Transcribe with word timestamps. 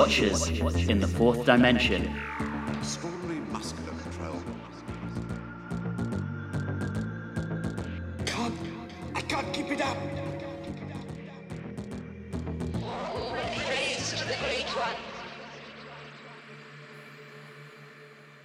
Watchers 0.00 0.48
in 0.88 0.98
the 0.98 1.06
Fourth 1.06 1.44
Dimension. 1.44 2.10
Extraordinary 2.78 3.40
muscular 3.52 3.92
control. 4.00 4.42
Can't. 8.24 8.54
I 9.14 9.20
can't 9.20 9.52
keep 9.52 9.70
it 9.70 9.82
up. 9.82 9.98
Praise 13.66 14.14
to 14.14 14.26
the 14.26 14.36
Great 14.40 14.64
One. 14.74 14.96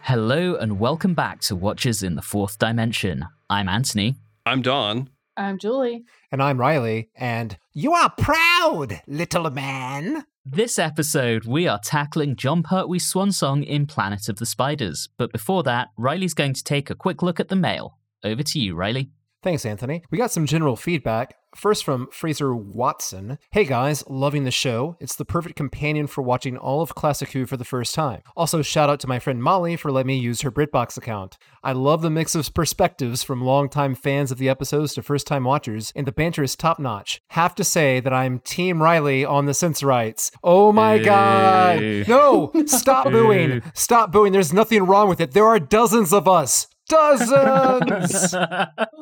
Hello 0.02 0.56
and 0.56 0.78
welcome 0.78 1.14
back 1.14 1.40
to 1.40 1.56
Watchers 1.56 2.04
in 2.04 2.16
the 2.16 2.22
Fourth 2.22 2.60
Dimension. 2.60 3.28
I'm 3.50 3.70
Anthony. 3.70 4.16
I'm 4.46 4.62
Don. 4.62 5.10
I'm 5.38 5.58
Julie. 5.58 6.04
And 6.34 6.44
I'm 6.44 6.60
Riley, 6.60 7.12
and 7.16 7.58
you 7.72 7.94
are 7.94 8.10
proud, 8.10 9.02
little 9.08 9.50
man. 9.52 10.26
This 10.48 10.78
episode, 10.78 11.46
we 11.46 11.68
are 11.68 11.80
tackling 11.84 12.36
Jon 12.36 12.62
Pertwee's 12.62 13.08
swan 13.08 13.32
song 13.32 13.64
in 13.64 13.88
Planet 13.88 14.30
of 14.30 14.36
the 14.36 14.46
Spiders. 14.46 15.10
But 15.18 15.32
before 15.32 15.64
that, 15.64 15.88
Riley's 15.98 16.36
going 16.36 16.54
to 16.54 16.64
take 16.64 16.92
a 16.92 16.96
quick 16.96 17.24
look 17.24 17.40
at 17.40 17.48
the 17.48 17.56
mail. 17.56 17.98
Over 18.24 18.44
to 18.44 18.60
you, 18.60 18.76
Riley. 18.76 19.10
Thanks, 19.42 19.66
Anthony. 19.66 20.04
We 20.12 20.20
got 20.20 20.30
some 20.30 20.46
general 20.46 20.76
feedback. 20.76 21.34
First 21.56 21.86
from 21.86 22.10
Fraser 22.12 22.54
Watson. 22.54 23.40
Hey 23.50 23.64
guys, 23.64 24.04
loving 24.10 24.44
the 24.44 24.52
show. 24.52 24.98
It's 25.00 25.16
the 25.16 25.24
perfect 25.24 25.56
companion 25.56 26.06
for 26.06 26.22
watching 26.22 26.58
all 26.58 26.82
of 26.82 26.96
Classic 26.96 27.32
Who 27.32 27.46
for 27.46 27.56
the 27.56 27.64
first 27.64 27.96
time. 27.96 28.24
Also, 28.36 28.62
shout 28.62 28.90
out 28.90 29.00
to 29.00 29.08
my 29.08 29.20
friend 29.20 29.42
Molly 29.42 29.78
for 29.78 29.90
letting 29.90 30.08
me 30.08 30.18
use 30.18 30.42
her 30.42 30.52
BritBox 30.52 30.98
account. 30.98 31.38
I 31.64 31.72
love 31.72 32.02
the 32.02 32.10
mix 32.10 32.36
of 32.36 32.54
perspectives 32.54 33.24
from 33.24 33.42
longtime 33.42 33.96
fans 33.96 34.34
of 34.34 34.38
the 34.38 34.50
episodes 34.50 34.94
to 34.96 35.02
first 35.02 35.28
time 35.28 35.46
watchers, 35.46 35.94
and 35.96 36.06
the 36.06 36.12
banter 36.12 36.44
is 36.44 36.58
top 36.58 36.78
notch. 36.78 37.22
Have 37.30 37.56
to 37.56 37.64
say 37.64 38.02
that 38.02 38.14
I'm 38.14 38.40
Team 38.40 38.84
Riley 38.84 39.24
on 39.24 39.46
the 39.46 39.54
Sensorites. 39.54 40.32
Oh 40.44 40.74
my 40.74 40.98
god! 40.98 41.80
No! 42.06 42.52
Stop 42.66 43.06
booing! 43.12 43.64
Stop 43.74 44.12
booing! 44.12 44.34
There's 44.34 44.52
nothing 44.52 44.84
wrong 44.84 45.08
with 45.08 45.22
it. 45.22 45.32
There 45.32 45.48
are 45.48 45.60
dozens 45.60 46.12
of 46.12 46.28
us. 46.28 46.68
Dozens! 46.90 48.36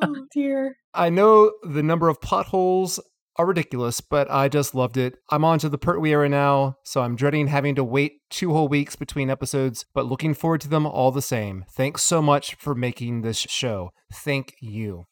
Oh 0.02 0.26
dear. 0.32 0.76
I 0.92 1.08
know 1.08 1.52
the 1.62 1.82
number 1.82 2.08
of 2.08 2.20
potholes 2.20 3.00
are 3.36 3.46
ridiculous, 3.46 4.00
but 4.00 4.30
I 4.30 4.48
just 4.48 4.74
loved 4.74 4.96
it. 4.96 5.16
I'm 5.30 5.44
on 5.44 5.58
to 5.60 5.68
the 5.68 5.78
Pertwee 5.78 6.10
era 6.10 6.28
now, 6.28 6.76
so 6.84 7.02
I'm 7.02 7.16
dreading 7.16 7.48
having 7.48 7.74
to 7.76 7.84
wait 7.84 8.20
two 8.30 8.52
whole 8.52 8.68
weeks 8.68 8.96
between 8.96 9.30
episodes, 9.30 9.86
but 9.94 10.06
looking 10.06 10.34
forward 10.34 10.60
to 10.62 10.68
them 10.68 10.86
all 10.86 11.10
the 11.10 11.22
same. 11.22 11.64
Thanks 11.70 12.02
so 12.02 12.20
much 12.22 12.54
for 12.56 12.74
making 12.74 13.22
this 13.22 13.38
show. 13.38 13.90
Thank 14.12 14.54
you. 14.60 15.06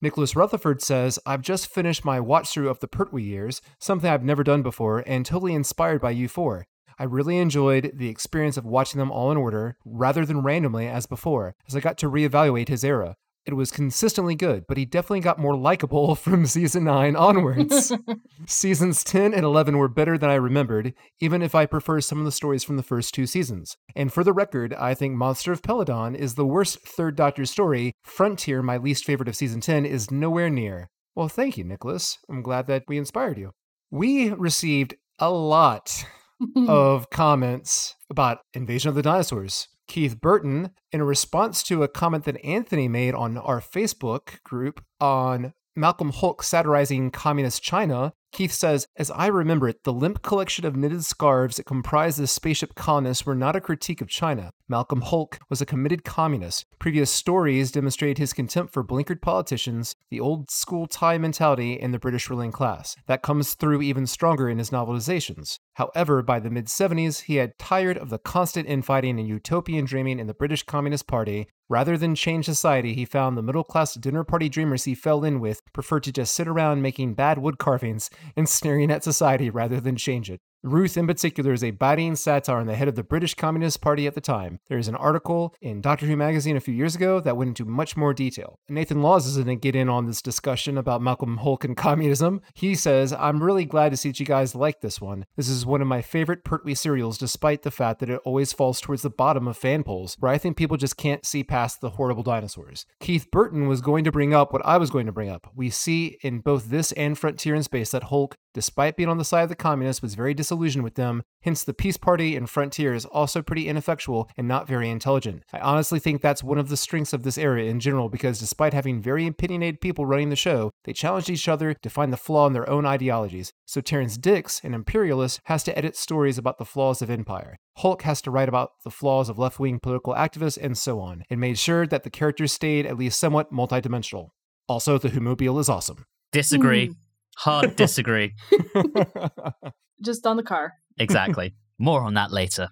Nicholas 0.00 0.36
Rutherford 0.36 0.82
says, 0.82 1.18
I've 1.26 1.42
just 1.42 1.68
finished 1.68 2.04
my 2.04 2.20
watch 2.20 2.50
through 2.50 2.68
of 2.68 2.80
the 2.80 2.88
Pertwee 2.88 3.24
years, 3.24 3.60
something 3.78 4.08
I've 4.08 4.24
never 4.24 4.44
done 4.44 4.62
before, 4.62 5.02
and 5.06 5.24
totally 5.24 5.54
inspired 5.54 6.00
by 6.00 6.10
you 6.10 6.28
four. 6.28 6.66
I 6.98 7.04
really 7.04 7.38
enjoyed 7.38 7.92
the 7.94 8.08
experience 8.08 8.56
of 8.56 8.64
watching 8.64 8.98
them 8.98 9.10
all 9.10 9.30
in 9.30 9.36
order, 9.36 9.76
rather 9.84 10.24
than 10.24 10.42
randomly 10.42 10.86
as 10.86 11.06
before, 11.06 11.54
as 11.66 11.76
I 11.76 11.80
got 11.80 11.98
to 11.98 12.10
reevaluate 12.10 12.68
his 12.68 12.84
era. 12.84 13.16
It 13.46 13.54
was 13.54 13.70
consistently 13.70 14.34
good, 14.34 14.66
but 14.66 14.76
he 14.76 14.84
definitely 14.84 15.20
got 15.20 15.38
more 15.38 15.56
likable 15.56 16.14
from 16.16 16.46
season 16.46 16.82
9 16.84 17.14
onwards. 17.14 17.92
Seasons 18.46 19.04
10 19.04 19.32
and 19.32 19.44
11 19.44 19.78
were 19.78 19.88
better 19.88 20.18
than 20.18 20.30
I 20.30 20.34
remembered, 20.34 20.94
even 21.20 21.42
if 21.42 21.54
I 21.54 21.64
prefer 21.64 22.00
some 22.00 22.18
of 22.18 22.24
the 22.24 22.32
stories 22.32 22.64
from 22.64 22.76
the 22.76 22.82
first 22.82 23.14
two 23.14 23.24
seasons. 23.24 23.76
And 23.94 24.12
for 24.12 24.24
the 24.24 24.32
record, 24.32 24.74
I 24.74 24.94
think 24.94 25.14
Monster 25.14 25.52
of 25.52 25.62
Peladon 25.62 26.16
is 26.16 26.34
the 26.34 26.44
worst 26.44 26.80
Third 26.80 27.14
Doctor 27.14 27.44
story. 27.44 27.92
Frontier, 28.02 28.62
my 28.62 28.78
least 28.78 29.04
favorite 29.04 29.28
of 29.28 29.36
season 29.36 29.60
10, 29.60 29.86
is 29.86 30.10
nowhere 30.10 30.50
near. 30.50 30.88
Well, 31.14 31.28
thank 31.28 31.56
you, 31.56 31.62
Nicholas. 31.62 32.18
I'm 32.28 32.42
glad 32.42 32.66
that 32.66 32.82
we 32.88 32.98
inspired 32.98 33.38
you. 33.38 33.52
We 33.92 34.30
received 34.30 34.96
a 35.20 35.30
lot 35.30 36.04
of 36.68 37.10
comments 37.10 37.94
about 38.10 38.38
Invasion 38.54 38.88
of 38.88 38.94
the 38.94 39.02
Dinosaurs. 39.02 39.68
Keith 39.88 40.20
Burton, 40.20 40.70
in 40.90 41.02
response 41.02 41.62
to 41.64 41.82
a 41.82 41.88
comment 41.88 42.24
that 42.24 42.44
Anthony 42.44 42.88
made 42.88 43.14
on 43.14 43.38
our 43.38 43.60
Facebook 43.60 44.42
group 44.42 44.84
on 45.00 45.52
Malcolm 45.76 46.10
Hulke 46.10 46.42
satirizing 46.42 47.10
communist 47.10 47.62
China, 47.62 48.12
Keith 48.32 48.52
says, 48.52 48.86
As 48.96 49.10
I 49.10 49.28
remember 49.28 49.68
it, 49.68 49.84
the 49.84 49.92
limp 49.92 50.22
collection 50.22 50.66
of 50.66 50.76
knitted 50.76 51.04
scarves 51.04 51.56
that 51.56 51.64
comprised 51.64 52.18
the 52.18 52.26
spaceship 52.26 52.74
colonists 52.74 53.24
were 53.24 53.34
not 53.34 53.56
a 53.56 53.60
critique 53.60 54.00
of 54.00 54.08
China. 54.08 54.50
Malcolm 54.68 55.02
Hulke 55.02 55.38
was 55.48 55.60
a 55.60 55.66
committed 55.66 56.04
communist. 56.04 56.66
Previous 56.78 57.10
stories 57.10 57.70
demonstrated 57.70 58.18
his 58.18 58.32
contempt 58.32 58.72
for 58.72 58.84
blinkered 58.84 59.22
politicians, 59.22 59.94
the 60.10 60.20
old 60.20 60.50
school 60.50 60.86
tie 60.86 61.18
mentality, 61.18 61.80
and 61.80 61.94
the 61.94 61.98
British 61.98 62.28
ruling 62.28 62.52
class. 62.52 62.96
That 63.06 63.22
comes 63.22 63.54
through 63.54 63.82
even 63.82 64.06
stronger 64.06 64.48
in 64.48 64.58
his 64.58 64.70
novelizations. 64.70 65.55
However, 65.76 66.22
by 66.22 66.40
the 66.40 66.48
mid 66.48 66.68
70s, 66.68 67.24
he 67.24 67.36
had 67.36 67.58
tired 67.58 67.98
of 67.98 68.08
the 68.08 68.18
constant 68.18 68.66
infighting 68.66 69.18
and 69.18 69.28
utopian 69.28 69.84
dreaming 69.84 70.18
in 70.18 70.26
the 70.26 70.32
British 70.32 70.62
Communist 70.62 71.06
Party. 71.06 71.48
Rather 71.68 71.98
than 71.98 72.14
change 72.14 72.46
society, 72.46 72.94
he 72.94 73.04
found 73.04 73.36
the 73.36 73.42
middle 73.42 73.62
class 73.62 73.92
dinner 73.92 74.24
party 74.24 74.48
dreamers 74.48 74.84
he 74.84 74.94
fell 74.94 75.22
in 75.22 75.38
with 75.38 75.60
preferred 75.74 76.04
to 76.04 76.12
just 76.12 76.34
sit 76.34 76.48
around 76.48 76.80
making 76.80 77.12
bad 77.12 77.36
wood 77.36 77.58
carvings 77.58 78.08
and 78.34 78.48
staring 78.56 78.90
at 78.90 79.04
society 79.04 79.50
rather 79.50 79.78
than 79.78 79.96
change 79.96 80.30
it. 80.30 80.40
Ruth, 80.66 80.96
in 80.96 81.06
particular, 81.06 81.52
is 81.52 81.62
a 81.62 81.70
biting 81.70 82.16
satire 82.16 82.58
on 82.58 82.66
the 82.66 82.74
head 82.74 82.88
of 82.88 82.96
the 82.96 83.04
British 83.04 83.34
Communist 83.34 83.80
Party 83.80 84.06
at 84.08 84.14
the 84.14 84.20
time. 84.20 84.58
There 84.68 84.78
is 84.78 84.88
an 84.88 84.96
article 84.96 85.54
in 85.60 85.80
Doctor 85.80 86.06
Who 86.06 86.16
magazine 86.16 86.56
a 86.56 86.60
few 86.60 86.74
years 86.74 86.96
ago 86.96 87.20
that 87.20 87.36
went 87.36 87.48
into 87.48 87.64
much 87.64 87.96
more 87.96 88.12
detail. 88.12 88.58
Nathan 88.68 89.00
Laws 89.00 89.26
is 89.26 89.36
going 89.36 89.46
to 89.46 89.54
get 89.54 89.76
in 89.76 89.88
on 89.88 90.06
this 90.06 90.20
discussion 90.20 90.76
about 90.76 91.00
Malcolm 91.00 91.38
Hulke 91.38 91.64
and 91.64 91.76
communism. 91.76 92.40
He 92.52 92.74
says, 92.74 93.12
I'm 93.12 93.42
really 93.42 93.64
glad 93.64 93.90
to 93.90 93.96
see 93.96 94.08
that 94.08 94.18
you 94.18 94.26
guys 94.26 94.56
like 94.56 94.80
this 94.80 95.00
one. 95.00 95.24
This 95.36 95.48
is 95.48 95.64
one 95.64 95.80
of 95.80 95.86
my 95.86 96.02
favorite 96.02 96.42
Pertwee 96.42 96.74
serials, 96.74 97.16
despite 97.16 97.62
the 97.62 97.70
fact 97.70 98.00
that 98.00 98.10
it 98.10 98.20
always 98.24 98.52
falls 98.52 98.80
towards 98.80 99.02
the 99.02 99.10
bottom 99.10 99.46
of 99.46 99.56
fan 99.56 99.84
polls, 99.84 100.16
where 100.18 100.32
I 100.32 100.38
think 100.38 100.56
people 100.56 100.76
just 100.76 100.96
can't 100.96 101.24
see 101.24 101.44
past 101.44 101.80
the 101.80 101.90
horrible 101.90 102.24
dinosaurs. 102.24 102.86
Keith 102.98 103.30
Burton 103.30 103.68
was 103.68 103.80
going 103.80 104.02
to 104.02 104.10
bring 104.10 104.34
up 104.34 104.52
what 104.52 104.66
I 104.66 104.78
was 104.78 104.90
going 104.90 105.06
to 105.06 105.12
bring 105.12 105.30
up. 105.30 105.46
We 105.54 105.70
see 105.70 106.18
in 106.22 106.40
both 106.40 106.70
this 106.70 106.90
and 106.92 107.16
Frontier 107.16 107.54
in 107.54 107.62
Space 107.62 107.92
that 107.92 108.04
Hulke, 108.04 108.34
despite 108.52 108.96
being 108.96 109.08
on 109.08 109.18
the 109.18 109.24
side 109.24 109.42
of 109.42 109.48
the 109.48 109.54
communists, 109.54 110.02
was 110.02 110.14
very 110.14 110.34
disillusioned 110.34 110.55
with 110.56 110.94
them. 110.94 111.22
Hence, 111.42 111.62
the 111.62 111.74
Peace 111.74 111.96
Party 111.96 112.34
and 112.34 112.50
Frontier 112.50 112.92
is 112.92 113.04
also 113.04 113.40
pretty 113.40 113.68
ineffectual 113.68 114.28
and 114.36 114.48
not 114.48 114.66
very 114.66 114.90
intelligent. 114.90 115.44
I 115.52 115.58
honestly 115.58 116.00
think 116.00 116.20
that's 116.20 116.42
one 116.42 116.58
of 116.58 116.68
the 116.68 116.76
strengths 116.76 117.12
of 117.12 117.22
this 117.22 117.38
era 117.38 117.62
in 117.62 117.78
general 117.78 118.08
because 118.08 118.40
despite 118.40 118.74
having 118.74 119.00
very 119.00 119.26
opinionated 119.26 119.80
people 119.80 120.06
running 120.06 120.30
the 120.30 120.36
show, 120.36 120.72
they 120.84 120.92
challenged 120.92 121.30
each 121.30 121.48
other 121.48 121.74
to 121.74 121.90
find 121.90 122.12
the 122.12 122.16
flaw 122.16 122.46
in 122.46 122.52
their 122.52 122.68
own 122.68 122.84
ideologies. 122.84 123.52
So 123.64 123.80
Terrance 123.80 124.16
Dicks, 124.16 124.60
an 124.64 124.74
imperialist, 124.74 125.40
has 125.44 125.62
to 125.64 125.78
edit 125.78 125.96
stories 125.96 126.38
about 126.38 126.58
the 126.58 126.64
flaws 126.64 127.00
of 127.00 127.10
empire. 127.10 127.56
Hulke 127.78 128.02
has 128.02 128.22
to 128.22 128.30
write 128.30 128.48
about 128.48 128.70
the 128.84 128.90
flaws 128.90 129.28
of 129.28 129.38
left 129.38 129.60
wing 129.60 129.78
political 129.80 130.14
activists 130.14 130.58
and 130.60 130.76
so 130.76 130.98
on, 130.98 131.24
and 131.30 131.38
made 131.38 131.58
sure 131.58 131.86
that 131.86 132.02
the 132.02 132.10
characters 132.10 132.52
stayed 132.52 132.86
at 132.86 132.96
least 132.96 133.20
somewhat 133.20 133.52
multidimensional. 133.52 134.28
Also, 134.68 134.98
the 134.98 135.10
Whomobile 135.10 135.58
is 135.58 135.68
awesome. 135.68 136.04
Disagree. 136.32 136.86
Hmm. 136.86 136.92
Hard 137.36 137.76
disagree. 137.76 138.34
Just 140.02 140.26
on 140.26 140.36
the 140.36 140.42
car. 140.42 140.74
exactly. 140.98 141.54
More 141.78 142.02
on 142.02 142.14
that 142.14 142.32
later. 142.32 142.68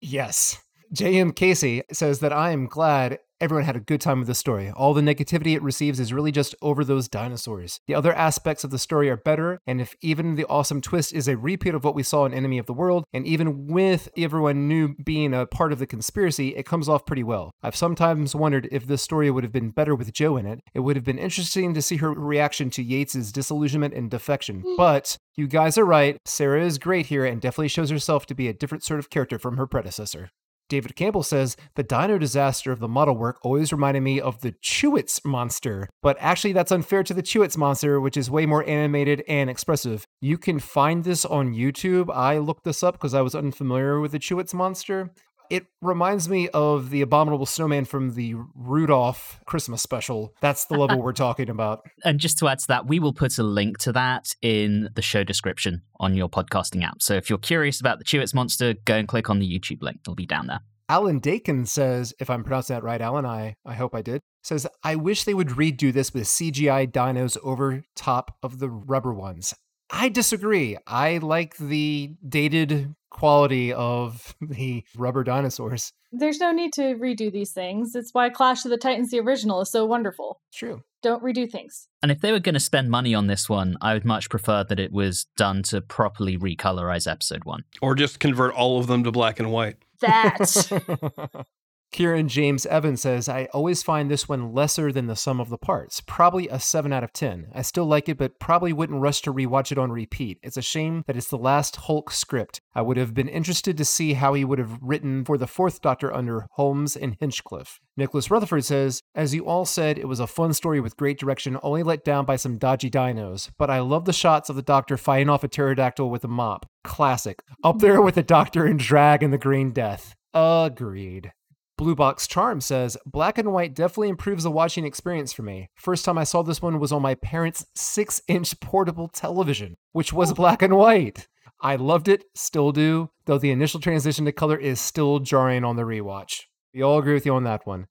Yes. 0.00 0.58
J.M. 0.92 1.32
Casey 1.32 1.82
says 1.92 2.20
that 2.20 2.32
I 2.32 2.50
am 2.50 2.66
glad 2.66 3.18
everyone 3.40 3.64
had 3.64 3.76
a 3.76 3.80
good 3.80 4.00
time 4.00 4.18
with 4.18 4.28
the 4.28 4.34
story. 4.34 4.70
All 4.70 4.94
the 4.94 5.00
negativity 5.00 5.54
it 5.54 5.62
receives 5.62 6.00
is 6.00 6.12
really 6.12 6.32
just 6.32 6.54
over 6.62 6.84
those 6.84 7.08
dinosaurs. 7.08 7.80
The 7.86 7.94
other 7.94 8.12
aspects 8.12 8.64
of 8.64 8.70
the 8.70 8.78
story 8.78 9.08
are 9.10 9.16
better, 9.16 9.60
and 9.66 9.80
if 9.80 9.94
even 10.00 10.34
the 10.34 10.46
awesome 10.46 10.80
twist 10.80 11.12
is 11.12 11.28
a 11.28 11.36
repeat 11.36 11.74
of 11.74 11.84
what 11.84 11.94
we 11.94 12.02
saw 12.02 12.24
in 12.24 12.34
Enemy 12.34 12.58
of 12.58 12.66
the 12.66 12.72
World, 12.72 13.04
and 13.12 13.26
even 13.26 13.66
with 13.66 14.08
everyone 14.16 14.68
new 14.68 14.94
being 15.04 15.34
a 15.34 15.46
part 15.46 15.72
of 15.72 15.78
the 15.78 15.86
conspiracy, 15.86 16.56
it 16.56 16.66
comes 16.66 16.88
off 16.88 17.06
pretty 17.06 17.24
well. 17.24 17.52
I've 17.62 17.76
sometimes 17.76 18.34
wondered 18.34 18.68
if 18.72 18.86
this 18.86 19.02
story 19.02 19.30
would 19.30 19.44
have 19.44 19.52
been 19.52 19.70
better 19.70 19.94
with 19.94 20.12
Jo 20.12 20.36
in 20.36 20.46
it. 20.46 20.60
It 20.74 20.80
would 20.80 20.96
have 20.96 21.04
been 21.04 21.18
interesting 21.18 21.74
to 21.74 21.82
see 21.82 21.96
her 21.96 22.12
reaction 22.12 22.70
to 22.70 22.84
Yates's 22.84 23.32
disillusionment 23.32 23.94
and 23.94 24.10
defection. 24.10 24.60
Hmm. 24.60 24.76
But 24.76 25.18
you 25.36 25.46
guys 25.46 25.78
are 25.78 25.84
right. 25.84 26.18
Sarah 26.24 26.64
is 26.64 26.78
great 26.78 27.06
here 27.06 27.24
and 27.24 27.40
definitely 27.40 27.68
shows 27.68 27.90
herself 27.90 28.26
to 28.26 28.34
be 28.34 28.48
a 28.48 28.52
different 28.52 28.82
sort 28.82 28.98
of 28.98 29.10
character 29.10 29.38
from 29.38 29.56
her 29.56 29.66
predecessor. 29.66 30.30
David 30.68 30.94
Campbell 30.96 31.22
says 31.22 31.56
the 31.76 31.82
dino 31.82 32.18
disaster 32.18 32.70
of 32.72 32.78
the 32.78 32.88
model 32.88 33.16
work 33.16 33.38
always 33.42 33.72
reminded 33.72 34.02
me 34.02 34.20
of 34.20 34.40
the 34.40 34.52
Chewits 34.62 35.24
monster, 35.24 35.88
but 36.02 36.16
actually 36.20 36.52
that's 36.52 36.72
unfair 36.72 37.02
to 37.02 37.14
the 37.14 37.22
Chewits 37.22 37.56
monster, 37.56 38.00
which 38.00 38.16
is 38.16 38.30
way 38.30 38.44
more 38.44 38.68
animated 38.68 39.24
and 39.26 39.48
expressive. 39.48 40.04
You 40.20 40.36
can 40.36 40.58
find 40.58 41.04
this 41.04 41.24
on 41.24 41.54
YouTube. 41.54 42.14
I 42.14 42.38
looked 42.38 42.64
this 42.64 42.82
up 42.82 42.94
because 42.94 43.14
I 43.14 43.22
was 43.22 43.34
unfamiliar 43.34 44.00
with 44.00 44.12
the 44.12 44.18
Chewits 44.18 44.52
monster. 44.52 45.10
It 45.50 45.66
reminds 45.80 46.28
me 46.28 46.48
of 46.50 46.90
the 46.90 47.00
abominable 47.00 47.46
snowman 47.46 47.84
from 47.84 48.14
the 48.14 48.34
Rudolph 48.54 49.40
Christmas 49.46 49.82
special. 49.82 50.34
That's 50.40 50.66
the 50.66 50.76
level 50.76 51.00
we're 51.00 51.12
talking 51.12 51.48
about. 51.48 51.86
And 52.04 52.20
just 52.20 52.38
to 52.38 52.48
add 52.48 52.60
to 52.60 52.66
that, 52.68 52.86
we 52.86 53.00
will 53.00 53.12
put 53.12 53.38
a 53.38 53.42
link 53.42 53.78
to 53.78 53.92
that 53.92 54.34
in 54.40 54.88
the 54.94 55.02
show 55.02 55.24
description 55.24 55.82
on 55.98 56.14
your 56.14 56.28
podcasting 56.28 56.84
app. 56.84 57.02
So 57.02 57.14
if 57.14 57.28
you're 57.28 57.38
curious 57.38 57.80
about 57.80 57.98
the 57.98 58.04
Chewits 58.04 58.32
monster, 58.34 58.74
go 58.84 58.94
and 58.94 59.08
click 59.08 59.28
on 59.28 59.40
the 59.40 59.46
YouTube 59.46 59.82
link. 59.82 59.98
It'll 60.02 60.14
be 60.14 60.26
down 60.26 60.46
there. 60.46 60.60
Alan 60.88 61.18
Dakin 61.18 61.66
says, 61.66 62.14
if 62.18 62.30
I'm 62.30 62.44
pronouncing 62.44 62.74
that 62.74 62.82
right, 62.82 63.00
Alan, 63.00 63.26
I, 63.26 63.56
I 63.66 63.74
hope 63.74 63.94
I 63.94 64.00
did, 64.00 64.22
says, 64.42 64.66
I 64.82 64.96
wish 64.96 65.24
they 65.24 65.34
would 65.34 65.48
redo 65.48 65.92
this 65.92 66.14
with 66.14 66.24
CGI 66.24 66.90
dinos 66.90 67.36
over 67.42 67.82
top 67.94 68.36
of 68.42 68.58
the 68.58 68.70
rubber 68.70 69.12
ones. 69.12 69.54
I 69.90 70.08
disagree. 70.08 70.76
I 70.86 71.18
like 71.18 71.56
the 71.56 72.14
dated 72.26 72.94
quality 73.10 73.72
of 73.72 74.34
the 74.40 74.84
rubber 74.96 75.24
dinosaurs. 75.24 75.92
There's 76.12 76.40
no 76.40 76.52
need 76.52 76.72
to 76.74 76.94
redo 76.94 77.30
these 77.30 77.52
things. 77.52 77.94
It's 77.94 78.14
why 78.14 78.30
Clash 78.30 78.64
of 78.64 78.70
the 78.70 78.78
Titans, 78.78 79.10
the 79.10 79.20
original, 79.20 79.60
is 79.60 79.70
so 79.70 79.84
wonderful. 79.84 80.40
True. 80.52 80.82
Don't 81.02 81.22
redo 81.22 81.50
things. 81.50 81.88
And 82.02 82.10
if 82.10 82.20
they 82.20 82.32
were 82.32 82.40
going 82.40 82.54
to 82.54 82.60
spend 82.60 82.90
money 82.90 83.14
on 83.14 83.26
this 83.26 83.48
one, 83.48 83.76
I 83.80 83.94
would 83.94 84.04
much 84.04 84.30
prefer 84.30 84.64
that 84.64 84.80
it 84.80 84.92
was 84.92 85.26
done 85.36 85.62
to 85.64 85.80
properly 85.80 86.36
recolorize 86.36 87.10
episode 87.10 87.44
one. 87.44 87.64
Or 87.82 87.94
just 87.94 88.20
convert 88.20 88.54
all 88.54 88.78
of 88.80 88.86
them 88.86 89.04
to 89.04 89.12
black 89.12 89.38
and 89.38 89.52
white. 89.52 89.76
That. 90.00 91.44
Kieran 91.90 92.28
James 92.28 92.66
Evans 92.66 93.00
says, 93.00 93.28
I 93.28 93.46
always 93.46 93.82
find 93.82 94.10
this 94.10 94.28
one 94.28 94.52
lesser 94.52 94.92
than 94.92 95.06
the 95.06 95.16
sum 95.16 95.40
of 95.40 95.48
the 95.48 95.58
parts. 95.58 96.00
Probably 96.06 96.46
a 96.48 96.60
7 96.60 96.92
out 96.92 97.02
of 97.02 97.12
10. 97.12 97.48
I 97.54 97.62
still 97.62 97.86
like 97.86 98.08
it, 98.08 98.18
but 98.18 98.38
probably 98.38 98.72
wouldn't 98.72 99.00
rush 99.00 99.22
to 99.22 99.32
rewatch 99.32 99.72
it 99.72 99.78
on 99.78 99.90
repeat. 99.90 100.38
It's 100.42 100.56
a 100.56 100.62
shame 100.62 101.02
that 101.06 101.16
it's 101.16 101.30
the 101.30 101.38
last 101.38 101.76
Hulke 101.76 102.12
script. 102.12 102.60
I 102.74 102.82
would 102.82 102.98
have 102.98 103.14
been 103.14 103.28
interested 103.28 103.76
to 103.78 103.84
see 103.84 104.12
how 104.12 104.34
he 104.34 104.44
would 104.44 104.58
have 104.58 104.78
written 104.82 105.24
for 105.24 105.38
the 105.38 105.46
fourth 105.46 105.80
Doctor 105.80 106.12
under 106.12 106.46
Holmes 106.52 106.94
and 106.94 107.16
Hinchcliffe. 107.18 107.80
Nicholas 107.96 108.30
Rutherford 108.30 108.64
says, 108.64 109.02
As 109.14 109.34
you 109.34 109.46
all 109.46 109.64
said, 109.64 109.98
it 109.98 110.06
was 110.06 110.20
a 110.20 110.26
fun 110.26 110.52
story 110.52 110.80
with 110.80 110.96
great 110.96 111.18
direction, 111.18 111.58
only 111.62 111.82
let 111.82 112.04
down 112.04 112.24
by 112.24 112.36
some 112.36 112.58
dodgy 112.58 112.90
dinos. 112.90 113.50
But 113.58 113.70
I 113.70 113.80
love 113.80 114.04
the 114.04 114.12
shots 114.12 114.50
of 114.50 114.56
the 114.56 114.62
Doctor 114.62 114.96
fighting 114.96 115.28
off 115.28 115.42
a 115.42 115.48
pterodactyl 115.48 116.08
with 116.08 116.22
a 116.22 116.28
mop. 116.28 116.66
Classic. 116.84 117.42
Up 117.64 117.78
there 117.80 118.00
with 118.02 118.14
the 118.14 118.22
Doctor 118.22 118.66
and 118.66 118.78
Drag 118.78 119.22
and 119.22 119.32
the 119.32 119.38
Green 119.38 119.72
Death. 119.72 120.14
Agreed. 120.34 121.32
Blue 121.78 121.94
Box 121.94 122.26
Charm 122.26 122.60
says, 122.60 122.96
Black 123.06 123.38
and 123.38 123.52
white 123.52 123.72
definitely 123.72 124.08
improves 124.08 124.42
the 124.42 124.50
watching 124.50 124.84
experience 124.84 125.32
for 125.32 125.42
me. 125.42 125.70
First 125.76 126.04
time 126.04 126.18
I 126.18 126.24
saw 126.24 126.42
this 126.42 126.60
one 126.60 126.80
was 126.80 126.90
on 126.90 127.00
my 127.00 127.14
parents' 127.14 127.64
6 127.76 128.20
inch 128.26 128.58
portable 128.60 129.06
television, 129.06 129.76
which 129.92 130.12
was 130.12 130.32
black 130.34 130.60
and 130.60 130.76
white. 130.76 131.28
I 131.60 131.76
loved 131.76 132.08
it, 132.08 132.24
still 132.34 132.72
do, 132.72 133.10
though 133.26 133.38
the 133.38 133.52
initial 133.52 133.78
transition 133.78 134.24
to 134.24 134.32
color 134.32 134.58
is 134.58 134.80
still 134.80 135.20
jarring 135.20 135.64
on 135.64 135.76
the 135.76 135.84
rewatch. 135.84 136.42
We 136.74 136.82
all 136.82 136.98
agree 136.98 137.14
with 137.14 137.24
you 137.24 137.34
on 137.34 137.44
that 137.44 137.64
one. 137.64 137.86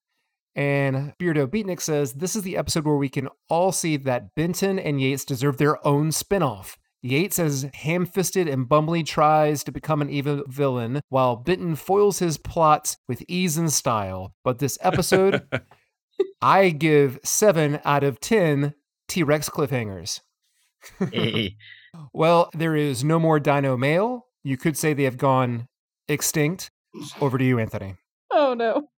And 0.54 1.14
Beardo 1.18 1.48
Beatnik 1.48 1.80
says, 1.80 2.14
This 2.14 2.36
is 2.36 2.44
the 2.44 2.58
episode 2.58 2.86
where 2.86 2.98
we 2.98 3.10
can 3.10 3.30
all 3.48 3.72
see 3.72 3.96
that 3.98 4.36
Benton 4.36 4.80
and 4.80 5.00
Yates 5.00 5.24
deserve 5.24 5.58
their 5.58 5.86
own 5.88 6.10
spinoff. 6.10 6.76
Yates, 7.02 7.40
as 7.40 7.68
ham 7.74 8.06
fisted 8.06 8.48
and 8.48 8.68
bumbly, 8.68 9.06
tries 9.06 9.64
to 9.64 9.72
become 9.72 10.02
an 10.02 10.10
evil 10.10 10.44
villain, 10.48 11.02
while 11.10 11.36
Benton 11.36 11.76
foils 11.76 12.20
his 12.20 12.38
plots 12.38 12.98
with 13.08 13.24
ease 13.28 13.58
and 13.58 13.72
style. 13.72 14.34
But 14.44 14.60
this 14.60 14.78
episode, 14.82 15.44
I 16.42 16.70
give 16.70 17.20
7 17.24 17.80
out 17.86 18.04
of 18.04 18.20
10 18.20 18.74
T 19.08 19.24
Rex 19.24 19.50
cliffhangers. 19.50 20.22
Eh. 21.14 21.50
Well, 22.14 22.52
there 22.54 22.76
is 22.76 23.04
no 23.04 23.18
more 23.18 23.40
dino 23.40 23.76
mail. 23.76 24.28
You 24.44 24.56
could 24.56 24.78
say 24.78 24.94
they 24.94 25.04
have 25.04 25.18
gone 25.18 25.68
extinct. 26.08 26.70
Over 27.20 27.40
to 27.40 27.44
you, 27.44 27.58
Anthony. 27.58 27.96
oh 28.32 28.54
no. 28.54 28.90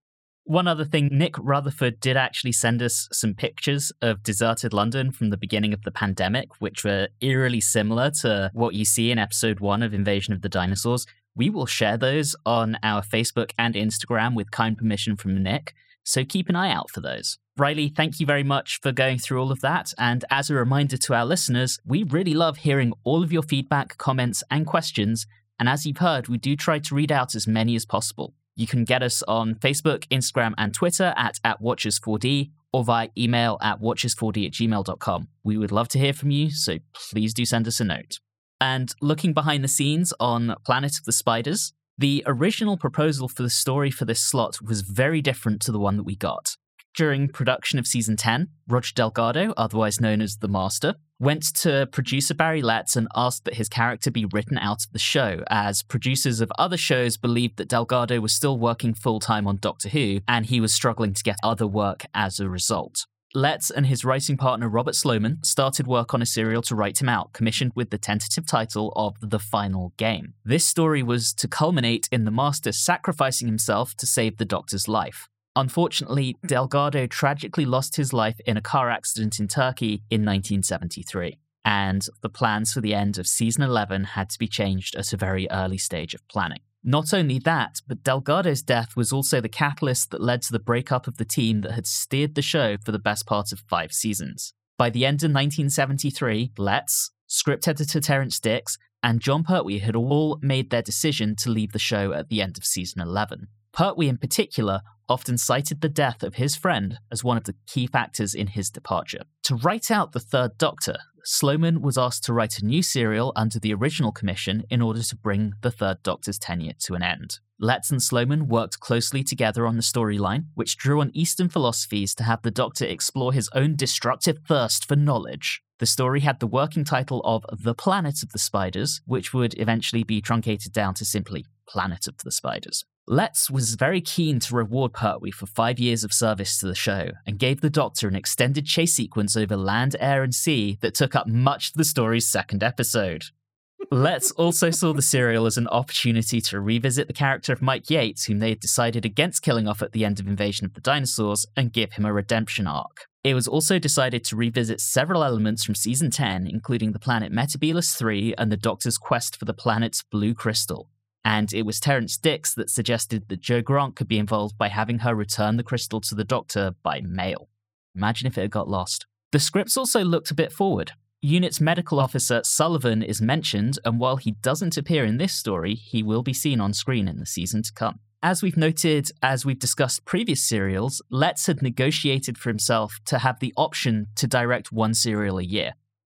One 0.45 0.67
other 0.67 0.85
thing, 0.85 1.09
Nick 1.11 1.35
Rutherford 1.37 1.99
did 1.99 2.17
actually 2.17 2.53
send 2.53 2.81
us 2.81 3.07
some 3.11 3.35
pictures 3.35 3.91
of 4.01 4.23
deserted 4.23 4.73
London 4.73 5.11
from 5.11 5.29
the 5.29 5.37
beginning 5.37 5.73
of 5.73 5.83
the 5.83 5.91
pandemic, 5.91 6.59
which 6.59 6.83
were 6.83 7.09
eerily 7.21 7.61
similar 7.61 8.09
to 8.21 8.49
what 8.53 8.73
you 8.73 8.83
see 8.83 9.11
in 9.11 9.19
episode 9.19 9.59
one 9.59 9.83
of 9.83 9.93
Invasion 9.93 10.33
of 10.33 10.41
the 10.41 10.49
Dinosaurs. 10.49 11.05
We 11.35 11.51
will 11.51 11.67
share 11.67 11.97
those 11.97 12.35
on 12.45 12.77
our 12.81 13.03
Facebook 13.03 13.51
and 13.59 13.75
Instagram 13.75 14.33
with 14.35 14.49
kind 14.49 14.75
permission 14.75 15.15
from 15.15 15.41
Nick, 15.43 15.75
so 16.03 16.25
keep 16.25 16.49
an 16.49 16.55
eye 16.55 16.71
out 16.71 16.89
for 16.89 17.01
those. 17.01 17.37
Riley, 17.55 17.89
thank 17.89 18.19
you 18.19 18.25
very 18.25 18.43
much 18.43 18.79
for 18.81 18.91
going 18.91 19.19
through 19.19 19.39
all 19.39 19.51
of 19.51 19.61
that. 19.61 19.93
And 19.97 20.25
as 20.31 20.49
a 20.49 20.55
reminder 20.55 20.97
to 20.97 21.13
our 21.13 21.25
listeners, 21.25 21.77
we 21.85 22.03
really 22.03 22.33
love 22.33 22.57
hearing 22.57 22.93
all 23.03 23.21
of 23.21 23.31
your 23.31 23.43
feedback, 23.43 23.97
comments, 23.97 24.43
and 24.49 24.65
questions. 24.65 25.27
And 25.59 25.69
as 25.69 25.85
you've 25.85 25.97
heard, 25.97 26.27
we 26.27 26.37
do 26.37 26.55
try 26.55 26.79
to 26.79 26.95
read 26.95 27.11
out 27.11 27.35
as 27.35 27.47
many 27.47 27.75
as 27.75 27.85
possible. 27.85 28.33
You 28.59 28.67
can 28.67 28.83
get 28.83 29.01
us 29.01 29.23
on 29.25 29.55
Facebook, 29.55 30.05
Instagram, 30.09 30.53
and 30.57 30.73
Twitter 30.73 31.13
at, 31.15 31.39
at 31.45 31.61
Watchers4D 31.61 32.51
or 32.73 32.83
via 32.83 33.07
email 33.17 33.57
at 33.61 33.79
watchers4d 33.79 34.47
at 34.47 34.51
gmail.com. 34.51 35.29
We 35.45 35.55
would 35.55 35.71
love 35.71 35.87
to 35.87 35.97
hear 35.97 36.11
from 36.11 36.29
you, 36.29 36.51
so 36.51 36.79
please 37.09 37.33
do 37.33 37.45
send 37.45 37.69
us 37.69 37.79
a 37.79 37.85
note. 37.85 38.19
And 38.59 38.93
looking 39.01 39.31
behind 39.31 39.63
the 39.63 39.69
scenes 39.69 40.11
on 40.19 40.55
Planet 40.65 40.97
of 40.97 41.05
the 41.05 41.13
Spiders, 41.13 41.71
the 41.97 42.21
original 42.27 42.75
proposal 42.75 43.29
for 43.29 43.43
the 43.43 43.49
story 43.49 43.91
for 43.91 44.03
this 44.03 44.19
slot 44.19 44.57
was 44.61 44.81
very 44.81 45.21
different 45.21 45.61
to 45.61 45.71
the 45.71 45.79
one 45.79 45.95
that 45.95 46.03
we 46.03 46.17
got. 46.17 46.57
During 46.95 47.29
production 47.29 47.79
of 47.79 47.87
season 47.87 48.17
10, 48.17 48.49
Roger 48.67 48.93
Delgado, 48.93 49.53
otherwise 49.55 50.01
known 50.01 50.21
as 50.21 50.37
the 50.37 50.47
Master, 50.47 50.95
went 51.19 51.43
to 51.53 51.87
producer 51.91 52.33
Barry 52.33 52.61
Letts 52.61 52.95
and 52.95 53.07
asked 53.15 53.45
that 53.45 53.55
his 53.55 53.69
character 53.69 54.09
be 54.09 54.25
written 54.25 54.57
out 54.57 54.85
of 54.85 54.91
the 54.91 54.99
show, 54.99 55.43
as 55.49 55.83
producers 55.83 56.41
of 56.41 56.51
other 56.57 56.77
shows 56.77 57.17
believed 57.17 57.57
that 57.57 57.69
Delgado 57.69 58.19
was 58.19 58.33
still 58.33 58.57
working 58.57 58.93
full 58.93 59.19
time 59.19 59.47
on 59.47 59.57
Doctor 59.57 59.89
Who 59.89 60.21
and 60.27 60.45
he 60.45 60.59
was 60.59 60.73
struggling 60.73 61.13
to 61.13 61.23
get 61.23 61.37
other 61.43 61.67
work 61.67 62.05
as 62.13 62.39
a 62.39 62.49
result. 62.49 63.05
Letts 63.35 63.69
and 63.69 63.85
his 63.85 64.03
writing 64.03 64.37
partner 64.37 64.67
Robert 64.67 64.95
Sloman 64.95 65.43
started 65.43 65.85
work 65.85 66.15
on 66.15 66.21
a 66.21 66.25
serial 66.25 66.63
to 66.63 66.75
write 66.75 66.99
him 66.99 67.07
out, 67.07 67.31
commissioned 67.31 67.73
with 67.75 67.91
the 67.91 67.99
tentative 67.99 68.47
title 68.47 68.91
of 68.95 69.15
The 69.21 69.37
Final 69.37 69.93
Game. 69.97 70.33
This 70.43 70.65
story 70.65 71.03
was 71.03 71.31
to 71.35 71.47
culminate 71.47 72.09
in 72.11 72.25
the 72.25 72.31
Master 72.31 72.71
sacrificing 72.71 73.47
himself 73.47 73.95
to 73.97 74.07
save 74.07 74.37
the 74.37 74.45
Doctor's 74.45 74.87
life. 74.87 75.29
Unfortunately, 75.55 76.35
Delgado 76.45 77.07
tragically 77.07 77.65
lost 77.65 77.95
his 77.95 78.13
life 78.13 78.39
in 78.45 78.57
a 78.57 78.61
car 78.61 78.89
accident 78.89 79.39
in 79.39 79.47
Turkey 79.47 80.03
in 80.09 80.23
1973, 80.25 81.37
and 81.65 82.05
the 82.21 82.29
plans 82.29 82.73
for 82.73 82.81
the 82.81 82.93
end 82.93 83.17
of 83.17 83.27
season 83.27 83.63
11 83.63 84.03
had 84.03 84.29
to 84.29 84.39
be 84.39 84.47
changed 84.47 84.95
at 84.95 85.11
a 85.11 85.17
very 85.17 85.49
early 85.51 85.77
stage 85.77 86.13
of 86.13 86.27
planning. 86.27 86.59
Not 86.83 87.13
only 87.13 87.39
that, 87.39 87.81
but 87.87 88.03
Delgado's 88.03 88.61
death 88.61 88.95
was 88.95 89.11
also 89.11 89.41
the 89.41 89.49
catalyst 89.49 90.11
that 90.11 90.21
led 90.21 90.41
to 90.43 90.51
the 90.53 90.59
breakup 90.59 91.07
of 91.07 91.17
the 91.17 91.25
team 91.25 91.61
that 91.61 91.73
had 91.73 91.85
steered 91.85 92.35
the 92.35 92.41
show 92.41 92.77
for 92.77 92.93
the 92.93 92.99
best 92.99 93.25
part 93.25 93.51
of 93.51 93.63
five 93.67 93.91
seasons. 93.91 94.53
By 94.77 94.89
the 94.89 95.05
end 95.05 95.17
of 95.23 95.31
1973, 95.31 96.53
Letts, 96.57 97.11
script 97.27 97.67
editor 97.67 97.99
Terrance 97.99 98.39
Dicks, 98.39 98.77
and 99.03 99.19
Jon 99.19 99.43
Pertwee 99.43 99.79
had 99.79 99.95
all 99.95 100.39
made 100.41 100.69
their 100.69 100.81
decision 100.81 101.35
to 101.37 101.49
leave 101.49 101.73
the 101.73 101.79
show 101.79 102.13
at 102.13 102.29
the 102.29 102.41
end 102.41 102.57
of 102.57 102.63
season 102.63 103.01
11. 103.01 103.47
Pertwee, 103.73 104.07
in 104.07 104.17
particular, 104.17 104.81
often 105.09 105.37
cited 105.37 105.81
the 105.81 105.89
death 105.89 106.23
of 106.23 106.35
his 106.35 106.55
friend 106.55 106.99
as 107.11 107.23
one 107.23 107.37
of 107.37 107.45
the 107.45 107.55
key 107.67 107.87
factors 107.87 108.33
in 108.33 108.47
his 108.47 108.69
departure. 108.69 109.23
To 109.43 109.55
write 109.55 109.89
out 109.89 110.11
the 110.11 110.19
Third 110.19 110.57
Doctor, 110.57 110.97
Sloman 111.25 111.81
was 111.81 111.97
asked 111.97 112.23
to 112.25 112.33
write 112.33 112.59
a 112.59 112.65
new 112.65 112.81
serial 112.81 113.33
under 113.35 113.59
the 113.59 113.73
original 113.73 114.11
commission 114.11 114.63
in 114.69 114.81
order 114.81 115.01
to 115.03 115.15
bring 115.15 115.53
the 115.61 115.71
Third 115.71 116.01
Doctor's 116.03 116.39
tenure 116.39 116.73
to 116.79 116.93
an 116.93 117.03
end. 117.03 117.39
Letts 117.59 117.91
and 117.91 118.01
Sloman 118.01 118.47
worked 118.47 118.79
closely 118.79 119.23
together 119.23 119.67
on 119.67 119.75
the 119.75 119.81
storyline, 119.81 120.45
which 120.55 120.77
drew 120.77 121.01
on 121.01 121.11
Eastern 121.13 121.49
philosophies 121.49 122.15
to 122.15 122.23
have 122.23 122.41
the 122.41 122.51
Doctor 122.51 122.85
explore 122.85 123.33
his 123.33 123.49
own 123.53 123.75
destructive 123.75 124.39
thirst 124.47 124.87
for 124.87 124.95
knowledge. 124.95 125.61
The 125.79 125.85
story 125.85 126.21
had 126.21 126.39
the 126.39 126.47
working 126.47 126.83
title 126.83 127.21
of 127.23 127.45
The 127.51 127.75
Planet 127.75 128.23
of 128.23 128.31
the 128.31 128.39
Spiders, 128.39 129.01
which 129.05 129.33
would 129.33 129.59
eventually 129.59 130.03
be 130.03 130.21
truncated 130.21 130.71
down 130.71 130.93
to 130.95 131.05
simply 131.05 131.45
Planet 131.67 132.07
of 132.07 132.17
the 132.17 132.31
Spiders. 132.31 132.85
Letts 133.11 133.49
was 133.49 133.73
very 133.73 134.01
keen 134.01 134.39
to 134.41 134.55
reward 134.55 134.93
Pertwee 134.93 135.31
for 135.31 135.47
five 135.47 135.79
years 135.79 136.03
of 136.03 136.13
service 136.13 136.59
to 136.59 136.67
the 136.67 136.75
show 136.75 137.09
and 137.25 137.39
gave 137.39 137.59
the 137.59 137.69
Doctor 137.71 138.07
an 138.07 138.15
extended 138.15 138.67
chase 138.67 138.93
sequence 138.93 139.35
over 139.35 139.57
land, 139.57 139.95
air, 139.99 140.21
and 140.21 140.33
sea 140.33 140.77
that 140.81 140.93
took 140.93 141.15
up 141.15 141.25
much 141.25 141.69
of 141.69 141.73
the 141.73 141.83
story's 141.83 142.29
second 142.29 142.61
episode. 142.61 143.23
Letts 143.91 144.29
also 144.33 144.69
saw 144.69 144.93
the 144.93 145.01
serial 145.01 145.47
as 145.47 145.57
an 145.57 145.67
opportunity 145.69 146.39
to 146.39 146.59
revisit 146.59 147.07
the 147.07 147.13
character 147.13 147.51
of 147.51 147.63
Mike 147.63 147.89
Yates, 147.89 148.25
whom 148.25 148.37
they 148.37 148.49
had 148.49 148.59
decided 148.59 149.05
against 149.05 149.41
killing 149.41 149.67
off 149.67 149.81
at 149.81 149.91
the 149.91 150.05
end 150.05 150.19
of 150.19 150.27
Invasion 150.27 150.67
of 150.67 150.75
the 150.75 150.81
Dinosaurs, 150.81 151.47
and 151.57 151.73
give 151.73 151.93
him 151.93 152.05
a 152.05 152.13
redemption 152.13 152.67
arc. 152.67 153.07
It 153.23 153.33
was 153.33 153.47
also 153.47 153.79
decided 153.79 154.23
to 154.25 154.35
revisit 154.35 154.79
several 154.79 155.23
elements 155.23 155.63
from 155.63 155.73
season 155.73 156.11
10, 156.11 156.45
including 156.45 156.91
the 156.91 156.99
planet 156.99 157.33
Metebelis 157.33 157.97
3 157.97 158.35
and 158.37 158.51
the 158.51 158.55
Doctor's 158.55 158.99
quest 158.99 159.35
for 159.35 159.45
the 159.45 159.53
planet's 159.55 160.03
blue 160.03 160.35
crystal. 160.35 160.91
And 161.23 161.53
it 161.53 161.65
was 161.65 161.79
Terrance 161.79 162.17
Dicks 162.17 162.53
that 162.55 162.69
suggested 162.69 163.27
that 163.27 163.41
Jo 163.41 163.61
Grant 163.61 163.95
could 163.95 164.07
be 164.07 164.17
involved 164.17 164.57
by 164.57 164.69
having 164.69 164.99
her 164.99 165.13
return 165.13 165.57
the 165.57 165.63
crystal 165.63 166.01
to 166.01 166.15
the 166.15 166.23
Doctor 166.23 166.75
by 166.81 167.01
mail. 167.01 167.49
Imagine 167.95 168.27
if 168.27 168.37
it 168.37 168.41
had 168.41 168.51
got 168.51 168.69
lost. 168.69 169.05
The 169.31 169.39
scripts 169.39 169.77
also 169.77 170.03
looked 170.03 170.31
a 170.31 170.35
bit 170.35 170.51
forward. 170.51 170.93
Unit's 171.21 171.59
medical 171.59 171.99
officer 171.99 172.41
Sullivan 172.45 173.03
is 173.03 173.21
mentioned, 173.21 173.77
and 173.83 173.99
while 173.99 174.15
he 174.15 174.31
doesn't 174.31 174.77
appear 174.77 175.03
in 175.03 175.17
this 175.17 175.33
story, 175.33 175.75
he 175.75 176.01
will 176.01 176.23
be 176.23 176.33
seen 176.33 176.61
on 176.61 176.73
screen 176.73 177.07
in 177.07 177.19
the 177.19 177.25
season 177.25 177.61
to 177.63 177.73
come. 177.73 177.99
As 178.23 178.41
we've 178.41 178.57
noted, 178.57 179.11
as 179.21 179.45
we've 179.45 179.59
discussed 179.59 180.05
previous 180.05 180.43
serials, 180.43 181.01
Letts 181.09 181.47
had 181.47 181.61
negotiated 181.61 182.37
for 182.37 182.49
himself 182.49 182.99
to 183.05 183.19
have 183.19 183.39
the 183.39 183.53
option 183.55 184.07
to 184.15 184.27
direct 184.27 184.71
one 184.71 184.93
serial 184.93 185.39
a 185.39 185.43
year. 185.43 185.73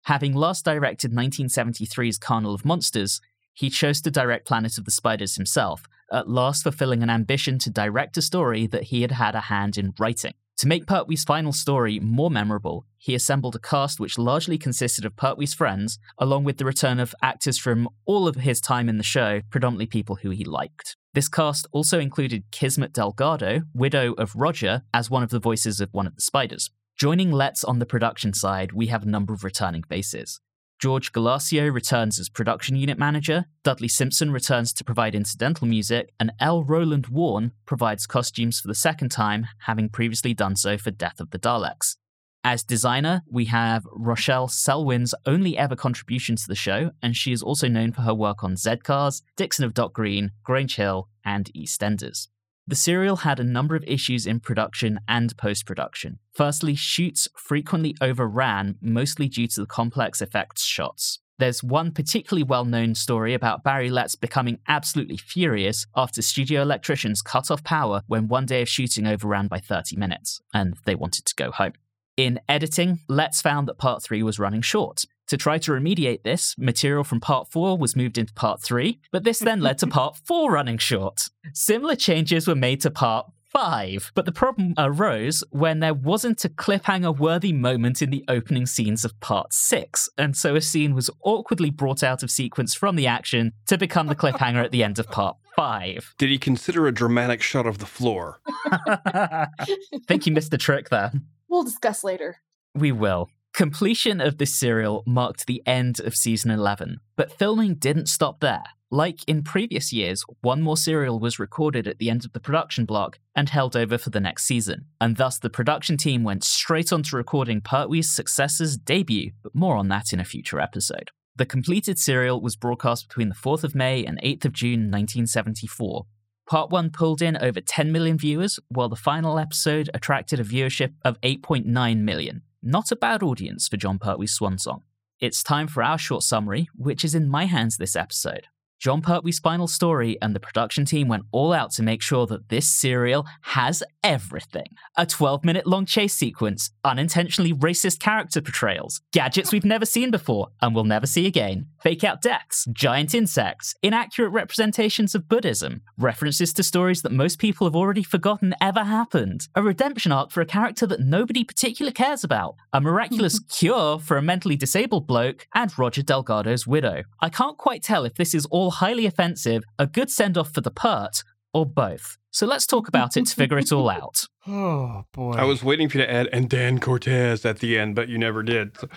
Having 0.04 0.35
last 0.35 0.64
directed 0.64 1.12
1973's 1.12 2.19
Carnival 2.19 2.54
of 2.54 2.64
Monsters, 2.64 3.21
he 3.61 3.69
chose 3.69 4.00
to 4.00 4.11
direct 4.11 4.47
Planet 4.47 4.79
of 4.79 4.87
the 4.87 4.90
Spiders 4.90 5.37
himself, 5.37 5.85
at 6.11 6.31
last 6.31 6.62
fulfilling 6.62 7.02
an 7.02 7.11
ambition 7.11 7.59
to 7.59 7.69
direct 7.69 8.17
a 8.17 8.23
story 8.23 8.67
that 8.67 8.85
he 8.85 9.02
had 9.02 9.11
had 9.11 9.35
a 9.35 9.43
hand 9.43 9.76
in 9.76 9.93
writing. 9.99 10.33
To 10.57 10.67
make 10.67 10.87
Pertwee's 10.87 11.25
final 11.25 11.52
story 11.52 12.00
more 12.00 12.31
memorable, 12.31 12.87
he 12.97 13.14
assembled 13.14 13.57
a 13.57 13.59
cast 13.59 14.00
which 14.00 14.17
largely 14.17 14.57
consisted 14.57 15.05
of 15.05 15.14
Pertwee's 15.14 15.52
friends, 15.52 15.99
along 16.17 16.45
with 16.45 16.57
the 16.57 16.64
return 16.64 16.99
of 16.99 17.14
actors 17.23 17.59
from 17.59 17.90
all 18.07 18.26
of 18.26 18.37
his 18.37 18.62
time 18.62 18.88
in 18.88 18.97
the 18.97 19.05
show, 19.05 19.43
predominantly 19.50 19.87
people 19.87 20.17
who 20.17 20.31
he 20.31 20.43
liked. 20.43 20.97
This 21.12 21.29
cast 21.29 21.67
also 21.71 22.00
included 22.00 22.50
Kismet 22.50 22.95
Delgado, 22.95 23.61
widow 23.75 24.14
of 24.14 24.35
Roger, 24.35 24.85
as 24.95 25.11
one 25.11 25.23
of 25.23 25.29
the 25.29 25.38
voices 25.38 25.83
of 25.83 25.93
one 25.93 26.07
of 26.07 26.14
the 26.14 26.23
spiders. 26.23 26.71
Joining 26.97 27.31
Letts 27.31 27.62
on 27.62 27.79
the 27.79 27.87
production 27.87 28.33
side, 28.33 28.73
we 28.73 28.87
have 28.87 29.02
a 29.02 29.09
number 29.09 29.35
of 29.35 29.45
returning 29.45 29.83
faces. 29.83 30.40
George 30.80 31.12
Gallaccio 31.12 31.70
returns 31.70 32.18
as 32.18 32.30
production 32.30 32.75
unit 32.75 32.99
manager, 32.99 33.44
Dudley 33.62 33.87
Simpson 33.87 34.30
returns 34.30 34.72
to 34.72 34.82
provide 34.82 35.14
incidental 35.14 35.66
music, 35.66 36.14
and 36.18 36.32
L. 36.40 36.64
Rowland 36.64 37.08
Warne 37.08 37.52
provides 37.66 38.06
costumes 38.06 38.58
for 38.58 38.68
the 38.68 38.75
second 38.75 39.10
time, 39.10 39.46
having 39.66 39.90
previously 39.90 40.32
done 40.32 40.56
so 40.56 40.78
for 40.78 40.90
Death 40.90 41.20
of 41.20 41.32
the 41.32 41.38
Daleks. 41.38 41.96
As 42.42 42.64
designer, 42.64 43.20
we 43.30 43.44
have 43.44 43.84
Rochelle 43.92 44.49
Selwyn's 44.49 45.14
only 45.26 45.58
ever 45.58 45.76
contribution 45.76 46.37
to 46.37 46.49
the 46.49 46.54
show, 46.54 46.92
and 47.02 47.14
she 47.14 47.30
is 47.30 47.42
also 47.42 47.68
known 47.68 47.92
for 47.92 48.00
her 48.00 48.14
work 48.14 48.42
on 48.42 48.56
Z 48.56 48.76
Cars, 48.82 49.20
Dixon 49.37 49.66
of 49.66 49.75
Dock 49.75 49.92
Green, 49.92 50.30
Grange 50.42 50.76
Hill, 50.76 51.10
and 51.22 51.50
EastEnders. 51.54 52.28
The 52.67 52.76
serial 52.76 53.17
had 53.17 53.40
a 53.40 53.45
number 53.45 53.75
of 53.75 53.85
issues 53.87 54.26
in 54.26 54.40
production 54.40 55.00
and 55.09 55.37
post 55.37 55.67
production. 55.67 56.19
Firstly, 56.33 56.75
shoots 56.75 57.26
frequently 57.37 57.97
overran, 58.00 58.76
mostly 58.81 59.29
due 59.29 59.49
to 59.49 59.61
the 59.61 59.67
complex 59.67 60.23
effects 60.23 60.62
shots. 60.62 61.19
There's 61.38 61.64
one 61.64 61.90
particularly 61.90 62.43
well 62.43 62.67
known 62.67 62.95
story 62.95 63.33
about 63.33 63.64
Barry 63.64 63.88
Letts 63.88 64.14
becoming 64.14 64.59
absolutely 64.69 65.17
furious 65.17 65.87
after 65.97 66.21
studio 66.21 66.61
electricians 66.61 67.23
cut 67.23 67.50
off 67.50 67.64
power 67.64 68.02
when 68.07 68.29
one 68.29 68.45
day 68.45 68.61
of 68.61 68.69
shooting 68.69 69.07
overran 69.07 69.49
by 69.49 69.59
30 69.59 69.97
minutes, 69.97 70.43
and 70.52 70.76
they 70.85 70.95
wanted 70.95 71.25
to 71.25 71.35
go 71.35 71.50
home. 71.50 71.73
In 72.19 72.40
editing, 72.47 72.99
Letts 73.09 73.40
found 73.40 73.67
that 73.69 73.79
part 73.79 74.02
3 74.02 74.23
was 74.23 74.38
running 74.38 74.61
short. 74.61 75.07
To 75.30 75.37
try 75.37 75.58
to 75.58 75.70
remediate 75.70 76.25
this, 76.25 76.56
material 76.58 77.04
from 77.04 77.20
part 77.20 77.46
4 77.52 77.78
was 77.78 77.94
moved 77.94 78.18
into 78.18 78.34
part 78.34 78.60
3, 78.60 79.00
but 79.12 79.22
this 79.22 79.38
then 79.38 79.60
led 79.60 79.78
to 79.78 79.87
part 79.87 80.16
4 80.16 80.50
running 80.50 80.76
short. 80.76 81.28
Similar 81.54 81.94
changes 81.94 82.49
were 82.49 82.56
made 82.56 82.80
to 82.80 82.90
part 82.90 83.26
5, 83.44 84.10
but 84.16 84.25
the 84.25 84.32
problem 84.32 84.75
arose 84.76 85.44
when 85.50 85.78
there 85.78 85.94
wasn't 85.94 86.44
a 86.44 86.49
cliffhanger 86.49 87.16
worthy 87.16 87.52
moment 87.52 88.02
in 88.02 88.10
the 88.10 88.25
opening 88.26 88.66
scenes 88.66 89.04
of 89.04 89.20
part 89.20 89.52
6, 89.52 90.08
and 90.18 90.37
so 90.37 90.56
a 90.56 90.60
scene 90.60 90.96
was 90.96 91.10
awkwardly 91.22 91.70
brought 91.70 92.02
out 92.02 92.25
of 92.25 92.30
sequence 92.32 92.75
from 92.75 92.96
the 92.96 93.06
action 93.06 93.52
to 93.68 93.78
become 93.78 94.08
the 94.08 94.16
cliffhanger 94.16 94.64
at 94.64 94.72
the 94.72 94.82
end 94.82 94.99
of 94.99 95.06
part 95.12 95.37
5. 95.54 96.16
Did 96.18 96.30
he 96.30 96.38
consider 96.38 96.88
a 96.88 96.92
dramatic 96.92 97.40
shot 97.40 97.66
of 97.66 97.78
the 97.78 97.87
floor? 97.87 98.40
Think 100.08 100.26
you 100.26 100.32
missed 100.32 100.50
the 100.50 100.58
trick 100.58 100.88
there. 100.88 101.12
We'll 101.49 101.62
discuss 101.62 102.02
later. 102.02 102.38
We 102.75 102.90
will. 102.90 103.28
Completion 103.52 104.21
of 104.21 104.38
this 104.38 104.54
serial 104.54 105.02
marked 105.07 105.47
the 105.47 105.62
end 105.66 106.00
of 106.00 106.14
season 106.14 106.50
11, 106.50 106.99
but 107.16 107.33
filming 107.33 107.75
didn't 107.75 108.07
stop 108.07 108.40
there. 108.40 108.62
Like 108.92 109.21
in 109.26 109.42
previous 109.42 109.92
years, 109.92 110.25
one 110.40 110.62
more 110.62 110.76
serial 110.76 111.21
was 111.21 111.38
recorded 111.38 111.87
at 111.87 111.99
the 111.99 112.11
end 112.11 112.25
of 112.25 112.33
the 112.33 112.40
production 112.40 112.85
block 112.85 113.19
and 113.37 113.49
held 113.49 113.76
over 113.76 113.99
for 113.99 114.11
the 114.11 114.21
next 114.21 114.45
season, 114.45 114.87
and 115.00 115.16
thus 115.16 115.38
the 115.38 115.50
production 115.50 115.97
team 115.97 116.25
went 116.25 116.42
straight 116.42 116.92
on 116.92 117.02
to 117.04 117.16
recording 117.16 117.61
Pertwee's 117.61 118.11
successor's 118.11 118.76
debut, 118.76 119.33
but 119.42 119.54
more 119.54 119.76
on 119.76 119.88
that 119.88 120.12
in 120.12 120.21
a 120.21 120.25
future 120.25 120.61
episode. 120.61 121.11
The 121.37 121.47
completed 121.47 121.99
serial 121.99 122.40
was 122.40 122.57
broadcast 122.57 123.09
between 123.09 123.28
the 123.28 123.35
4th 123.35 123.62
of 123.62 123.75
May 123.75 124.04
and 124.04 124.21
8th 124.23 124.47
of 124.47 124.52
June 124.52 124.90
1974. 124.90 126.07
Part 126.49 126.71
1 126.71 126.90
pulled 126.90 127.23
in 127.23 127.37
over 127.37 127.61
10 127.61 127.92
million 127.92 128.19
viewers, 128.19 128.59
while 128.69 128.88
the 128.88 128.97
final 128.97 129.38
episode 129.38 129.88
attracted 129.95 130.40
a 130.40 130.45
viewership 130.45 130.95
of 131.04 131.21
8.9 131.21 131.99
million. 131.99 132.42
Not 132.62 132.93
a 132.93 132.97
bad 132.97 133.23
audience 133.23 133.69
for 133.69 133.79
Jon 133.79 133.99
Pertwee's 133.99 134.33
swan 134.33 134.59
song. 134.59 134.83
It's 135.19 135.43
time 135.43 135.67
for 135.67 135.83
our 135.83 135.97
short 135.97 136.23
summary, 136.23 136.69
which 136.75 137.07
is 137.07 137.14
in 137.14 137.26
my 137.26 137.47
hands 137.47 137.79
this 137.79 137.97
episode. 137.97 138.49
Jon 138.80 139.02
Pertwee's 139.02 139.38
final 139.38 139.68
story 139.68 140.16
and 140.22 140.34
the 140.34 140.40
production 140.40 140.87
team 140.87 141.06
went 141.06 141.25
all 141.32 141.52
out 141.52 141.70
to 141.72 141.82
make 141.82 142.00
sure 142.00 142.26
that 142.26 142.49
this 142.49 142.66
serial 142.66 143.26
has 143.42 143.82
everything. 144.02 144.68
A 144.96 145.04
12 145.04 145.44
minute 145.44 145.66
long 145.66 145.84
chase 145.84 146.14
sequence, 146.14 146.70
unintentionally 146.82 147.52
racist 147.52 147.99
character 148.00 148.40
portrayals, 148.40 149.02
gadgets 149.12 149.52
we've 149.52 149.66
never 149.66 149.84
seen 149.84 150.10
before 150.10 150.49
and 150.62 150.75
will 150.75 150.84
never 150.84 151.06
see 151.06 151.26
again, 151.26 151.66
fake 151.82 152.02
out 152.04 152.22
deaths, 152.22 152.66
giant 152.72 153.14
insects, 153.14 153.75
inaccurate 153.82 154.30
representations 154.30 155.14
of 155.14 155.28
Buddhism, 155.28 155.82
references 155.99 156.54
to 156.54 156.62
stories 156.62 157.02
that 157.02 157.12
most 157.12 157.38
people 157.38 157.66
have 157.66 157.76
already 157.76 158.02
forgotten 158.02 158.54
ever 158.62 158.84
happened, 158.84 159.46
a 159.54 159.62
redemption 159.62 160.10
arc 160.10 160.30
for 160.30 160.40
a 160.40 160.46
character 160.46 160.87
that 160.87 161.00
nobody 161.00 161.44
particularly 161.44 161.92
cares 161.92 162.25
about, 162.25 162.56
a 162.72 162.80
miraculous 162.80 163.40
cure 163.50 163.99
for 163.99 164.16
a 164.16 164.22
mentally 164.22 164.56
disabled 164.56 165.06
bloke, 165.06 165.46
and 165.54 165.78
Roger 165.78 166.02
Delgado's 166.02 166.66
widow. 166.66 167.02
I 167.20 167.28
can't 167.28 167.58
quite 167.58 167.82
tell 167.82 168.06
if 168.06 168.14
this 168.14 168.34
is 168.34 168.46
all 168.46 168.69
highly 168.70 169.06
offensive, 169.06 169.62
a 169.78 169.86
good 169.86 170.10
send 170.10 170.36
off 170.38 170.52
for 170.52 170.60
the 170.60 170.70
pert, 170.70 171.22
or 171.52 171.66
both. 171.66 172.16
So 172.32 172.46
let's 172.46 172.66
talk 172.66 172.86
about 172.88 173.16
it 173.16 173.26
to 173.26 173.34
figure 173.34 173.58
it 173.58 173.72
all 173.72 173.88
out. 173.90 174.26
Oh 174.48 175.04
boy. 175.12 175.32
I 175.34 175.44
was 175.44 175.62
waiting 175.62 175.88
for 175.90 175.98
you 175.98 176.04
to 176.04 176.10
add 176.10 176.26
and 176.32 176.48
Dan 176.48 176.80
Cortez 176.80 177.44
at 177.44 177.58
the 177.58 177.78
end, 177.78 177.94
but 177.94 178.08
you 178.08 178.16
never 178.18 178.42
did. 178.42 178.74
So- 178.78 178.88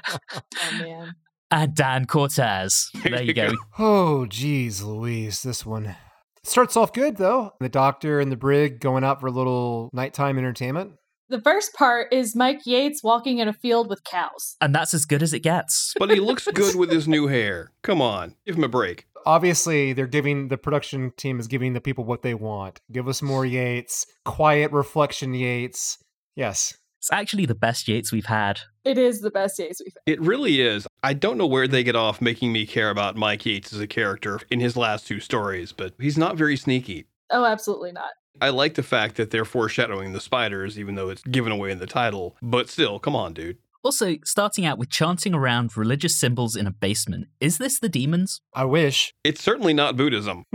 Oh 0.00 0.78
man. 0.78 1.14
And 1.50 1.74
Dan 1.74 2.06
Cortez. 2.06 2.90
There 3.02 3.22
you 3.22 3.34
go. 3.34 3.52
Oh 3.78 4.26
geez, 4.26 4.82
Louise, 4.82 5.42
this 5.42 5.66
one. 5.66 5.96
Starts 6.44 6.76
off 6.76 6.92
good 6.92 7.16
though. 7.16 7.52
The 7.60 7.68
doctor 7.68 8.20
and 8.20 8.30
the 8.30 8.36
brig 8.36 8.80
going 8.80 9.04
out 9.04 9.20
for 9.20 9.26
a 9.26 9.30
little 9.32 9.90
nighttime 9.92 10.38
entertainment. 10.38 10.92
The 11.28 11.40
first 11.40 11.74
part 11.74 12.12
is 12.12 12.36
Mike 12.36 12.60
Yates 12.66 13.02
walking 13.02 13.38
in 13.38 13.48
a 13.48 13.52
field 13.52 13.88
with 13.88 14.04
cows. 14.04 14.56
And 14.60 14.72
that's 14.72 14.94
as 14.94 15.04
good 15.04 15.24
as 15.24 15.32
it 15.32 15.40
gets. 15.40 15.92
but 15.98 16.10
he 16.10 16.20
looks 16.20 16.46
good 16.46 16.76
with 16.76 16.90
his 16.90 17.08
new 17.08 17.26
hair. 17.26 17.72
Come 17.82 18.00
on, 18.00 18.36
give 18.46 18.56
him 18.56 18.62
a 18.62 18.68
break. 18.68 19.06
Obviously, 19.26 19.92
they're 19.92 20.06
giving 20.06 20.48
the 20.48 20.56
production 20.56 21.10
team 21.16 21.40
is 21.40 21.48
giving 21.48 21.72
the 21.72 21.80
people 21.80 22.04
what 22.04 22.22
they 22.22 22.34
want. 22.34 22.80
Give 22.92 23.08
us 23.08 23.22
more 23.22 23.44
Yates, 23.44 24.06
quiet 24.24 24.70
reflection 24.70 25.34
Yates. 25.34 25.98
Yes. 26.36 26.78
It's 27.00 27.10
actually 27.10 27.46
the 27.46 27.56
best 27.56 27.88
Yates 27.88 28.12
we've 28.12 28.26
had. 28.26 28.60
It 28.84 28.96
is 28.96 29.20
the 29.20 29.30
best 29.32 29.58
Yates 29.58 29.80
we've 29.84 29.94
had. 29.94 30.12
It 30.12 30.20
really 30.20 30.60
is. 30.60 30.86
I 31.02 31.14
don't 31.14 31.38
know 31.38 31.46
where 31.46 31.66
they 31.66 31.82
get 31.82 31.96
off 31.96 32.20
making 32.20 32.52
me 32.52 32.66
care 32.66 32.90
about 32.90 33.16
Mike 33.16 33.44
Yates 33.44 33.72
as 33.72 33.80
a 33.80 33.88
character 33.88 34.38
in 34.48 34.60
his 34.60 34.76
last 34.76 35.08
two 35.08 35.18
stories, 35.18 35.72
but 35.72 35.94
he's 35.98 36.16
not 36.16 36.36
very 36.36 36.56
sneaky. 36.56 37.06
Oh, 37.30 37.44
absolutely 37.44 37.90
not. 37.90 38.10
I 38.40 38.50
like 38.50 38.74
the 38.74 38.82
fact 38.82 39.16
that 39.16 39.30
they're 39.30 39.44
foreshadowing 39.44 40.12
the 40.12 40.20
spiders, 40.20 40.78
even 40.78 40.94
though 40.94 41.08
it's 41.08 41.22
given 41.22 41.52
away 41.52 41.70
in 41.70 41.78
the 41.78 41.86
title. 41.86 42.36
But 42.42 42.68
still, 42.68 42.98
come 42.98 43.16
on, 43.16 43.32
dude. 43.32 43.58
Also, 43.82 44.16
starting 44.24 44.66
out 44.66 44.78
with 44.78 44.90
chanting 44.90 45.32
around 45.32 45.76
religious 45.76 46.16
symbols 46.16 46.56
in 46.56 46.66
a 46.66 46.72
basement. 46.72 47.28
Is 47.40 47.58
this 47.58 47.78
the 47.78 47.88
demons? 47.88 48.40
I 48.52 48.64
wish. 48.64 49.14
It's 49.22 49.42
certainly 49.42 49.74
not 49.74 49.96
Buddhism. 49.96 50.44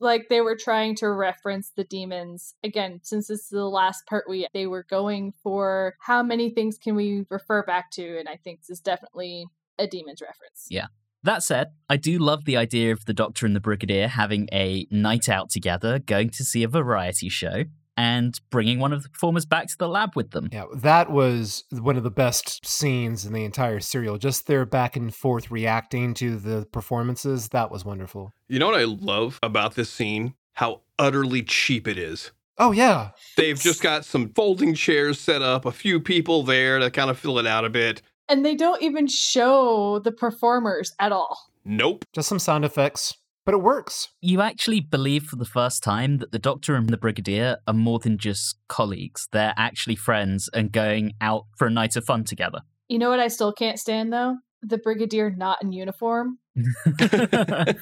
Like 0.00 0.28
they 0.28 0.40
were 0.40 0.56
trying 0.56 0.94
to 0.96 1.10
reference 1.10 1.72
the 1.74 1.84
demons. 1.84 2.54
Again, 2.62 3.00
since 3.02 3.28
this 3.28 3.40
is 3.40 3.48
the 3.48 3.64
last 3.64 4.06
part 4.06 4.26
we 4.28 4.46
they 4.54 4.66
were 4.66 4.84
going 4.88 5.32
for 5.42 5.94
how 6.00 6.22
many 6.22 6.50
things 6.50 6.78
can 6.78 6.94
we 6.94 7.24
refer 7.30 7.64
back 7.64 7.90
to, 7.92 8.18
and 8.18 8.28
I 8.28 8.36
think 8.36 8.60
this 8.60 8.70
is 8.70 8.80
definitely 8.80 9.46
a 9.78 9.86
demons 9.86 10.22
reference. 10.22 10.66
Yeah. 10.70 10.86
That 11.22 11.42
said, 11.42 11.72
I 11.90 11.96
do 11.96 12.18
love 12.18 12.44
the 12.44 12.56
idea 12.56 12.92
of 12.92 13.04
the 13.04 13.12
Doctor 13.12 13.44
and 13.44 13.56
the 13.56 13.60
Brigadier 13.60 14.08
having 14.08 14.48
a 14.52 14.86
night 14.90 15.28
out 15.28 15.50
together, 15.50 15.98
going 15.98 16.30
to 16.30 16.44
see 16.44 16.62
a 16.62 16.68
variety 16.68 17.28
show, 17.28 17.64
and 17.96 18.40
bringing 18.50 18.78
one 18.78 18.92
of 18.92 19.02
the 19.02 19.08
performers 19.08 19.44
back 19.44 19.66
to 19.66 19.76
the 19.76 19.88
lab 19.88 20.14
with 20.14 20.30
them. 20.30 20.48
Yeah, 20.52 20.66
that 20.76 21.10
was 21.10 21.64
one 21.72 21.96
of 21.96 22.04
the 22.04 22.10
best 22.10 22.64
scenes 22.64 23.26
in 23.26 23.32
the 23.32 23.44
entire 23.44 23.80
serial. 23.80 24.18
Just 24.18 24.46
their 24.46 24.64
back 24.64 24.94
and 24.94 25.12
forth 25.12 25.50
reacting 25.50 26.14
to 26.14 26.36
the 26.36 26.66
performances. 26.70 27.48
That 27.48 27.72
was 27.72 27.84
wonderful. 27.84 28.32
You 28.46 28.60
know 28.60 28.66
what 28.66 28.80
I 28.80 28.84
love 28.84 29.40
about 29.42 29.74
this 29.74 29.90
scene? 29.90 30.34
How 30.52 30.82
utterly 30.98 31.42
cheap 31.42 31.88
it 31.88 31.98
is. 31.98 32.30
Oh, 32.58 32.72
yeah. 32.72 33.10
They've 33.36 33.58
just 33.58 33.82
got 33.82 34.04
some 34.04 34.30
folding 34.30 34.74
chairs 34.74 35.20
set 35.20 35.42
up, 35.42 35.64
a 35.64 35.72
few 35.72 36.00
people 36.00 36.42
there 36.42 36.78
to 36.78 36.90
kind 36.90 37.10
of 37.10 37.18
fill 37.18 37.38
it 37.38 37.46
out 37.46 37.64
a 37.64 37.70
bit. 37.70 38.02
And 38.28 38.44
they 38.44 38.54
don't 38.54 38.82
even 38.82 39.06
show 39.06 40.00
the 40.00 40.12
performers 40.12 40.92
at 40.98 41.12
all. 41.12 41.38
Nope. 41.64 42.04
Just 42.12 42.28
some 42.28 42.38
sound 42.38 42.64
effects, 42.64 43.16
but 43.44 43.54
it 43.54 43.62
works. 43.62 44.08
You 44.20 44.40
actually 44.40 44.80
believe 44.80 45.24
for 45.24 45.36
the 45.36 45.44
first 45.44 45.82
time 45.82 46.18
that 46.18 46.32
the 46.32 46.38
Doctor 46.38 46.74
and 46.74 46.88
the 46.88 46.96
Brigadier 46.96 47.56
are 47.66 47.74
more 47.74 47.98
than 47.98 48.18
just 48.18 48.56
colleagues. 48.68 49.28
They're 49.32 49.54
actually 49.56 49.96
friends 49.96 50.48
and 50.52 50.72
going 50.72 51.12
out 51.20 51.44
for 51.56 51.66
a 51.66 51.70
night 51.70 51.96
of 51.96 52.04
fun 52.04 52.24
together. 52.24 52.60
You 52.88 52.98
know 52.98 53.10
what 53.10 53.20
I 53.20 53.28
still 53.28 53.52
can't 53.52 53.78
stand 53.78 54.12
though? 54.12 54.36
The 54.62 54.78
brigadier 54.78 55.30
not 55.30 55.62
in 55.62 55.72
uniform. 55.72 56.38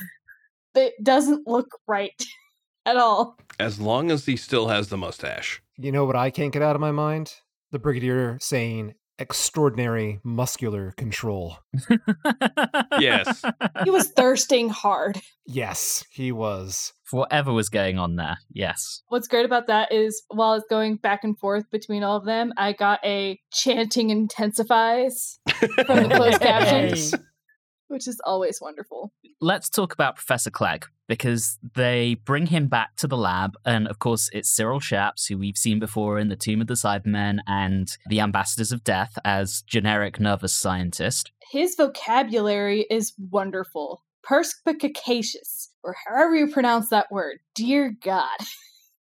It 0.76 1.02
doesn't 1.02 1.48
look 1.48 1.68
right 1.86 2.22
at 2.86 2.96
all. 2.96 3.38
As 3.58 3.80
long 3.80 4.10
as 4.10 4.26
he 4.26 4.36
still 4.36 4.68
has 4.68 4.88
the 4.88 4.96
mustache. 4.96 5.62
You 5.78 5.90
know 5.90 6.04
what 6.04 6.16
I 6.16 6.30
can't 6.30 6.52
get 6.52 6.62
out 6.62 6.76
of 6.76 6.80
my 6.80 6.92
mind? 6.92 7.34
The 7.72 7.78
Brigadier 7.78 8.38
saying, 8.40 8.94
extraordinary 9.18 10.20
muscular 10.24 10.92
control. 10.96 11.58
Yes. 12.98 13.42
He 13.84 13.90
was 13.90 14.08
thirsting 14.08 14.68
hard. 14.68 15.20
Yes, 15.46 16.04
he 16.10 16.32
was. 16.32 16.92
For 17.04 17.20
whatever 17.20 17.52
was 17.52 17.68
going 17.68 17.98
on 17.98 18.16
there, 18.16 18.38
yes. 18.50 19.02
What's 19.08 19.28
great 19.28 19.46
about 19.46 19.68
that 19.68 19.92
is 19.92 20.22
while 20.28 20.54
it's 20.54 20.66
going 20.68 20.96
back 20.96 21.22
and 21.22 21.38
forth 21.38 21.70
between 21.70 22.02
all 22.02 22.16
of 22.16 22.24
them, 22.24 22.52
I 22.56 22.72
got 22.72 22.98
a 23.04 23.38
chanting 23.52 24.10
intensifies 24.10 25.38
from 25.86 26.02
the 26.02 26.14
closed 26.16 26.40
captions, 26.40 27.14
which 27.88 28.08
is 28.08 28.20
always 28.24 28.60
wonderful. 28.60 29.12
Let's 29.40 29.68
talk 29.68 29.92
about 29.92 30.16
Professor 30.16 30.50
Clegg 30.50 30.86
because 31.08 31.58
they 31.74 32.14
bring 32.24 32.46
him 32.46 32.66
back 32.68 32.96
to 32.96 33.06
the 33.06 33.16
lab. 33.16 33.56
And 33.64 33.86
of 33.88 33.98
course, 33.98 34.28
it's 34.32 34.48
Cyril 34.48 34.80
Shaps, 34.80 35.26
who 35.26 35.38
we've 35.38 35.56
seen 35.56 35.78
before 35.78 36.18
in 36.18 36.28
The 36.28 36.36
Tomb 36.36 36.60
of 36.60 36.66
the 36.66 36.74
Cybermen 36.74 37.38
and 37.46 37.96
The 38.08 38.20
Ambassadors 38.20 38.72
of 38.72 38.84
Death 38.84 39.18
as 39.24 39.62
generic 39.62 40.18
nervous 40.18 40.52
scientist. 40.52 41.30
His 41.50 41.74
vocabulary 41.76 42.86
is 42.90 43.14
wonderful. 43.30 44.02
Perspicacious, 44.22 45.70
or 45.84 45.94
however 46.06 46.34
you 46.34 46.48
pronounce 46.48 46.88
that 46.88 47.12
word. 47.12 47.38
Dear 47.54 47.94
God. 48.02 48.38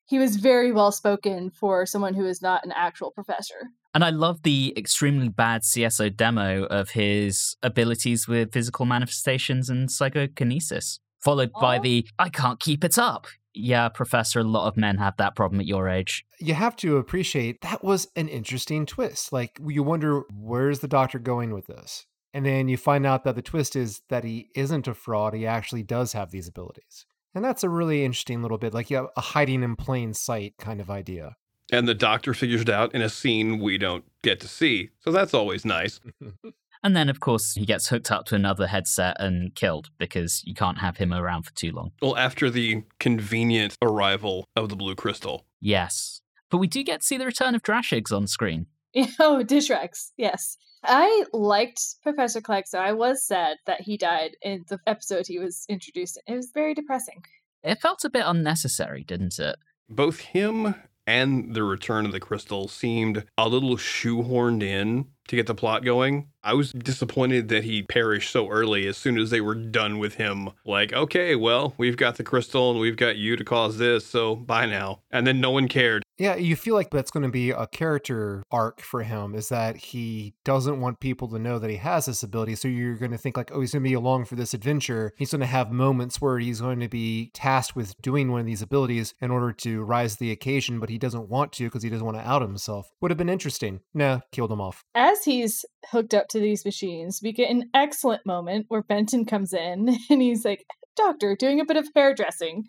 He 0.06 0.18
was 0.18 0.36
very 0.36 0.70
well 0.70 0.92
spoken 0.92 1.50
for 1.50 1.86
someone 1.86 2.14
who 2.14 2.26
is 2.26 2.42
not 2.42 2.64
an 2.64 2.72
actual 2.72 3.10
professor. 3.10 3.70
And 3.94 4.04
I 4.04 4.10
love 4.10 4.42
the 4.42 4.74
extremely 4.76 5.28
bad 5.28 5.62
CSO 5.62 6.14
demo 6.16 6.64
of 6.64 6.90
his 6.90 7.56
abilities 7.62 8.26
with 8.26 8.52
physical 8.52 8.86
manifestations 8.86 9.70
and 9.70 9.88
psychokinesis, 9.90 10.98
followed 11.20 11.52
by 11.60 11.78
Oh. 11.78 11.82
the 11.82 12.06
I 12.18 12.28
can't 12.28 12.58
keep 12.58 12.82
it 12.84 12.98
up. 12.98 13.26
Yeah, 13.56 13.88
Professor, 13.88 14.40
a 14.40 14.44
lot 14.44 14.66
of 14.66 14.76
men 14.76 14.98
have 14.98 15.16
that 15.18 15.36
problem 15.36 15.60
at 15.60 15.66
your 15.66 15.88
age. 15.88 16.24
You 16.40 16.54
have 16.54 16.74
to 16.76 16.96
appreciate 16.96 17.60
that 17.60 17.84
was 17.84 18.08
an 18.16 18.26
interesting 18.26 18.84
twist. 18.84 19.32
Like, 19.32 19.60
you 19.64 19.84
wonder, 19.84 20.22
where's 20.34 20.80
the 20.80 20.88
doctor 20.88 21.20
going 21.20 21.52
with 21.54 21.68
this? 21.68 22.04
And 22.32 22.44
then 22.44 22.66
you 22.66 22.76
find 22.76 23.06
out 23.06 23.22
that 23.22 23.36
the 23.36 23.42
twist 23.42 23.76
is 23.76 24.02
that 24.08 24.24
he 24.24 24.48
isn't 24.56 24.88
a 24.88 24.94
fraud. 24.94 25.34
He 25.34 25.46
actually 25.46 25.84
does 25.84 26.14
have 26.14 26.32
these 26.32 26.48
abilities. 26.48 27.06
And 27.32 27.44
that's 27.44 27.62
a 27.62 27.68
really 27.68 28.04
interesting 28.04 28.42
little 28.42 28.58
bit, 28.58 28.74
like 28.74 28.90
yeah, 28.90 29.06
a 29.16 29.20
hiding 29.20 29.62
in 29.62 29.76
plain 29.76 30.14
sight 30.14 30.54
kind 30.58 30.80
of 30.80 30.90
idea. 30.90 31.36
And 31.72 31.88
the 31.88 31.94
doctor 31.94 32.34
figures 32.34 32.62
it 32.62 32.70
out 32.70 32.94
in 32.94 33.02
a 33.02 33.08
scene 33.08 33.58
we 33.58 33.78
don't 33.78 34.04
get 34.22 34.40
to 34.40 34.48
see. 34.48 34.90
So 35.00 35.10
that's 35.10 35.34
always 35.34 35.64
nice. 35.64 36.00
And 36.84 36.94
then, 36.94 37.08
of 37.08 37.18
course, 37.18 37.54
he 37.54 37.64
gets 37.64 37.88
hooked 37.88 38.12
up 38.12 38.26
to 38.26 38.34
another 38.34 38.66
headset 38.66 39.16
and 39.18 39.54
killed 39.54 39.88
because 39.96 40.42
you 40.44 40.52
can't 40.52 40.80
have 40.80 40.98
him 40.98 41.14
around 41.14 41.44
for 41.44 41.54
too 41.54 41.72
long. 41.72 41.92
Well, 42.02 42.14
after 42.14 42.50
the 42.50 42.82
convenient 43.00 43.74
arrival 43.80 44.44
of 44.54 44.68
the 44.68 44.76
blue 44.76 44.94
crystal. 44.94 45.46
Yes. 45.62 46.20
But 46.50 46.58
we 46.58 46.66
do 46.66 46.84
get 46.84 47.00
to 47.00 47.06
see 47.06 47.16
the 47.16 47.24
return 47.24 47.54
of 47.54 47.62
Drashigs 47.62 48.12
on 48.12 48.26
screen. 48.26 48.66
Oh, 49.18 49.42
Dishrex, 49.42 50.10
yes. 50.18 50.58
I 50.84 51.24
liked 51.32 51.80
Professor 52.02 52.42
Clegg, 52.42 52.66
so 52.66 52.78
I 52.78 52.92
was 52.92 53.26
sad 53.26 53.56
that 53.66 53.80
he 53.80 53.96
died 53.96 54.36
in 54.42 54.64
the 54.68 54.78
episode 54.86 55.26
he 55.26 55.38
was 55.38 55.64
introduced 55.70 56.20
in. 56.26 56.34
It 56.34 56.36
was 56.36 56.50
very 56.52 56.74
depressing. 56.74 57.24
It 57.62 57.80
felt 57.80 58.04
a 58.04 58.10
bit 58.10 58.24
unnecessary, 58.26 59.04
didn't 59.04 59.38
it? 59.38 59.56
Both 59.88 60.20
him 60.20 60.74
and 61.06 61.54
the 61.54 61.62
return 61.62 62.06
of 62.06 62.12
the 62.12 62.20
crystal 62.20 62.68
seemed 62.68 63.24
a 63.36 63.48
little 63.48 63.76
shoehorned 63.76 64.62
in 64.62 65.06
to 65.28 65.36
get 65.36 65.46
the 65.46 65.54
plot 65.54 65.84
going. 65.84 66.28
I 66.42 66.52
was 66.52 66.72
disappointed 66.72 67.48
that 67.48 67.64
he 67.64 67.82
perished 67.82 68.30
so 68.30 68.50
early 68.50 68.86
as 68.86 68.98
soon 68.98 69.18
as 69.18 69.30
they 69.30 69.40
were 69.40 69.54
done 69.54 69.98
with 69.98 70.16
him. 70.16 70.50
Like, 70.66 70.92
okay, 70.92 71.34
well, 71.36 71.72
we've 71.78 71.96
got 71.96 72.16
the 72.16 72.24
crystal 72.24 72.70
and 72.70 72.78
we've 72.78 72.98
got 72.98 73.16
you 73.16 73.36
to 73.36 73.44
cause 73.44 73.78
this, 73.78 74.06
so 74.06 74.36
bye 74.36 74.66
now. 74.66 75.00
And 75.10 75.26
then 75.26 75.40
no 75.40 75.50
one 75.50 75.68
cared. 75.68 76.02
Yeah, 76.16 76.36
you 76.36 76.54
feel 76.54 76.74
like 76.74 76.90
that's 76.90 77.10
going 77.10 77.24
to 77.24 77.30
be 77.30 77.50
a 77.50 77.66
character 77.66 78.44
arc 78.52 78.80
for 78.80 79.02
him 79.02 79.34
is 79.34 79.48
that 79.48 79.76
he 79.76 80.34
doesn't 80.44 80.80
want 80.80 81.00
people 81.00 81.26
to 81.28 81.40
know 81.40 81.58
that 81.58 81.70
he 81.70 81.76
has 81.76 82.06
this 82.06 82.22
ability. 82.22 82.54
So 82.54 82.68
you're 82.68 82.94
going 82.94 83.10
to 83.10 83.18
think 83.18 83.36
like, 83.36 83.50
oh, 83.52 83.60
he's 83.60 83.72
going 83.72 83.82
to 83.82 83.88
be 83.88 83.94
along 83.94 84.26
for 84.26 84.36
this 84.36 84.54
adventure. 84.54 85.12
He's 85.16 85.32
going 85.32 85.40
to 85.40 85.46
have 85.46 85.72
moments 85.72 86.20
where 86.20 86.38
he's 86.38 86.60
going 86.60 86.78
to 86.80 86.88
be 86.88 87.30
tasked 87.34 87.74
with 87.74 88.00
doing 88.00 88.30
one 88.30 88.40
of 88.40 88.46
these 88.46 88.62
abilities 88.62 89.14
in 89.20 89.32
order 89.32 89.52
to 89.52 89.82
rise 89.82 90.12
to 90.12 90.20
the 90.20 90.30
occasion, 90.30 90.78
but 90.78 90.88
he 90.88 90.98
doesn't 90.98 91.28
want 91.28 91.52
to 91.52 91.64
because 91.64 91.82
he 91.82 91.90
doesn't 91.90 92.04
want 92.06 92.18
to 92.18 92.28
out 92.28 92.42
himself. 92.42 92.92
Would 93.00 93.10
have 93.10 93.18
been 93.18 93.28
interesting. 93.28 93.80
Nah, 93.92 94.20
killed 94.30 94.52
him 94.52 94.60
off. 94.60 94.84
As 94.94 95.13
he's 95.22 95.64
hooked 95.90 96.14
up 96.14 96.28
to 96.28 96.40
these 96.40 96.64
machines, 96.64 97.20
we 97.22 97.32
get 97.32 97.50
an 97.50 97.70
excellent 97.74 98.26
moment 98.26 98.66
where 98.68 98.82
Benton 98.82 99.24
comes 99.24 99.52
in 99.52 99.96
and 100.10 100.22
he's 100.22 100.44
like, 100.44 100.66
Doctor, 100.96 101.34
doing 101.34 101.60
a 101.60 101.64
bit 101.64 101.76
of 101.76 101.88
hairdressing. 101.94 102.68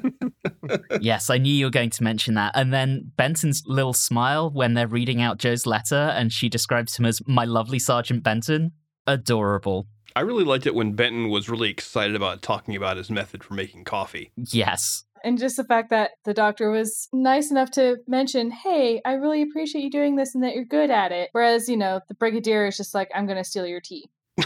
yes, 1.00 1.30
I 1.30 1.38
knew 1.38 1.52
you 1.52 1.66
were 1.66 1.70
going 1.70 1.90
to 1.90 2.02
mention 2.02 2.34
that. 2.34 2.52
And 2.56 2.72
then 2.72 3.12
Benton's 3.16 3.62
little 3.66 3.92
smile 3.92 4.50
when 4.50 4.74
they're 4.74 4.88
reading 4.88 5.22
out 5.22 5.38
Jo's 5.38 5.64
letter 5.64 5.94
and 5.94 6.32
she 6.32 6.48
describes 6.48 6.96
him 6.98 7.06
as 7.06 7.22
my 7.26 7.44
lovely 7.44 7.78
Sergeant 7.78 8.24
Benton. 8.24 8.72
Adorable. 9.06 9.86
I 10.16 10.20
really 10.20 10.44
liked 10.44 10.66
it 10.66 10.74
when 10.74 10.94
Benton 10.94 11.28
was 11.28 11.48
really 11.48 11.70
excited 11.70 12.16
about 12.16 12.42
talking 12.42 12.74
about 12.74 12.96
his 12.96 13.10
method 13.10 13.44
for 13.44 13.54
making 13.54 13.84
coffee. 13.84 14.32
Yes. 14.36 15.04
And 15.24 15.38
just 15.38 15.56
the 15.56 15.64
fact 15.64 15.90
that 15.90 16.12
the 16.24 16.34
doctor 16.34 16.70
was 16.70 17.08
nice 17.12 17.50
enough 17.50 17.70
to 17.72 17.96
mention, 18.06 18.50
hey, 18.50 19.00
I 19.04 19.12
really 19.14 19.42
appreciate 19.42 19.82
you 19.82 19.90
doing 19.90 20.16
this 20.16 20.34
and 20.34 20.42
that 20.44 20.54
you're 20.54 20.64
good 20.64 20.90
at 20.90 21.12
it. 21.12 21.30
Whereas, 21.32 21.68
you 21.68 21.76
know, 21.76 22.00
the 22.08 22.14
brigadier 22.14 22.66
is 22.66 22.76
just 22.76 22.94
like, 22.94 23.08
I'm 23.14 23.26
going 23.26 23.38
to 23.38 23.44
steal 23.44 23.66
your 23.66 23.80
tea. 23.80 24.08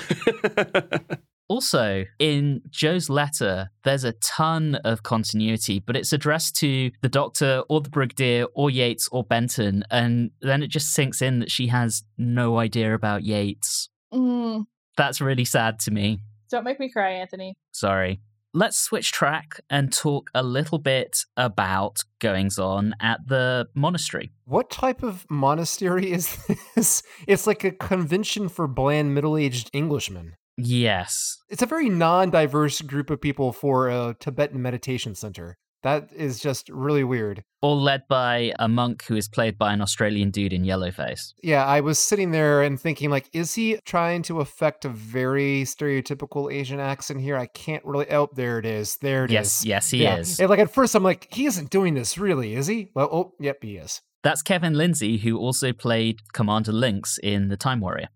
Also, 1.51 2.05
in 2.21 2.63
Jo's 2.71 3.11
letter, 3.11 3.71
there's 3.83 4.05
a 4.05 4.13
ton 4.13 4.77
of 4.85 5.03
continuity, 5.03 5.81
but 5.81 5.97
it's 5.97 6.13
addressed 6.13 6.55
to 6.59 6.93
the 7.03 7.09
doctor 7.09 7.65
or 7.69 7.81
the 7.81 7.91
brigadier 7.91 8.45
or 8.55 8.71
Yates 8.71 9.09
or 9.11 9.25
Benton. 9.25 9.83
And 9.91 10.31
then 10.41 10.63
it 10.63 10.69
just 10.69 10.93
sinks 10.93 11.21
in 11.21 11.41
that 11.41 11.51
she 11.51 11.67
has 11.67 12.05
no 12.17 12.61
idea 12.61 12.95
about 12.95 13.25
Yates. 13.25 13.89
Mm, 14.15 14.67
That's 14.97 15.21
really 15.21 15.45
sad 15.45 15.81
to 15.81 15.91
me. 15.91 16.21
don't 16.53 16.63
make 16.63 16.79
me 16.79 16.89
cry, 16.89 17.15
Anthony. 17.15 17.57
Sorry. 17.73 18.21
Let's 18.53 18.77
switch 18.77 19.13
track 19.13 19.61
and 19.71 19.93
talk 19.93 20.29
a 20.35 20.43
little 20.43 20.79
bit 20.79 21.25
about 21.37 22.03
goings 22.19 22.59
on 22.59 22.97
at 23.01 23.21
the 23.29 23.69
monastery. 23.77 24.33
What 24.45 24.71
type 24.71 25.05
of 25.05 25.25
monastery 25.31 26.11
is 26.11 26.37
this? 26.75 27.05
It's 27.29 27.47
like 27.47 27.63
a 27.63 27.71
convention 27.71 28.49
for 28.49 28.67
bland 28.67 29.15
middle 29.15 29.37
aged 29.37 29.71
Englishmen. 29.73 30.35
Yes. 30.57 31.39
It's 31.49 31.63
a 31.63 31.67
very 31.67 31.89
non 31.89 32.31
diverse 32.31 32.81
group 32.81 33.09
of 33.09 33.21
people 33.21 33.53
for 33.53 33.89
a 33.89 34.17
Tibetan 34.19 34.61
meditation 34.61 35.15
center. 35.15 35.57
That 35.83 36.11
is 36.15 36.41
just 36.41 36.69
really 36.69 37.05
weird. 37.05 37.43
All 37.63 37.81
led 37.81 38.03
by 38.09 38.53
a 38.59 38.69
monk 38.69 39.05
who 39.05 39.17
is 39.17 39.29
played 39.29 39.57
by 39.57 39.73
an 39.73 39.81
Australian 39.81 40.31
dude 40.31 40.53
in 40.53 40.63
yellowface. 40.65 41.33
Yeah, 41.43 41.65
I 41.65 41.81
was 41.81 41.99
sitting 41.99 42.33
there 42.33 42.63
and 42.63 42.79
thinking, 42.79 43.09
like, 43.11 43.29
is 43.33 43.55
he 43.55 43.79
trying 43.87 44.23
to 44.25 44.41
affect 44.41 44.85
a 44.85 44.91
very 44.91 45.63
stereotypical 45.63 46.53
Asian 46.53 46.81
accent 46.81 47.21
here? 47.23 47.37
I 47.37 47.47
can't 47.47 47.85
really. 47.85 48.11
Oh, 48.11 48.29
there 48.35 48.59
it 48.59 48.67
is. 48.67 48.97
There 48.99 49.25
it 49.25 49.31
is. 49.31 49.35
Yes, 49.35 49.65
yes, 49.65 49.91
he 49.91 50.03
Yeah. 50.03 50.17
is. 50.17 50.39
And 50.39 50.51
like 50.51 50.59
at 50.59 50.73
first, 50.73 50.95
I'm 50.95 51.03
like, 51.03 51.29
he 51.33 51.47
isn't 51.47 51.71
doing 51.71 51.95
this, 51.95 52.19
really, 52.19 52.55
is 52.55 52.67
he? 52.67 52.91
Well, 52.95 53.09
oh, 53.11 53.33
yep, 53.41 53.59
he 53.63 53.77
is. 53.77 54.01
That's 54.23 54.43
Kevin 54.43 54.75
Lindsay, 54.75 55.17
who 55.17 55.39
also 55.39 55.73
played 55.73 56.19
Commander 56.35 56.73
Linx 56.73 57.19
in 57.23 57.49
The 57.49 57.57
Time 57.57 57.81
Warrior. 57.81 58.09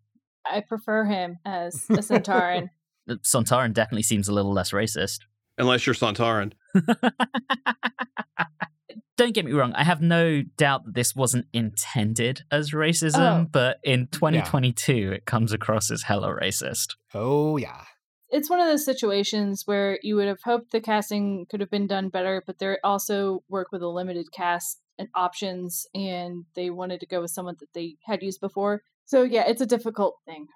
I 0.46 0.61
prefer 0.61 1.05
him 1.05 1.38
as 1.46 1.87
a 1.88 1.94
Centauran. 2.03 2.68
Sontaran 3.09 3.72
definitely 3.72 4.03
seems 4.03 4.29
a 4.29 4.33
little 4.35 4.53
less 4.53 4.72
racist. 4.72 5.20
Unless 5.57 5.87
you're 5.87 5.94
Sontaran. 5.94 6.53
Don't 9.17 9.33
get 9.33 9.45
me 9.45 9.53
wrong, 9.53 9.73
I 9.75 9.85
have 9.85 10.03
no 10.03 10.43
doubt 10.57 10.87
that 10.87 10.95
this 10.95 11.15
wasn't 11.15 11.47
intended 11.53 12.43
as 12.51 12.73
racism, 12.73 13.43
Oh. 13.45 13.49
but 13.51 13.79
in 13.85 14.09
2022, 14.09 15.13
it 15.13 15.25
comes 15.25 15.53
across 15.53 15.89
as 15.93 16.03
hella 16.03 16.31
racist. 16.31 16.97
Oh, 17.15 17.57
yeah. 17.57 17.85
it's 18.31 18.51
one 18.51 18.59
of 18.61 18.67
those 18.67 18.85
situations 18.85 19.63
where 19.67 20.01
you 20.03 20.17
would 20.17 20.27
have 20.27 20.41
hoped 20.45 20.73
the 20.73 20.81
casting 20.81 21.47
could 21.49 21.61
have 21.61 21.71
been 21.71 21.87
done 21.87 22.09
better, 22.09 22.43
but 22.45 22.59
they 22.59 22.77
also 22.83 23.45
work 23.49 23.69
with 23.71 23.83
a 23.83 23.89
limited 23.89 24.33
cast 24.33 24.81
and 24.99 25.09
options, 25.15 25.87
and 25.95 26.45
they 26.57 26.69
wanted 26.71 26.99
to 26.99 27.07
go 27.07 27.21
with 27.21 27.31
someone 27.31 27.55
that 27.61 27.73
they 27.73 27.95
had 28.07 28.21
used 28.21 28.41
before. 28.41 28.83
So 29.05 29.23
yeah, 29.23 29.45
it's 29.47 29.61
a 29.61 29.67
difficult 29.67 30.17
thing. 30.27 30.49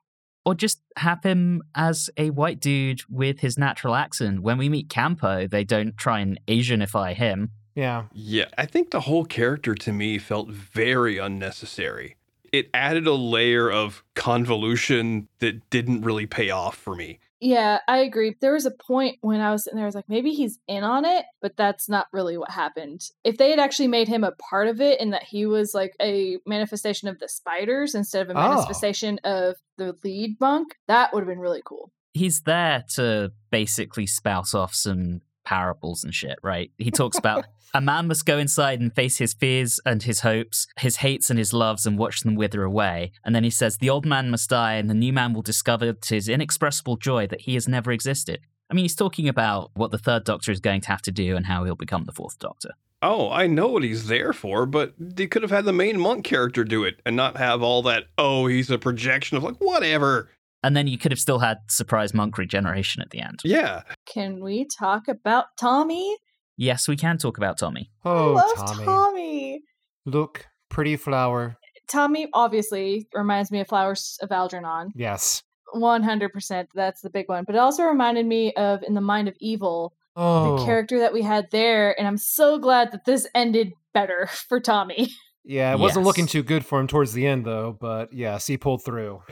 Or 0.44 0.54
just 0.54 0.80
have 0.96 1.22
him 1.22 1.62
as 1.74 2.08
a 2.16 2.30
white 2.30 2.60
dude 2.60 3.02
with 3.08 3.40
his 3.40 3.58
natural 3.58 3.94
accent. 3.94 4.40
When 4.42 4.56
we 4.56 4.68
meet 4.68 4.88
K'anpo, 4.88 5.50
they 5.50 5.64
don't 5.64 5.96
try 5.96 6.20
and 6.20 6.40
Asianify 6.48 7.14
him. 7.14 7.50
Yeah. 7.74 8.04
Yeah, 8.12 8.46
I 8.56 8.66
think 8.66 8.90
the 8.90 9.00
whole 9.00 9.24
character 9.24 9.74
to 9.74 9.92
me 9.92 10.18
felt 10.18 10.50
very 10.50 11.18
unnecessary. 11.18 12.16
It 12.50 12.70
added 12.72 13.06
a 13.06 13.12
layer 13.12 13.70
of 13.70 14.02
convolution 14.14 15.28
that 15.40 15.68
didn't 15.70 16.00
really 16.00 16.26
pay 16.26 16.50
off 16.50 16.76
for 16.76 16.96
me. 16.96 17.20
Yeah, 17.40 17.78
I 17.86 17.98
agree. 17.98 18.36
There 18.40 18.54
was 18.54 18.66
a 18.66 18.70
point 18.72 19.18
when 19.20 19.40
I 19.40 19.52
was 19.52 19.64
sitting 19.64 19.76
there, 19.76 19.84
I 19.84 19.88
was 19.88 19.94
like, 19.94 20.08
maybe 20.08 20.32
he's 20.32 20.58
in 20.66 20.82
on 20.82 21.04
it, 21.04 21.24
but 21.40 21.56
that's 21.56 21.88
not 21.88 22.08
really 22.12 22.36
what 22.36 22.50
happened. 22.50 23.02
If 23.22 23.38
they 23.38 23.50
had 23.50 23.60
actually 23.60 23.88
made 23.88 24.08
him 24.08 24.24
a 24.24 24.32
part 24.32 24.66
of 24.66 24.80
it 24.80 25.00
and 25.00 25.12
that 25.12 25.22
he 25.22 25.46
was 25.46 25.72
like 25.74 25.94
a 26.02 26.38
manifestation 26.46 27.06
of 27.08 27.18
the 27.20 27.28
spiders 27.28 27.94
instead 27.94 28.22
of 28.28 28.36
a 28.36 28.38
Oh. 28.38 28.48
manifestation 28.48 29.20
of 29.22 29.56
the 29.76 29.94
lead 30.02 30.36
monk, 30.40 30.74
that 30.88 31.12
would 31.14 31.20
have 31.20 31.28
been 31.28 31.38
really 31.38 31.62
cool. 31.64 31.92
He's 32.14 32.40
there 32.42 32.84
to 32.94 33.30
basically 33.52 34.06
spout 34.06 34.52
off 34.54 34.74
some 34.74 35.20
parables 35.48 36.04
and 36.04 36.14
shit, 36.14 36.38
right? 36.42 36.70
He 36.76 36.90
talks 36.90 37.18
about 37.24 37.46
a 37.74 37.80
man 37.80 38.06
must 38.06 38.26
go 38.26 38.38
inside 38.38 38.80
and 38.80 38.94
face 38.94 39.18
his 39.18 39.34
fears 39.34 39.80
and 39.86 40.02
his 40.02 40.20
hopes, 40.20 40.66
his 40.78 40.96
hates 40.96 41.30
and 41.30 41.38
his 41.38 41.52
loves, 41.52 41.86
and 41.86 41.98
watch 41.98 42.20
them 42.20 42.34
wither 42.34 42.62
away. 42.62 43.12
And 43.24 43.34
then 43.34 43.44
he 43.44 43.50
says, 43.50 43.78
The 43.78 43.90
old 43.90 44.06
man 44.06 44.30
must 44.30 44.50
die, 44.50 44.74
and 44.74 44.88
the 44.90 44.94
new 44.94 45.12
man 45.12 45.32
will 45.32 45.42
discover 45.42 45.92
to 45.92 46.14
his 46.14 46.28
inexpressible 46.28 46.96
joy 46.96 47.26
that 47.28 47.42
he 47.42 47.54
has 47.54 47.66
never 47.66 47.92
existed. 47.92 48.40
I 48.70 48.74
mean, 48.74 48.84
he's 48.84 48.94
talking 48.94 49.28
about 49.28 49.70
what 49.74 49.90
the 49.90 49.98
third 49.98 50.24
doctor 50.24 50.52
is 50.52 50.60
going 50.60 50.82
to 50.82 50.88
have 50.88 51.02
to 51.02 51.12
do 51.12 51.36
and 51.36 51.46
how 51.46 51.64
he'll 51.64 51.74
become 51.74 52.04
the 52.04 52.12
fourth 52.12 52.38
doctor. 52.38 52.74
Oh, 53.00 53.30
I 53.30 53.46
know 53.46 53.68
what 53.68 53.84
he's 53.84 54.08
there 54.08 54.32
for, 54.32 54.66
but 54.66 54.92
they 54.98 55.28
could 55.28 55.42
have 55.42 55.52
had 55.52 55.64
the 55.64 55.72
main 55.72 56.00
monk 56.00 56.24
character 56.24 56.64
do 56.64 56.84
it 56.84 57.00
and 57.06 57.14
not 57.14 57.36
have 57.36 57.62
all 57.62 57.82
that, 57.82 58.04
oh, 58.18 58.46
he's 58.46 58.70
a 58.70 58.78
projection 58.78 59.36
of 59.36 59.44
like, 59.44 59.56
whatever. 59.58 60.30
And 60.62 60.76
then 60.76 60.86
you 60.88 60.98
could 60.98 61.12
have 61.12 61.18
still 61.20 61.38
had 61.38 61.58
surprise 61.68 62.12
monk 62.12 62.36
regeneration 62.38 63.00
at 63.02 63.10
the 63.10 63.20
end. 63.20 63.40
Yeah. 63.44 63.82
Can 64.06 64.42
we 64.42 64.66
talk 64.78 65.06
about 65.08 65.46
Tommy? 65.58 66.16
Yes, 66.56 66.88
we 66.88 66.96
can 66.96 67.18
talk 67.18 67.38
about 67.38 67.58
Tommy. 67.58 67.90
Oh, 68.04 68.32
I 68.32 68.42
love 68.42 68.56
Tommy. 68.56 68.84
Tommy. 68.84 69.60
Look, 70.04 70.46
pretty 70.68 70.96
flower. 70.96 71.56
Tommy 71.88 72.28
obviously 72.34 73.06
reminds 73.14 73.50
me 73.52 73.60
of 73.60 73.68
Flowers 73.68 74.18
of 74.20 74.32
Algernon. 74.32 74.90
Yes. 74.96 75.42
100%. 75.74 76.66
That's 76.74 77.00
the 77.02 77.10
big 77.10 77.28
one. 77.28 77.44
But 77.46 77.54
it 77.54 77.58
also 77.58 77.84
reminded 77.84 78.26
me 78.26 78.52
of 78.54 78.82
In 78.82 78.94
the 78.94 79.00
Mind 79.00 79.28
of 79.28 79.36
Evil, 79.40 79.94
Oh, 80.16 80.58
the 80.58 80.64
character 80.64 80.98
that 80.98 81.12
we 81.12 81.22
had 81.22 81.46
there. 81.52 81.96
And 81.96 82.08
I'm 82.08 82.16
so 82.16 82.58
glad 82.58 82.90
that 82.90 83.04
this 83.04 83.28
ended 83.34 83.72
better 83.94 84.28
for 84.48 84.58
Tommy. 84.58 85.10
yeah. 85.44 85.72
It 85.72 85.78
wasn't 85.78 86.04
looking 86.04 86.26
too 86.26 86.42
good 86.42 86.64
for 86.66 86.80
him 86.80 86.88
towards 86.88 87.12
the 87.12 87.26
end, 87.26 87.44
though. 87.44 87.76
But 87.80 88.12
yes, 88.12 88.46
he 88.48 88.56
pulled 88.56 88.84
through. 88.84 89.22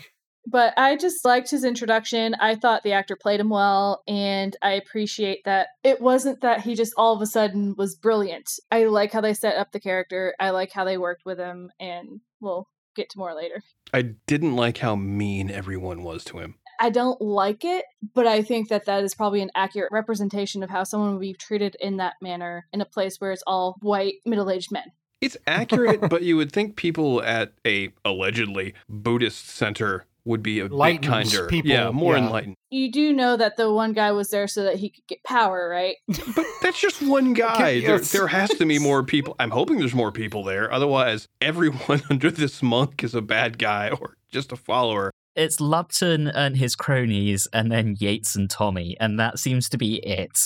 But 0.47 0.75
I 0.77 0.97
just 0.97 1.25
liked 1.25 1.51
his 1.51 1.65
introduction. 1.65 2.35
I 2.41 2.55
thought 2.55 2.85
the 2.85 2.93
actor 2.93 3.17
played 3.17 3.41
him 3.41 3.49
well, 3.49 4.03
and 4.07 4.57
I 4.63 4.73
appreciate 4.73 5.43
that 5.45 5.69
it 5.83 6.01
wasn't 6.01 6.41
that 6.43 6.61
he 6.61 6.75
just 6.75 6.95
all 6.97 7.15
of 7.15 7.21
a 7.21 7.27
sudden 7.27 7.75
was 7.77 7.97
brilliant. 7.97 8.49
I 8.71 8.85
like 8.85 9.13
how 9.13 9.21
they 9.21 9.35
set 9.35 9.57
up 9.57 9.73
the 9.73 9.81
character. 9.81 10.35
I 10.39 10.51
like 10.51 10.73
how 10.73 10.85
they 10.85 10.99
worked 10.99 11.25
with 11.27 11.39
him, 11.39 11.71
and 11.81 12.21
we'll 12.41 12.69
get 12.95 13.11
to 13.11 13.19
more 13.19 13.35
later. 13.35 13.63
I 13.93 14.03
didn't 14.03 14.57
like 14.57 14.79
how 14.79 14.95
mean 14.95 15.51
everyone 15.51 16.03
was 16.03 16.25
to 16.25 16.39
him. 16.39 16.55
I 16.79 16.91
don't 16.91 17.21
like 17.21 17.65
it, 17.65 17.85
but 18.15 18.27
I 18.27 18.43
think 18.43 18.69
that 18.69 18.85
that 18.87 19.03
is 19.03 19.15
probably 19.15 19.41
an 19.41 19.51
accurate 19.57 19.93
representation 19.93 20.63
of 20.63 20.71
how 20.71 20.85
someone 20.85 21.13
would 21.13 21.21
be 21.21 21.35
treated 21.35 21.77
in 21.81 21.97
that 21.97 22.15
manner 22.21 22.67
in 22.73 22.81
a 22.81 22.87
place 22.87 23.17
where 23.19 23.33
it's 23.33 23.43
all 23.47 23.77
white 23.81 24.15
middle 24.25 24.51
aged 24.51 24.71
men. 24.71 24.93
It's 25.21 25.37
accurate, 25.47 26.01
but 26.11 26.23
you 26.23 26.37
would 26.37 26.53
think 26.53 26.77
people 26.77 27.23
at 27.23 27.55
a 27.67 27.93
allegedly 28.05 28.75
Buddhist 28.89 29.49
center 29.49 30.05
would 30.27 30.43
be 30.43 30.59
a 30.59 30.69
bit 30.69 31.03
kinder. 31.03 31.47
people, 31.47 31.71
yeah, 31.71 31.91
more 31.91 32.17
yeah. 32.17 32.25
enlightened. 32.25 32.57
You 32.69 32.91
do 32.91 33.13
know 33.13 33.37
that 33.37 33.57
the 33.57 33.73
one 33.73 33.93
guy 33.93 34.11
was 34.13 34.29
there 34.31 34.49
so 34.49 34.65
that 34.65 34.77
he 34.77 34.91
could 34.91 35.07
get 35.07 35.23
power, 35.25 35.69
right? 35.69 35.97
But 36.35 36.45
that's 36.61 36.81
just 36.81 37.01
one 37.01 37.33
guy. 37.33 37.81
There, 37.81 37.99
there 37.99 38.27
has 38.27 38.51
to 38.51 38.67
be 38.67 38.79
more 38.81 39.05
people. 39.05 39.37
I'm 39.39 39.53
hoping 39.53 39.79
there's 39.79 39.95
more 39.95 40.13
people 40.13 40.43
there. 40.43 40.71
Otherwise, 40.71 41.29
everyone 41.41 42.03
under 42.11 42.31
this 42.31 42.63
monk 42.63 43.05
is 43.05 43.15
a 43.15 43.23
bad 43.23 43.59
guy 43.59 43.91
or 43.91 44.17
just 44.31 44.53
a 44.53 44.57
follower. 44.57 45.13
It's 45.37 45.61
Lupton 45.61 46.29
and 46.29 46.57
his 46.57 46.75
cronies, 46.75 47.47
and 47.53 47.71
then 47.71 47.95
Yates 47.99 48.35
and 48.35 48.51
Tommy, 48.51 48.97
and 48.99 49.21
that 49.21 49.39
seems 49.39 49.69
to 49.69 49.77
be 49.77 49.97
it. 49.97 50.39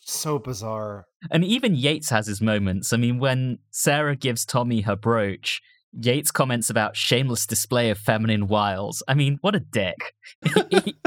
So 0.00 0.40
bizarre. 0.40 1.06
And 1.30 1.44
even 1.44 1.76
Yates 1.76 2.10
has 2.10 2.26
his 2.26 2.40
moments. 2.40 2.92
I 2.92 2.96
mean, 2.96 3.20
when 3.20 3.60
Sarah 3.70 4.16
gives 4.16 4.44
Tommy 4.44 4.80
her 4.80 4.96
brooch, 4.96 5.62
Yates 5.92 6.30
comments 6.30 6.70
about 6.70 6.96
shameless 6.96 7.46
display 7.46 7.90
of 7.90 7.98
feminine 7.98 8.48
wiles. 8.48 9.02
I 9.06 9.14
mean, 9.14 9.38
what 9.40 9.54
a 9.54 9.60
dick. 9.60 10.14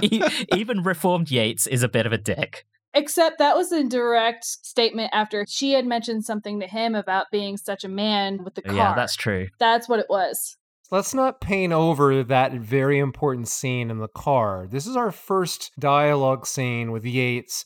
Even 0.54 0.84
reformed 0.84 1.32
Yates 1.32 1.67
is 1.67 1.84
a 1.84 1.89
bit 1.89 2.06
of 2.06 2.13
a 2.13 2.17
dick. 2.17 2.65
Except 2.93 3.39
that 3.39 3.58
was 3.58 3.71
a 3.71 3.84
direct 3.84 4.45
statement 4.45 5.10
after 5.12 5.45
she 5.50 5.74
had 5.74 5.86
mentioned 5.86 6.24
something 6.24 6.62
to 6.62 6.67
him 6.67 6.95
about 6.95 7.26
being 7.32 7.58
such 7.58 7.84
a 7.84 7.89
man 7.89 8.43
with 8.43 8.56
the 8.56 8.62
oh, 8.65 8.69
car. 8.69 8.76
Yeah, 8.76 8.95
that's 8.95 9.15
true. 9.15 9.50
That's 9.60 9.89
what 9.89 10.00
it 10.00 10.06
was. 10.10 10.56
Let's 10.91 11.13
not 11.13 11.41
paint 11.41 11.74
over 11.74 12.24
that 12.24 12.54
very 12.54 13.00
important 13.00 13.48
scene 13.48 13.89
in 13.89 13.98
the 13.98 14.08
car. 14.08 14.67
This 14.69 14.86
is 14.86 14.95
our 14.95 15.12
first 15.12 15.71
dialogue 15.80 16.45
scene 16.45 16.91
with 16.91 17.04
Yates 17.04 17.65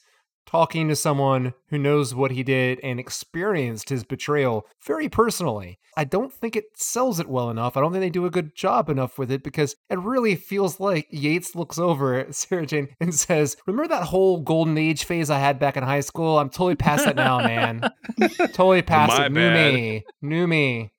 talking 0.50 0.88
to 0.88 0.96
someone 0.96 1.54
who 1.68 1.78
knows 1.78 2.16
what 2.16 2.32
he 2.32 2.42
did 2.42 2.80
and 2.82 3.00
experienced 3.00 3.90
his 3.90 4.04
betrayal 4.04 4.66
very 4.84 5.08
personally. 5.08 5.78
I 5.96 6.06
don't 6.06 6.34
think 6.34 6.56
it 6.56 6.66
sells 6.76 7.20
it 7.20 7.30
well 7.30 7.52
enough. 7.52 7.78
I 7.78 7.82
don't 7.82 7.92
think 7.92 8.02
they 8.02 8.10
do 8.10 8.26
a 8.26 8.32
good 8.32 8.56
job 8.56 8.90
enough 8.90 9.20
with 9.20 9.30
it 9.30 9.44
because 9.44 9.76
it 9.92 10.00
really 10.00 10.36
feels 10.36 10.80
like 10.80 11.08
Yates 11.12 11.54
looks 11.54 11.78
over 11.78 12.16
at 12.16 12.34
Sarah 12.40 12.66
Jane 12.66 12.88
and 13.00 13.14
says, 13.14 13.58
Remember 13.68 13.88
that 13.90 14.08
whole 14.08 14.40
golden 14.40 14.76
age 14.76 15.04
phase 15.04 15.30
I 15.30 15.38
had 15.38 15.60
back 15.60 15.78
in 15.78 15.84
high 15.84 16.00
school? 16.00 16.40
I'm 16.40 16.50
totally 16.50 16.76
past 16.76 17.06
that 17.06 17.16
now, 17.16 17.38
man. 17.38 17.88
totally 18.38 18.82
past 18.82 19.20
My 19.20 19.28
it. 19.28 19.32
New 19.32 19.52
me. 19.52 20.04
New 20.24 20.48
me. 20.48 20.92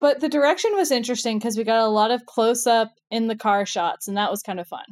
But 0.00 0.20
the 0.20 0.28
direction 0.28 0.76
was 0.76 0.92
interesting 0.92 1.38
because 1.38 1.56
we 1.56 1.64
got 1.64 1.84
a 1.84 1.88
lot 1.88 2.12
of 2.12 2.24
close 2.26 2.68
up 2.68 2.92
in 3.10 3.26
the 3.26 3.36
car 3.36 3.66
shots, 3.66 4.06
and 4.06 4.16
that 4.16 4.30
was 4.30 4.42
kind 4.42 4.60
of 4.60 4.68
fun. 4.68 4.84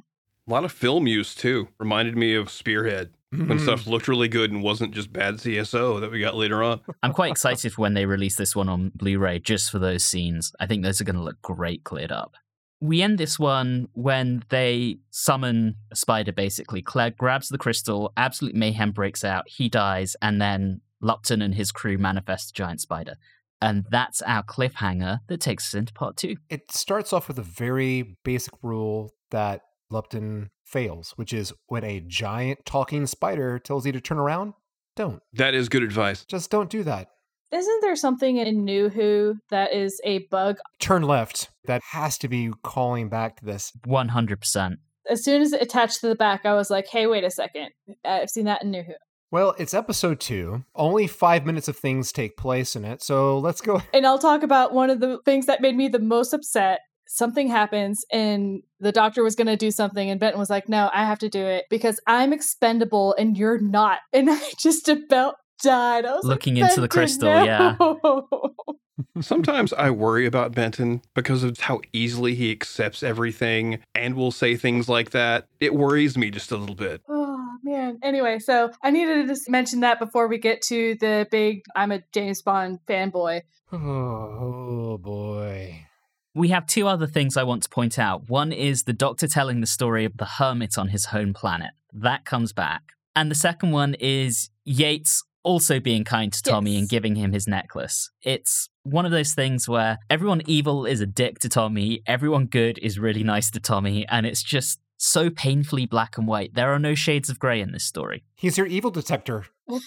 A 0.48 0.50
lot 0.50 0.64
of 0.64 0.72
film 0.72 1.06
use 1.06 1.32
too. 1.32 1.68
Reminded 1.78 2.16
me 2.16 2.34
of 2.34 2.50
Spearhead 2.50 3.10
when 3.30 3.46
Mhm. 3.58 3.60
stuff 3.60 3.86
looked 3.86 4.08
really 4.08 4.28
good 4.28 4.50
and 4.50 4.62
wasn't 4.62 4.92
just 4.92 5.12
bad 5.12 5.40
CSO 5.40 6.00
that 6.00 6.10
we 6.10 6.20
got 6.20 6.34
later 6.34 6.62
on. 6.62 6.80
I'm 7.02 7.12
quite 7.12 7.30
excited 7.30 7.72
for 7.72 7.82
when 7.82 7.94
they 7.94 8.06
release 8.06 8.36
this 8.36 8.56
one 8.56 8.68
on 8.68 8.90
Blu 8.94 9.18
ray 9.18 9.38
just 9.38 9.70
for 9.70 9.78
those 9.78 10.04
scenes. 10.04 10.52
I 10.58 10.66
think 10.66 10.82
those 10.82 11.00
are 11.00 11.04
going 11.04 11.16
to 11.16 11.22
look 11.22 11.40
great 11.42 11.84
cleared 11.84 12.10
up. 12.12 12.34
We 12.80 13.02
end 13.02 13.18
this 13.18 13.38
one 13.38 13.88
when 13.92 14.42
they 14.48 14.98
summon 15.10 15.76
a 15.92 15.96
spider, 15.96 16.32
basically. 16.32 16.80
Clegg 16.82 17.16
grabs 17.18 17.48
the 17.50 17.58
crystal, 17.58 18.12
absolute 18.16 18.54
mayhem 18.54 18.90
breaks 18.90 19.22
out, 19.22 19.48
he 19.48 19.68
dies, 19.68 20.16
and 20.22 20.40
then 20.40 20.80
Lupton 21.02 21.42
and 21.42 21.54
his 21.54 21.72
crew 21.72 21.98
manifest 21.98 22.50
a 22.50 22.52
giant 22.54 22.80
spider. 22.80 23.16
And 23.62 23.84
that's 23.90 24.22
our 24.22 24.42
cliffhanger 24.42 25.18
that 25.28 25.40
takes 25.40 25.68
us 25.68 25.74
into 25.74 25.92
part 25.92 26.16
two. 26.16 26.36
it 26.48 26.72
starts 26.72 27.12
off 27.12 27.28
with 27.28 27.38
a 27.38 27.42
very 27.42 28.16
basic 28.24 28.54
rule 28.62 29.12
that 29.30 29.60
Lupton 29.90 30.48
fails, 30.70 31.12
which 31.16 31.32
is 31.32 31.52
when 31.66 31.84
a 31.84 32.00
giant 32.00 32.64
talking 32.64 33.06
spider 33.06 33.58
tells 33.58 33.86
you 33.86 33.92
to 33.92 34.00
turn 34.00 34.18
around, 34.18 34.54
don't. 34.96 35.22
That 35.32 35.54
is 35.54 35.68
good 35.68 35.82
advice. 35.82 36.24
Just 36.24 36.50
don't 36.50 36.70
do 36.70 36.82
that. 36.84 37.08
Isn't 37.52 37.80
there 37.80 37.96
something 37.96 38.36
in 38.36 38.64
New 38.64 38.88
Who 38.88 39.36
that 39.50 39.74
is 39.74 40.00
a 40.04 40.20
bug? 40.30 40.58
Turn 40.78 41.02
left. 41.02 41.50
That 41.64 41.82
has 41.90 42.16
to 42.18 42.28
be 42.28 42.52
calling 42.62 43.08
back 43.08 43.38
to 43.38 43.44
this. 43.44 43.72
100%. 43.86 44.76
As 45.08 45.24
soon 45.24 45.42
as 45.42 45.52
it 45.52 45.60
attached 45.60 46.00
to 46.00 46.08
the 46.08 46.14
back, 46.14 46.46
I 46.46 46.54
was 46.54 46.70
like, 46.70 46.86
hey, 46.86 47.08
wait 47.08 47.24
a 47.24 47.30
second. 47.30 47.70
I've 48.04 48.30
seen 48.30 48.44
that 48.44 48.62
in 48.62 48.70
New 48.70 48.82
Who. 48.82 48.92
Well, 49.32 49.54
it's 49.58 49.74
episode 49.74 50.18
two. 50.20 50.64
Only 50.74 51.06
five 51.06 51.46
minutes 51.46 51.68
of 51.68 51.76
things 51.76 52.10
take 52.10 52.36
place 52.36 52.74
in 52.74 52.84
it. 52.84 53.02
So 53.02 53.38
let's 53.38 53.60
go. 53.60 53.80
And 53.92 54.06
I'll 54.06 54.18
talk 54.18 54.42
about 54.42 54.72
one 54.72 54.90
of 54.90 55.00
the 55.00 55.18
things 55.24 55.46
that 55.46 55.60
made 55.60 55.76
me 55.76 55.88
the 55.88 55.98
most 55.98 56.32
upset. 56.32 56.80
Something 57.12 57.48
happens, 57.48 58.04
and 58.12 58.62
the 58.78 58.92
doctor 58.92 59.24
was 59.24 59.34
going 59.34 59.48
to 59.48 59.56
do 59.56 59.72
something, 59.72 60.08
and 60.08 60.20
Benton 60.20 60.38
was 60.38 60.48
like, 60.48 60.68
No, 60.68 60.88
I 60.94 61.04
have 61.04 61.18
to 61.18 61.28
do 61.28 61.44
it 61.44 61.64
because 61.68 61.98
I'm 62.06 62.32
expendable 62.32 63.16
and 63.18 63.36
you're 63.36 63.60
not. 63.60 63.98
And 64.12 64.30
I 64.30 64.40
just 64.58 64.88
about 64.88 65.34
died. 65.60 66.04
I 66.06 66.14
was 66.14 66.24
like, 66.24 66.34
Looking 66.36 66.56
into 66.58 66.80
the 66.80 66.82
"Benton, 66.82 66.88
crystal, 66.88 67.44
yeah. 67.44 67.76
Sometimes 69.20 69.72
I 69.72 69.90
worry 69.90 70.24
about 70.24 70.52
Benton 70.54 71.02
because 71.14 71.42
of 71.42 71.58
how 71.58 71.80
easily 71.92 72.36
he 72.36 72.52
accepts 72.52 73.02
everything 73.02 73.80
and 73.96 74.14
will 74.14 74.30
say 74.30 74.56
things 74.56 74.88
like 74.88 75.10
that. 75.10 75.48
It 75.58 75.74
worries 75.74 76.16
me 76.16 76.30
just 76.30 76.52
a 76.52 76.56
little 76.56 76.76
bit. 76.76 77.02
Oh 77.08 77.44
man. 77.64 77.98
Anyway, 78.04 78.38
so 78.38 78.70
I 78.84 78.92
needed 78.92 79.22
to 79.22 79.26
just 79.26 79.50
mention 79.50 79.80
that 79.80 79.98
before 79.98 80.28
we 80.28 80.38
get 80.38 80.62
to 80.68 80.94
the 81.00 81.26
big 81.28 81.62
I'm 81.74 81.90
a 81.90 82.02
James 82.12 82.40
Bond 82.40 82.78
fanboy. 82.88 83.42
Oh, 83.72 84.98
boy. 84.98 85.86
We 86.34 86.48
have 86.48 86.66
two 86.66 86.86
other 86.86 87.06
things 87.06 87.36
I 87.36 87.42
want 87.42 87.64
to 87.64 87.68
point 87.68 87.98
out. 87.98 88.28
One 88.28 88.52
is 88.52 88.84
the 88.84 88.92
doctor 88.92 89.26
telling 89.26 89.60
the 89.60 89.66
story 89.66 90.04
of 90.04 90.16
the 90.16 90.24
hermit 90.24 90.78
on 90.78 90.88
his 90.88 91.06
home 91.06 91.32
planet. 91.34 91.70
That 91.92 92.24
comes 92.24 92.52
back. 92.52 92.82
And 93.16 93.30
the 93.30 93.34
second 93.34 93.72
one 93.72 93.94
is 93.98 94.50
Yates 94.64 95.24
also 95.42 95.80
being 95.80 96.04
kind 96.04 96.32
to 96.32 96.42
Tommy 96.42 96.72
Yes. 96.72 96.80
and 96.80 96.88
giving 96.88 97.16
him 97.16 97.32
his 97.32 97.48
necklace. 97.48 98.10
It's 98.22 98.68
one 98.84 99.04
of 99.06 99.10
those 99.10 99.34
things 99.34 99.68
where 99.68 99.98
everyone 100.08 100.42
evil 100.46 100.86
is 100.86 101.00
a 101.00 101.06
dick 101.06 101.40
to 101.40 101.48
Tommy, 101.48 102.02
everyone 102.06 102.46
good 102.46 102.78
is 102.78 102.98
really 102.98 103.24
nice 103.24 103.50
to 103.52 103.60
Tommy, 103.60 104.06
and 104.08 104.24
it's 104.26 104.42
just 104.42 104.78
so 104.98 105.30
painfully 105.30 105.86
black 105.86 106.16
and 106.18 106.28
white. 106.28 106.54
There 106.54 106.72
are 106.72 106.78
no 106.78 106.94
shades 106.94 107.28
of 107.30 107.38
grey 107.38 107.60
in 107.60 107.72
this 107.72 107.84
story. 107.84 108.22
He's 108.36 108.56
your 108.58 108.66
evil 108.66 108.90
detector. 108.90 109.46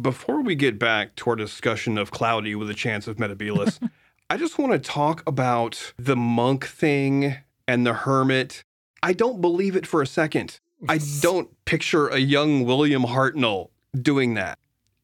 Before 0.00 0.40
we 0.42 0.54
get 0.54 0.78
back 0.78 1.16
to 1.16 1.30
our 1.30 1.36
discussion 1.36 1.98
of 1.98 2.12
Cloudy 2.12 2.54
with 2.54 2.70
a 2.70 2.74
chance 2.74 3.08
of 3.08 3.16
Metebelis, 3.16 3.80
I 4.30 4.36
just 4.36 4.58
want 4.58 4.70
to 4.70 4.78
talk 4.78 5.24
about 5.26 5.92
the 5.98 6.14
monk 6.14 6.64
thing 6.64 7.38
and 7.66 7.84
the 7.84 7.92
hermit. 7.92 8.62
I 9.02 9.12
don't 9.12 9.40
believe 9.40 9.74
it 9.74 9.88
for 9.88 10.02
a 10.02 10.06
second. 10.06 10.60
I 10.88 11.00
don't 11.20 11.50
picture 11.64 12.06
a 12.06 12.18
young 12.18 12.64
William 12.64 13.02
Hartnell 13.02 13.70
doing 14.00 14.34
that. 14.34 14.56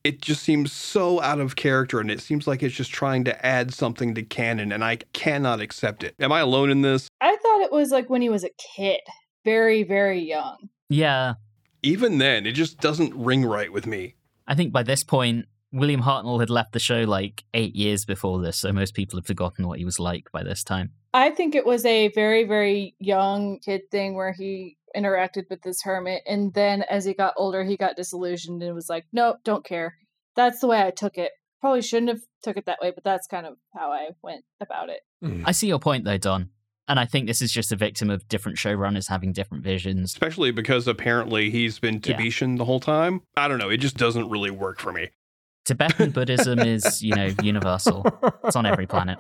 It 0.05 0.23
just 0.23 0.45
seems 0.45 0.71
so 0.71 1.21
out 1.23 1.41
of 1.41 1.57
character 1.57 1.99
and 1.99 2.09
it 2.09 2.21
seems 2.21 2.47
like 2.47 2.63
it's 2.63 2.77
just 2.77 2.93
trying 2.93 3.25
to 3.25 3.45
add 3.45 3.75
something 3.75 4.15
to 4.15 4.23
canon 4.23 4.71
and 4.71 4.85
I 4.85 4.99
cannot 5.13 5.61
accept 5.61 6.05
it. 6.05 6.15
Am 6.21 6.31
I 6.31 6.39
alone 6.39 6.71
in 6.71 6.83
this? 6.83 7.09
I 7.21 7.35
thought 7.35 7.63
it 7.63 7.73
was 7.73 7.91
like 7.91 8.09
when 8.09 8.23
he 8.23 8.29
was 8.29 8.45
a 8.45 8.51
kid. 8.77 9.01
Very, 9.45 9.83
very 9.83 10.21
young. 10.21 10.69
Yeah, 10.89 11.35
even 11.83 12.19
then, 12.19 12.47
it 12.47 12.53
just 12.53 12.79
doesn't 12.79 13.13
ring 13.13 13.45
right 13.45 13.73
with 13.73 13.87
me. 13.89 14.15
I 14.47 14.55
think 14.55 14.73
by 14.73 14.85
this 14.85 15.03
point, 15.03 15.47
William 15.73 16.03
Hartnell 16.03 16.41
had 16.41 16.51
left 16.51 16.73
the 16.73 16.79
show 16.79 17.03
like 17.03 17.45
eight 17.55 17.75
years 17.75 18.05
before 18.05 18.41
this, 18.41 18.57
so 18.57 18.73
most 18.73 18.95
people 18.95 19.19
have 19.19 19.27
forgotten 19.27 19.67
what 19.67 19.79
he 19.79 19.85
was 19.85 19.99
like 19.99 20.31
by 20.33 20.43
this 20.43 20.65
time. 20.65 20.93
I 21.13 21.31
think 21.31 21.55
it 21.55 21.67
was 21.67 21.85
a 21.85 22.09
very, 22.09 22.45
very 22.45 22.95
young 22.99 23.59
kid 23.59 23.83
thing 23.91 24.15
where 24.15 24.33
he 24.33 24.77
interacted 24.97 25.45
with 25.51 25.63
this 25.63 25.83
hermit, 25.83 26.23
and 26.27 26.55
then 26.55 26.83
as 26.83 27.05
he 27.05 27.15
got 27.15 27.35
older, 27.37 27.65
he 27.65 27.77
got 27.77 27.97
disillusioned 27.97 28.63
and 28.63 28.75
was 28.75 28.89
like, 28.89 29.05
"Nope, 29.13 29.39
don't 29.45 29.65
care." 29.65 29.97
That's 30.37 30.61
the 30.61 30.67
way 30.67 30.83
I 30.83 30.91
took 30.91 31.19
it. 31.19 31.33
Probably 31.61 31.83
shouldn't 31.83 32.11
have 32.11 32.21
took 32.43 32.57
it 32.57 32.67
that 32.67 32.79
way, 32.81 32.93
but 32.95 33.05
that's 33.05 33.27
kind 33.27 33.47
of 33.47 33.57
how 33.75 33.91
I 33.91 34.11
went 34.23 34.45
about 34.61 34.91
it. 34.91 35.01
Hmm. 35.23 35.43
I 35.45 35.53
see 35.53 35.69
your 35.69 35.79
point 35.79 36.05
though, 36.05 36.19
Don. 36.19 36.51
And 36.89 37.01
I 37.01 37.05
think 37.05 37.27
this 37.27 37.43
is 37.43 37.51
just 37.51 37.73
a 37.73 37.77
victim 37.77 38.11
of 38.11 38.29
different 38.29 38.59
showrunners 38.59 39.09
having 39.09 39.33
different 39.33 39.65
visions. 39.65 40.13
Especially 40.13 40.53
because 40.53 40.87
apparently 40.87 41.51
he's 41.51 41.81
been 41.81 41.95
Yeah. 41.95 42.17
Tibetan 42.17 42.57
the 42.57 42.65
whole 42.65 42.79
time. 42.79 43.23
I 43.37 43.49
don't 43.49 43.59
know. 43.59 43.71
It 43.71 43.79
just 43.79 43.97
doesn't 43.97 44.31
really 44.31 44.53
work 44.53 44.79
for 44.79 44.93
me. 44.93 45.09
Tibetan 45.67 46.11
Buddhism 46.11 46.59
is, 46.61 47.03
you 47.03 47.15
know, 47.15 47.31
universal. 47.43 48.07
It's 48.45 48.57
on 48.57 48.67
every 48.67 48.87
planet. 48.87 49.19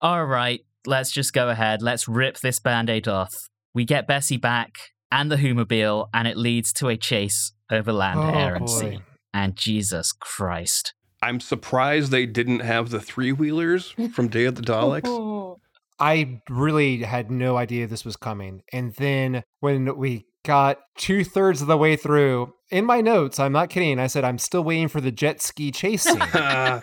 All 0.00 0.24
right, 0.24 0.60
let's 0.86 1.10
just 1.10 1.32
go 1.32 1.48
ahead. 1.48 1.82
Let's 1.82 2.08
rip 2.08 2.38
this 2.38 2.60
band 2.60 2.88
aid 2.88 3.08
off. 3.08 3.34
We 3.74 3.84
get 3.84 4.06
Bessie 4.06 4.36
back 4.36 4.78
and 5.10 5.30
the 5.30 5.36
Whomobile, 5.36 6.08
and 6.14 6.28
it 6.28 6.36
leads 6.36 6.72
to 6.74 6.88
a 6.88 6.96
chase 6.96 7.52
over 7.70 7.92
land, 7.92 8.20
Oh, 8.20 8.28
air, 8.28 8.54
and 8.54 8.66
boy. 8.66 8.72
sea. 8.80 8.98
And 9.34 9.56
Jesus 9.56 10.12
Christ. 10.12 10.94
I'm 11.22 11.40
surprised 11.40 12.10
they 12.12 12.26
didn't 12.26 12.60
have 12.60 12.90
the 12.90 13.00
three 13.00 13.32
wheelers 13.32 13.94
from 14.12 14.28
Day 14.28 14.44
of 14.44 14.54
the 14.54 14.62
Daleks. 14.62 15.56
I 16.00 16.40
really 16.48 16.98
had 17.02 17.28
no 17.28 17.56
idea 17.56 17.88
this 17.88 18.04
was 18.04 18.14
coming. 18.16 18.62
And 18.72 18.94
then 18.94 19.42
when 19.58 19.96
we 19.96 20.26
got 20.44 20.78
two 20.96 21.24
thirds 21.24 21.60
of 21.60 21.68
the 21.68 21.76
way 21.76 21.96
through, 21.96 22.52
in 22.70 22.84
my 22.84 23.00
notes, 23.00 23.38
I'm 23.38 23.52
not 23.52 23.70
kidding, 23.70 23.98
I 23.98 24.08
said, 24.08 24.24
I'm 24.24 24.38
still 24.38 24.62
waiting 24.62 24.88
for 24.88 25.00
the 25.00 25.10
jet 25.10 25.40
ski 25.40 25.70
chase 25.70 26.02
scene. 26.02 26.20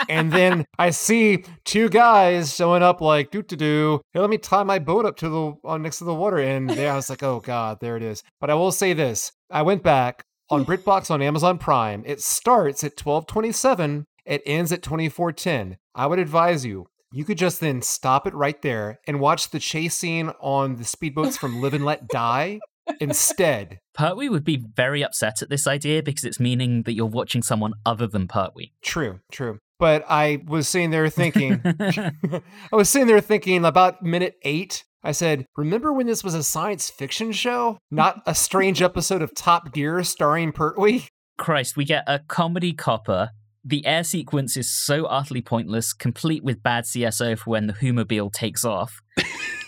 and 0.09 0.31
then 0.31 0.65
I 0.79 0.89
see 0.89 1.45
two 1.63 1.89
guys 1.89 2.55
showing 2.55 2.81
up 2.81 3.01
like 3.01 3.31
doo 3.31 3.43
doo 3.43 3.55
doo. 3.55 4.01
Hey, 4.11 4.19
let 4.19 4.29
me 4.29 4.37
tie 4.37 4.63
my 4.63 4.79
boat 4.79 5.05
up 5.05 5.15
to 5.17 5.29
the 5.29 5.53
on 5.63 5.83
next 5.83 5.99
to 5.99 6.03
the 6.03 6.15
water. 6.15 6.37
And 6.37 6.69
there 6.69 6.91
I 6.91 6.95
was 6.95 7.09
like, 7.09 7.23
oh 7.23 7.39
god, 7.39 7.79
there 7.81 7.97
it 7.97 8.03
is. 8.03 8.23
But 8.39 8.49
I 8.49 8.55
will 8.55 8.71
say 8.71 8.93
this: 8.93 9.31
I 9.51 9.61
went 9.61 9.83
back 9.83 10.23
on 10.49 10.65
BritBox 10.65 11.11
on 11.11 11.21
Amazon 11.21 11.57
Prime. 11.57 12.03
It 12.05 12.21
starts 12.21 12.83
at 12.83 12.97
12:27. 12.97 14.05
It 14.25 14.41
ends 14.45 14.71
at 14.71 14.81
24:10. 14.81 15.77
I 15.93 16.07
would 16.07 16.19
advise 16.19 16.65
you. 16.65 16.87
You 17.11 17.23
could 17.23 17.37
just 17.37 17.61
then 17.61 17.81
stop 17.81 18.27
it 18.27 18.33
right 18.33 18.61
there 18.61 18.99
and 19.07 19.19
watch 19.19 19.51
the 19.51 19.59
chase 19.59 19.95
scene 19.95 20.31
on 20.41 20.75
the 20.75 20.83
speedboats 20.83 21.37
from 21.37 21.61
Live 21.61 21.73
and 21.73 21.85
Let 21.85 22.07
Die 22.07 22.59
instead. 22.99 23.79
Pertwee 23.93 24.29
would 24.29 24.43
be 24.43 24.63
very 24.75 25.03
upset 25.03 25.41
at 25.41 25.49
this 25.49 25.67
idea 25.67 26.03
because 26.03 26.23
it's 26.23 26.39
meaning 26.39 26.83
that 26.83 26.93
you're 26.93 27.05
watching 27.05 27.41
someone 27.41 27.73
other 27.85 28.07
than 28.07 28.27
Pertwee. 28.27 28.71
True, 28.81 29.19
true. 29.31 29.59
But 29.79 30.05
I 30.07 30.43
was 30.47 30.67
sitting 30.67 30.91
there 30.91 31.09
thinking, 31.09 31.61
I 31.79 32.41
was 32.71 32.89
sitting 32.89 33.07
there 33.07 33.21
thinking 33.21 33.65
about 33.65 34.03
minute 34.03 34.35
eight. 34.43 34.83
I 35.03 35.11
said, 35.11 35.45
Remember 35.55 35.93
when 35.93 36.07
this 36.07 36.23
was 36.23 36.33
a 36.33 36.43
science 36.43 36.89
fiction 36.89 37.31
show? 37.31 37.77
Not 37.91 38.21
a 38.25 38.33
strange 38.33 38.81
episode 38.81 39.21
of 39.21 39.35
Top 39.35 39.73
Gear 39.73 40.03
starring 40.03 40.51
Pertwee? 40.51 41.07
Christ, 41.37 41.77
we 41.77 41.85
get 41.85 42.03
a 42.07 42.19
comedy 42.19 42.73
copper. 42.73 43.29
The 43.63 43.85
air 43.85 44.03
sequence 44.03 44.55
is 44.55 44.71
so 44.71 45.05
utterly 45.05 45.41
pointless, 45.41 45.91
complete 45.91 46.43
with 46.43 46.63
bad 46.63 46.85
CSO 46.85 47.37
for 47.37 47.49
when 47.49 47.67
the 47.67 47.73
Whomobile 47.73 48.29
takes 48.29 48.63
off. 48.63 49.01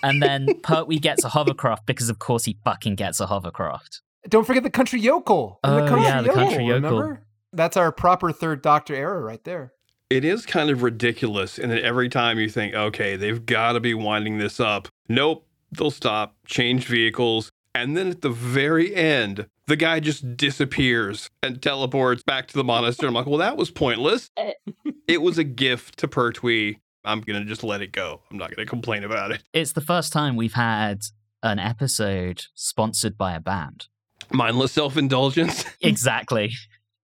And 0.04 0.22
then 0.22 0.48
Pertwee 0.64 1.00
gets 1.00 1.24
a 1.24 1.30
hovercraft 1.30 1.86
because, 1.86 2.10
of 2.10 2.20
course, 2.20 2.46
he 2.46 2.58
fucking 2.64 2.96
gets 2.96 3.20
a 3.20 3.28
hovercraft. 3.28 4.02
Don't 4.30 4.46
forget 4.46 4.64
the 4.64 4.70
country 4.70 5.00
yokel. 5.00 5.60
and 5.64 5.90
Oh, 5.90 5.96
yeah, 6.02 6.22
the 6.22 6.30
country 6.30 6.66
yokel. 6.66 6.90
Remember? 6.90 7.24
That's 7.54 7.78
our 7.78 7.92
proper 7.92 8.32
third 8.32 8.62
Doctor 8.62 8.94
era 8.94 9.22
right 9.22 9.44
there. 9.44 9.74
It 10.10 10.24
is 10.26 10.46
kind 10.46 10.70
of 10.70 10.84
ridiculous. 10.84 11.58
And 11.58 11.72
then 11.72 11.80
every 11.80 12.10
time 12.10 12.40
you 12.40 12.50
think, 12.50 12.74
okay, 12.74 13.16
they've 13.16 13.46
got 13.46 13.74
to 13.74 13.80
be 13.80 13.94
winding 13.94 14.38
this 14.38 14.60
up. 14.60 14.88
Nope, 15.10 15.46
they'll 15.72 15.92
stop, 15.92 16.36
change 16.46 16.86
vehicles. 16.86 17.52
And 17.76 17.96
then 17.96 18.10
at 18.10 18.22
the 18.22 18.30
very 18.30 18.96
end, 18.96 19.48
the 19.68 19.76
guy 19.76 20.00
just 20.00 20.36
disappears 20.38 21.30
and 21.44 21.62
teleports 21.62 22.24
back 22.24 22.48
to 22.48 22.54
the 22.54 22.64
monastery. 22.64 23.08
I'm 23.10 23.14
like, 23.14 23.28
well, 23.28 23.38
that 23.38 23.58
was 23.58 23.72
pointless. 23.72 24.30
It 25.08 25.22
was 25.22 25.38
a 25.38 25.46
gift 25.46 25.98
to 26.00 26.08
Pertwee. 26.10 26.80
I'm 27.08 27.22
going 27.22 27.42
to 27.42 27.48
just 27.48 27.64
let 27.64 27.82
it 27.82 27.92
go. 27.92 28.22
I'm 28.30 28.38
not 28.38 28.54
going 28.56 28.66
to 28.66 28.70
complain 28.70 29.04
about 29.04 29.32
it. 29.32 29.42
It's 29.54 29.72
the 29.74 29.82
first 29.82 30.12
time 30.14 30.36
we've 30.36 30.54
had 30.54 31.02
an 31.44 31.58
episode 31.60 32.44
sponsored 32.56 33.18
by 33.18 33.34
a 33.36 33.40
band. 33.40 33.88
Mindless 34.32 34.72
self 34.74 34.98
indulgence. 34.98 35.64
Exactly. 35.82 36.52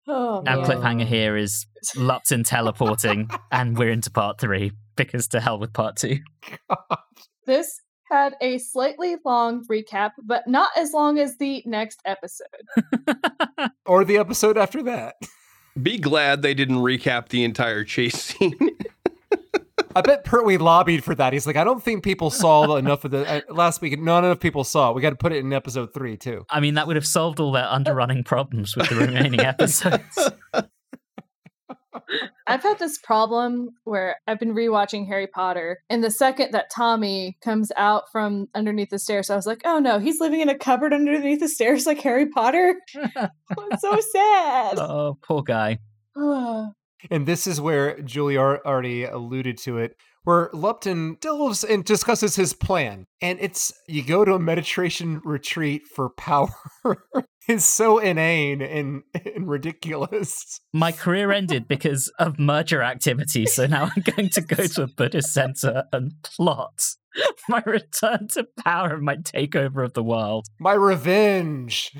Oh, 0.08 0.42
Our 0.46 0.56
man. 0.56 0.64
cliffhanger 0.64 1.06
here 1.06 1.36
is 1.36 1.66
Lupton 1.94 2.42
teleporting, 2.44 3.30
and 3.52 3.76
we're 3.78 3.90
into 3.92 4.10
part 4.10 4.40
three 4.40 4.72
because 4.96 5.28
to 5.28 5.40
hell 5.40 5.58
with 5.58 5.72
part 5.72 5.96
two. 5.96 6.18
This 7.46 7.68
had 8.10 8.34
a 8.40 8.58
slightly 8.58 9.16
long 9.24 9.64
recap, 9.70 10.10
but 10.24 10.48
not 10.48 10.70
as 10.76 10.92
long 10.92 11.18
as 11.18 11.36
the 11.38 11.62
next 11.66 12.00
episode. 12.04 12.46
Or 13.86 14.04
the 14.04 14.16
episode 14.18 14.56
after 14.56 14.82
that. 14.84 15.16
Be 15.80 15.98
glad 15.98 16.42
they 16.42 16.54
didn't 16.54 16.76
recap 16.78 17.28
the 17.28 17.42
entire 17.44 17.82
chase 17.84 18.14
scene. 18.14 18.56
I 19.94 20.02
bet 20.02 20.24
Pertwee 20.24 20.56
lobbied 20.56 21.02
for 21.02 21.14
that. 21.16 21.32
He's 21.32 21.46
like, 21.46 21.56
I 21.56 21.64
don't 21.64 21.82
think 21.82 22.04
people 22.04 22.30
saw 22.30 22.76
enough 22.76 23.04
of 23.04 23.10
the 23.10 23.28
uh, 23.28 23.40
last 23.52 23.80
week. 23.80 23.98
Not 24.00 24.24
enough 24.24 24.38
people 24.38 24.62
saw 24.62 24.90
it. 24.90 24.96
We 24.96 25.02
got 25.02 25.10
to 25.10 25.16
put 25.16 25.32
it 25.32 25.38
in 25.38 25.52
episode 25.52 25.92
three 25.92 26.16
too. 26.16 26.44
I 26.48 26.60
mean, 26.60 26.74
that 26.74 26.86
would 26.86 26.96
have 26.96 27.06
solved 27.06 27.40
all 27.40 27.50
their 27.50 27.66
underrunning 27.66 28.24
problems 28.24 28.76
with 28.76 28.88
the 28.88 28.96
remaining 28.96 29.40
episodes. 29.40 30.30
I've 32.46 32.62
had 32.62 32.78
this 32.78 32.98
problem 32.98 33.70
where 33.84 34.16
I've 34.26 34.40
been 34.40 34.54
rewatching 34.54 35.06
Harry 35.06 35.26
Potter, 35.26 35.78
and 35.88 36.02
the 36.02 36.10
second 36.10 36.52
that 36.52 36.70
Tommy 36.74 37.36
comes 37.42 37.70
out 37.76 38.10
from 38.10 38.48
underneath 38.54 38.90
the 38.90 38.98
stairs, 38.98 39.30
I 39.30 39.36
was 39.36 39.46
like, 39.46 39.62
oh 39.64 39.78
no, 39.78 39.98
he's 39.98 40.20
living 40.20 40.40
in 40.40 40.48
a 40.48 40.58
cupboard 40.58 40.92
underneath 40.92 41.40
the 41.40 41.48
stairs 41.48 41.86
like 41.86 42.00
Harry 42.00 42.26
Potter. 42.26 42.74
it's 42.94 43.80
so 43.82 44.00
sad. 44.00 44.78
oh, 44.78 45.18
poor 45.22 45.42
guy. 45.42 45.78
And 47.10 47.26
this 47.26 47.46
is 47.46 47.60
where 47.60 48.00
Julie 48.02 48.38
already 48.38 49.04
alluded 49.04 49.58
to 49.58 49.78
it, 49.78 49.96
where 50.24 50.50
Lupton 50.52 51.16
delves 51.20 51.64
and 51.64 51.84
discusses 51.84 52.36
his 52.36 52.52
plan. 52.52 53.06
And 53.20 53.38
it's 53.40 53.72
you 53.88 54.02
go 54.02 54.24
to 54.24 54.34
a 54.34 54.38
meditation 54.38 55.20
retreat 55.24 55.86
for 55.86 56.10
power. 56.10 56.48
it's 57.48 57.64
so 57.64 57.98
inane 57.98 58.62
and, 58.62 59.02
and 59.14 59.48
ridiculous. 59.48 60.60
My 60.72 60.92
career 60.92 61.32
ended 61.32 61.68
because 61.68 62.08
of 62.18 62.38
merger 62.38 62.82
activity, 62.82 63.46
so 63.46 63.66
now 63.66 63.90
I'm 63.96 64.02
going 64.02 64.28
to 64.30 64.40
go 64.40 64.66
to 64.66 64.82
a 64.82 64.88
Buddhist 64.88 65.32
center 65.32 65.84
and 65.92 66.12
plot 66.22 66.96
my 67.48 67.62
return 67.66 68.28
to 68.28 68.46
power 68.64 68.94
and 68.94 69.02
my 69.02 69.16
takeover 69.16 69.84
of 69.84 69.94
the 69.94 70.02
world. 70.02 70.46
My 70.58 70.74
revenge. 70.74 71.92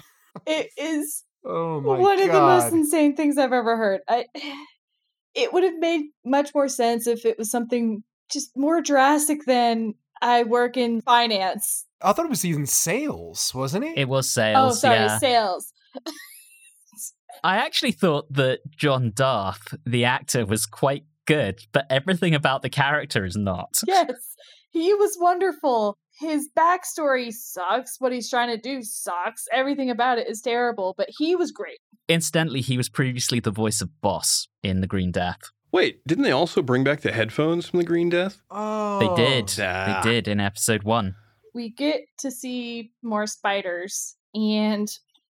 it 0.47 0.69
is 0.77 1.25
Oh 1.45 1.81
my 1.81 1.99
one 1.99 2.19
god. 2.19 2.27
of 2.27 2.33
the 2.33 2.41
most 2.41 2.73
insane 2.73 3.17
things 3.17 3.39
I've 3.39 3.53
ever 3.53 3.77
heard. 3.77 4.01
I 4.07 4.27
it 5.35 5.53
would 5.53 5.63
have 5.63 5.79
made 5.79 6.07
much 6.25 6.55
more 6.55 6.69
sense 6.69 7.07
if 7.07 7.25
it 7.25 7.39
was 7.39 7.51
something 7.51 8.03
just 8.31 8.51
more 8.57 8.81
drastic 8.81 9.45
than 9.45 9.95
I 10.23 10.45
work 10.45 10.77
in 10.77 11.01
finance. 11.03 11.87
I 12.03 12.13
thought 12.13 12.27
it 12.27 12.31
was 12.31 12.45
even 12.45 12.67
sales, 12.67 13.53
wasn't 13.55 13.85
it? 13.85 13.99
It 13.99 14.09
was 14.09 14.27
oh, 14.27 14.31
sales. 14.31 14.73
oh, 14.73 14.79
sorry, 14.79 14.97
yeah. 14.97 15.19
sales. 15.19 15.73
I 17.45 17.57
actually 17.57 17.93
thought 17.93 18.33
that 18.33 18.61
John 18.77 19.13
Dearth, 19.15 19.75
the 19.87 20.05
actor, 20.05 20.45
was 20.45 20.67
quite 20.67 21.05
good, 21.27 21.61
but 21.73 21.87
everything 21.91 22.35
about 22.35 22.63
the 22.63 22.69
character 22.69 23.25
is 23.25 23.37
not. 23.37 23.79
Yes, 23.87 24.37
he 24.71 24.93
was 24.95 25.17
wonderful. 25.19 25.97
His 26.19 26.51
backstory 26.57 27.33
sucks. 27.33 27.97
What 27.99 28.13
he's 28.13 28.29
trying 28.29 28.55
to 28.55 28.61
do 28.61 28.83
sucks. 28.83 29.47
Everything 29.53 29.91
about 29.91 30.19
it 30.19 30.29
is 30.29 30.43
terrible, 30.43 30.95
but 30.99 31.09
he 31.17 31.35
was 31.35 31.51
great. 31.51 31.79
Incidentally, 32.11 32.61
he 32.61 32.77
was 32.77 32.89
previously 32.89 33.41
the 33.41 33.51
voice 33.51 33.81
of 33.81 33.89
Boss 34.01 34.49
in 34.63 34.81
The 34.81 34.87
Green 34.87 35.13
Death. 35.13 35.39
Wait, 35.73 36.05
didn't 36.07 36.25
they 36.25 36.33
also 36.33 36.61
bring 36.63 36.83
back 36.83 37.01
the 37.03 37.13
headphones 37.13 37.69
from 37.69 37.79
the 37.79 37.85
Green 37.85 38.09
Death? 38.09 38.43
oh. 38.51 38.99
They 38.99 39.15
did. 39.25 39.55
Ah. 39.61 40.01
They 40.05 40.11
did 40.11 40.29
in 40.29 40.41
episode 40.41 40.83
one. 40.83 41.15
We 41.55 41.71
get 41.71 42.01
to 42.19 42.31
see 42.31 42.93
more 43.03 43.27
spiders, 43.27 44.17
and 44.35 44.89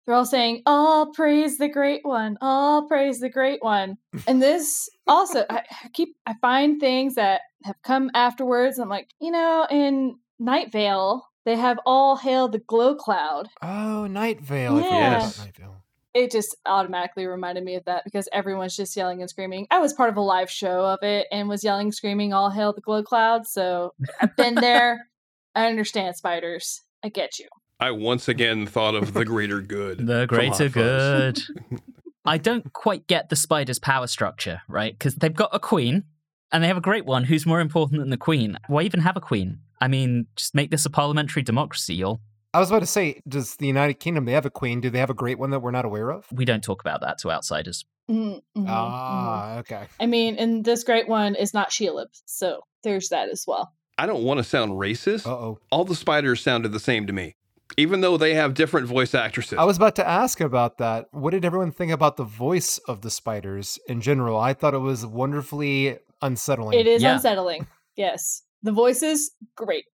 they're 0.06 0.14
all 0.14 0.24
saying, 0.24 0.62
All 0.66 1.12
praise 1.12 1.58
the 1.58 1.68
great 1.68 2.04
one, 2.04 2.38
all 2.40 2.86
praise 2.86 3.18
the 3.20 3.28
great 3.28 3.62
one. 3.62 3.98
And 4.28 4.40
this 4.40 4.88
also, 5.06 5.44
I, 5.50 5.62
I 5.84 5.88
keep, 5.92 6.16
I 6.26 6.34
find 6.40 6.78
things 6.80 7.16
that 7.16 7.40
have 7.64 7.76
come 7.82 8.10
afterwards. 8.14 8.78
I'm 8.78 8.88
like, 8.88 9.08
you 9.20 9.30
know, 9.32 9.66
in 9.70 10.16
Night 10.38 10.70
Vale, 10.72 11.24
they 11.44 11.56
have 11.56 11.78
all 11.84 12.16
hail 12.16 12.48
the 12.48 12.58
glow 12.60 12.94
cloud. 12.94 13.48
Oh, 13.62 14.06
Night 14.06 14.40
Vale. 14.40 14.76
I 14.76 14.82
forgot 14.82 14.92
Yeah. 14.92 15.16
about 15.18 15.38
Night 15.38 15.56
Vale. 15.56 15.84
It 16.18 16.32
just 16.32 16.56
automatically 16.66 17.26
reminded 17.26 17.64
me 17.64 17.76
of 17.76 17.84
that 17.84 18.04
because 18.04 18.28
everyone's 18.32 18.76
just 18.76 18.96
yelling 18.96 19.20
and 19.20 19.30
screaming. 19.30 19.66
I 19.70 19.78
was 19.78 19.92
part 19.92 20.10
of 20.10 20.16
a 20.16 20.20
live 20.20 20.50
show 20.50 20.84
of 20.84 20.98
it 21.02 21.28
and 21.30 21.48
was 21.48 21.62
yelling, 21.62 21.92
screaming, 21.92 22.32
all 22.32 22.50
hail 22.50 22.72
the 22.72 22.80
glow 22.80 23.02
cloud. 23.02 23.46
So 23.46 23.94
I've 24.20 24.34
been 24.36 24.54
there. 24.60 25.06
I 25.54 25.68
understand 25.68 26.16
spiders. 26.16 26.82
I 27.04 27.08
get 27.08 27.38
you. 27.38 27.46
I 27.78 27.92
once 27.92 28.26
again 28.26 28.66
thought 28.66 28.96
of 28.96 29.14
the 29.14 29.24
greater 29.24 29.60
good. 29.60 30.04
The 30.06 30.26
greater 30.26 30.68
good. 30.68 31.40
I 32.24 32.36
don't 32.36 32.72
quite 32.72 33.06
get 33.06 33.28
the 33.28 33.36
spider's 33.36 33.78
power 33.78 34.08
structure, 34.08 34.62
right? 34.68 34.92
Because 34.92 35.14
they've 35.14 35.32
got 35.32 35.50
a 35.52 35.60
queen, 35.60 36.02
and 36.50 36.62
they 36.62 36.66
have 36.66 36.76
a 36.76 36.82
great 36.82 37.06
one 37.06 37.24
who's 37.24 37.46
more 37.46 37.60
important 37.60 38.00
than 38.00 38.10
the 38.10 38.16
queen. 38.16 38.58
Why 38.66 38.82
even 38.82 39.00
have 39.00 39.16
a 39.16 39.20
queen? 39.20 39.60
I 39.80 39.86
mean, 39.86 40.26
just 40.34 40.54
make 40.54 40.72
this 40.72 40.84
a 40.84 40.90
parliamentary 40.90 41.42
democracy, 41.42 41.94
y'all. 41.94 42.20
I 42.54 42.60
was 42.60 42.70
about 42.70 42.80
to 42.80 42.86
say, 42.86 43.20
does 43.28 43.56
the 43.56 43.66
United 43.66 43.94
Kingdom 44.00 44.24
they 44.24 44.32
have 44.32 44.46
a 44.46 44.50
queen? 44.50 44.80
Do 44.80 44.88
they 44.90 44.98
have 44.98 45.10
a 45.10 45.14
great 45.14 45.38
one 45.38 45.50
that 45.50 45.60
we're 45.60 45.70
not 45.70 45.84
aware 45.84 46.10
of? 46.10 46.26
We 46.32 46.44
don't 46.44 46.62
talk 46.64 46.80
about 46.80 47.00
that 47.02 47.18
to 47.18 47.30
outsiders. 47.30 47.84
Mm, 48.10 48.36
mhm, 48.36 48.42
mhm. 48.56 48.64
Ah, 48.68 49.58
okay. 49.58 49.86
I 50.00 50.06
mean, 50.06 50.36
and 50.36 50.64
this 50.64 50.82
great 50.82 51.08
one 51.08 51.34
is 51.34 51.52
not 51.52 51.70
Sheila, 51.70 52.06
so 52.24 52.60
there's 52.82 53.10
that 53.10 53.28
as 53.28 53.44
well. 53.46 53.72
I 53.98 54.06
don't 54.06 54.22
want 54.24 54.38
to 54.38 54.44
sound 54.44 54.72
racist. 54.72 55.26
Uh 55.26 55.30
oh. 55.34 55.58
All 55.70 55.84
the 55.84 55.94
spiders 55.94 56.40
sounded 56.40 56.72
the 56.72 56.80
same 56.80 57.06
to 57.06 57.12
me, 57.12 57.36
even 57.76 58.00
though 58.00 58.16
they 58.16 58.32
have 58.34 58.54
different 58.54 58.86
voice 58.86 59.14
actresses. 59.14 59.58
I 59.58 59.64
was 59.64 59.76
about 59.76 59.96
to 59.96 60.08
ask 60.08 60.40
about 60.40 60.78
that. 60.78 61.06
What 61.10 61.32
did 61.32 61.44
everyone 61.44 61.70
think 61.70 61.92
about 61.92 62.16
the 62.16 62.24
voice 62.24 62.78
of 62.88 63.02
the 63.02 63.10
spiders 63.10 63.78
in 63.88 64.00
general? 64.00 64.38
I 64.38 64.54
thought 64.54 64.72
it 64.72 64.78
was 64.78 65.04
wonderfully 65.04 65.98
unsettling. 66.22 66.78
It 66.78 66.86
is 66.86 67.02
Yeah. 67.02 67.16
unsettling. 67.16 67.66
Yes. 67.94 68.42
The 68.62 68.72
voices, 68.72 69.32
great. 69.54 69.84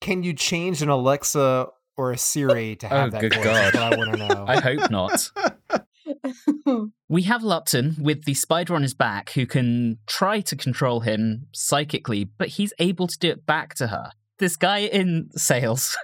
Can 0.00 0.22
you 0.22 0.34
change 0.34 0.82
an 0.82 0.88
Alexa 0.88 1.68
or 1.96 2.12
a 2.12 2.18
Siri 2.18 2.76
to 2.76 2.86
oh, 2.86 2.88
have 2.88 3.08
Oh, 3.08 3.10
that 3.10 3.20
good 3.20 3.34
voice? 3.34 3.44
God. 3.44 3.54
That's 3.54 3.76
what 3.76 3.92
I 3.92 3.96
want 3.96 4.12
to 4.12 4.28
know. 4.28 4.44
I 4.46 4.60
hope 4.60 4.90
not. 4.90 5.30
We 7.08 7.22
have 7.22 7.42
Lupton 7.42 7.96
with 8.00 8.24
the 8.24 8.34
spider 8.34 8.74
on 8.74 8.82
his 8.82 8.94
back 8.94 9.30
who 9.30 9.46
can 9.46 9.98
try 10.06 10.40
to 10.42 10.56
control 10.56 11.00
him 11.00 11.48
psychically, 11.52 12.24
but 12.24 12.48
he's 12.48 12.72
able 12.78 13.08
to 13.08 13.18
do 13.18 13.30
it 13.30 13.46
back 13.46 13.74
to 13.74 13.88
her. 13.88 14.12
This 14.38 14.56
guy 14.56 14.78
in 14.78 15.30
sales 15.32 15.96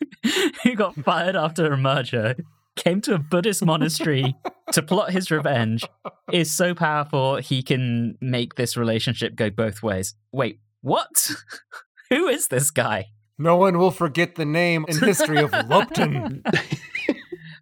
who 0.64 0.74
got 0.74 0.96
fired 0.96 1.36
after 1.36 1.72
a 1.72 1.76
merger 1.76 2.34
came 2.76 3.00
to 3.02 3.14
a 3.14 3.18
Buddhist 3.18 3.64
monastery 3.64 4.34
to 4.72 4.82
plot 4.82 5.12
his 5.12 5.30
revenge 5.30 5.84
is 6.32 6.50
so 6.50 6.74
powerful 6.74 7.36
he 7.36 7.62
can 7.62 8.16
make 8.20 8.56
this 8.56 8.76
relationship 8.76 9.36
go 9.36 9.50
both 9.50 9.82
ways. 9.82 10.14
Wait, 10.32 10.58
what? 10.80 11.30
who 12.10 12.26
is 12.26 12.48
this 12.48 12.70
guy? 12.70 13.06
No 13.38 13.56
one 13.56 13.78
will 13.78 13.90
forget 13.90 14.34
the 14.34 14.44
name 14.44 14.84
and 14.88 14.98
history 14.98 15.38
of 15.38 15.52
Lupton. 15.68 16.42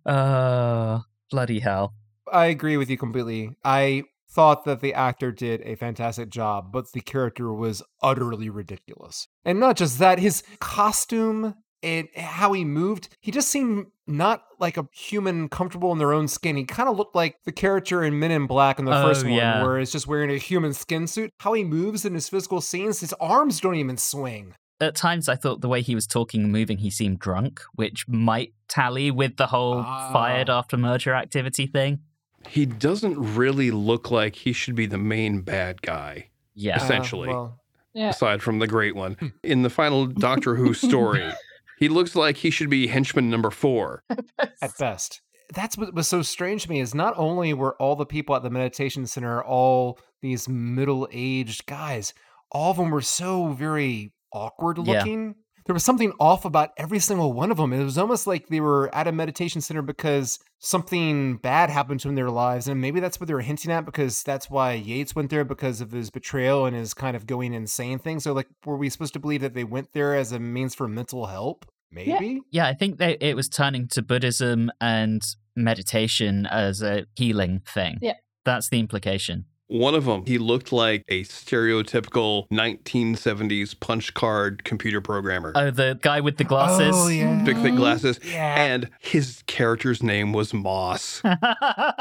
Uh, 0.06 1.00
bloody 1.30 1.60
hell. 1.60 1.94
I 2.32 2.46
agree 2.46 2.76
with 2.76 2.88
you 2.90 2.96
completely. 2.96 3.50
I 3.64 4.04
thought 4.30 4.64
that 4.64 4.80
the 4.80 4.94
actor 4.94 5.32
did 5.32 5.60
a 5.62 5.74
fantastic 5.74 6.30
job, 6.30 6.72
but 6.72 6.92
the 6.92 7.00
character 7.00 7.52
was 7.52 7.82
utterly 8.02 8.48
ridiculous. 8.48 9.28
And 9.44 9.60
not 9.60 9.76
just 9.76 9.98
that, 9.98 10.18
his 10.18 10.42
costume 10.60 11.54
and 11.82 12.08
how 12.16 12.52
he 12.52 12.64
moved, 12.64 13.08
he 13.20 13.30
just 13.30 13.48
seemed 13.48 13.86
not 14.06 14.42
like 14.58 14.76
a 14.76 14.86
human 14.92 15.48
comfortable 15.48 15.92
in 15.92 15.98
their 15.98 16.12
own 16.12 16.28
skin. 16.28 16.56
He 16.56 16.64
kind 16.64 16.88
of 16.88 16.96
looked 16.96 17.14
like 17.16 17.36
the 17.44 17.52
character 17.52 18.02
in 18.04 18.18
Men 18.18 18.30
in 18.30 18.46
Black 18.46 18.78
in 18.78 18.84
the 18.84 18.96
Oh, 18.98 19.02
first 19.06 19.24
one, 19.24 19.32
yeah. 19.32 19.62
where 19.62 19.78
he's 19.78 19.92
just 19.92 20.06
wearing 20.06 20.30
a 20.30 20.36
human 20.38 20.72
skin 20.72 21.06
suit. 21.06 21.30
How 21.40 21.52
he 21.54 21.64
moves 21.64 22.04
in 22.04 22.14
his 22.14 22.28
physical 22.28 22.60
scenes, 22.60 23.00
his 23.00 23.12
arms 23.14 23.60
don't 23.60 23.76
even 23.76 23.96
swing. 23.96 24.54
At 24.80 24.94
times 24.94 25.28
I 25.28 25.36
thought 25.36 25.60
the 25.60 25.68
way 25.68 25.82
he 25.82 25.94
was 25.94 26.06
talking 26.06 26.44
and 26.44 26.52
moving, 26.52 26.78
he 26.78 26.90
seemed 26.90 27.18
drunk, 27.18 27.60
which 27.74 28.06
might 28.08 28.52
tally 28.68 29.10
with 29.10 29.36
the 29.36 29.46
whole 29.48 29.78
Ah. 29.86 30.10
fired 30.12 30.48
after 30.50 30.76
merger 30.76 31.14
activity 31.14 31.66
thing. 31.66 32.00
he 32.48 32.64
doesn't 32.64 33.18
really 33.36 33.70
look 33.70 34.10
like 34.10 34.34
he 34.34 34.52
should 34.52 34.74
be 34.74 34.86
the 34.86 34.96
main 34.96 35.42
bad 35.42 35.82
guy, 35.82 36.28
Yeah. 36.54 36.76
Essentially. 36.76 37.28
Uh, 37.28 37.32
well, 37.32 37.60
Yeah. 37.92 38.08
aside 38.10 38.42
from 38.42 38.60
the 38.60 38.66
great 38.66 38.96
one. 38.96 39.16
In 39.42 39.60
the 39.62 39.68
final 39.68 40.06
Doctor 40.28 40.54
Who 40.56 40.72
story, 40.72 41.30
he 41.78 41.88
looks 41.90 42.16
like 42.16 42.38
he 42.38 42.50
should 42.50 42.70
be 42.70 42.86
henchman 42.86 43.28
number 43.28 43.50
four. 43.50 44.02
at 44.62 44.76
best. 44.78 45.20
That's 45.52 45.76
what 45.76 45.92
was 45.92 46.08
so 46.08 46.22
strange 46.22 46.62
to 46.62 46.70
me 46.70 46.80
is 46.80 46.94
not 46.94 47.12
only 47.18 47.52
were 47.52 47.74
all 47.76 47.94
the 47.96 48.06
people 48.06 48.34
at 48.36 48.42
the 48.42 48.48
meditation 48.50 49.06
center 49.06 49.42
all 49.44 49.98
these 50.22 50.48
middle-aged 50.48 51.66
guys, 51.66 52.14
all 52.50 52.70
of 52.70 52.76
them 52.78 52.90
were 52.90 53.00
so 53.02 53.48
very 53.48 54.12
awkward 54.32 54.78
Yeah. 54.78 54.98
looking. 54.98 55.34
There 55.66 55.74
was 55.74 55.84
something 55.84 56.12
off 56.18 56.44
about 56.44 56.70
every 56.78 56.98
single 56.98 57.32
one 57.32 57.50
of 57.50 57.58
them. 57.58 57.72
It 57.72 57.84
was 57.84 57.98
almost 57.98 58.26
like 58.26 58.48
they 58.48 58.60
were 58.60 58.92
at 58.94 59.06
a 59.06 59.12
meditation 59.12 59.60
center 59.60 59.82
because 59.82 60.38
something 60.58 61.36
bad 61.36 61.70
happened 61.70 62.00
to 62.00 62.08
them 62.08 62.12
in 62.12 62.16
their 62.16 62.30
lives. 62.30 62.66
And 62.66 62.80
maybe 62.80 62.98
that's 62.98 63.20
what 63.20 63.28
they 63.28 63.34
were 63.34 63.40
hinting 63.40 63.70
at 63.70 63.84
because 63.84 64.22
that's 64.22 64.50
why 64.50 64.72
Yates 64.72 65.14
went 65.14 65.30
there 65.30 65.44
because 65.44 65.80
of 65.80 65.92
his 65.92 66.10
betrayal 66.10 66.66
and 66.66 66.74
his 66.74 66.92
kind 66.94 67.14
of 67.14 67.26
going 67.26 67.54
insane 67.54 67.98
thing. 67.98 68.18
So, 68.20 68.32
like, 68.32 68.48
were 68.64 68.76
we 68.76 68.88
supposed 68.88 69.12
to 69.12 69.20
believe 69.20 69.42
that 69.42 69.54
they 69.54 69.64
went 69.64 69.92
there 69.92 70.16
as 70.16 70.32
a 70.32 70.40
means 70.40 70.74
for 70.74 70.88
mental 70.88 71.26
help? 71.26 71.66
Maybe? 71.92 72.40
Yeah, 72.50 72.66
I 72.66 72.74
think 72.74 72.98
they, 72.98 73.16
it 73.20 73.36
was 73.36 73.48
turning 73.48 73.86
to 73.88 74.02
Buddhism 74.02 74.70
and 74.80 75.22
meditation 75.56 76.46
as 76.46 76.82
a 76.82 77.04
healing 77.16 77.60
thing. 77.66 77.98
Yeah. 78.00 78.14
That's 78.44 78.68
the 78.70 78.80
implication. 78.80 79.44
One 79.70 79.94
of 79.94 80.04
them, 80.04 80.24
he 80.26 80.36
looked 80.36 80.72
like 80.72 81.04
a 81.06 81.22
stereotypical 81.22 82.48
1970s 82.48 83.78
punch 83.78 84.14
card 84.14 84.64
computer 84.64 85.00
programmer. 85.00 85.52
Oh, 85.54 85.70
the 85.70 85.96
guy 86.02 86.20
with 86.20 86.38
the 86.38 86.44
glasses. 86.44 86.96
Oh, 86.96 87.06
yeah. 87.06 87.40
Big 87.44 87.56
thick 87.58 87.76
glasses. 87.76 88.18
Yeah. 88.24 88.60
And 88.60 88.90
his 88.98 89.44
character's 89.46 90.02
name 90.02 90.32
was 90.32 90.52
Moss. 90.52 91.22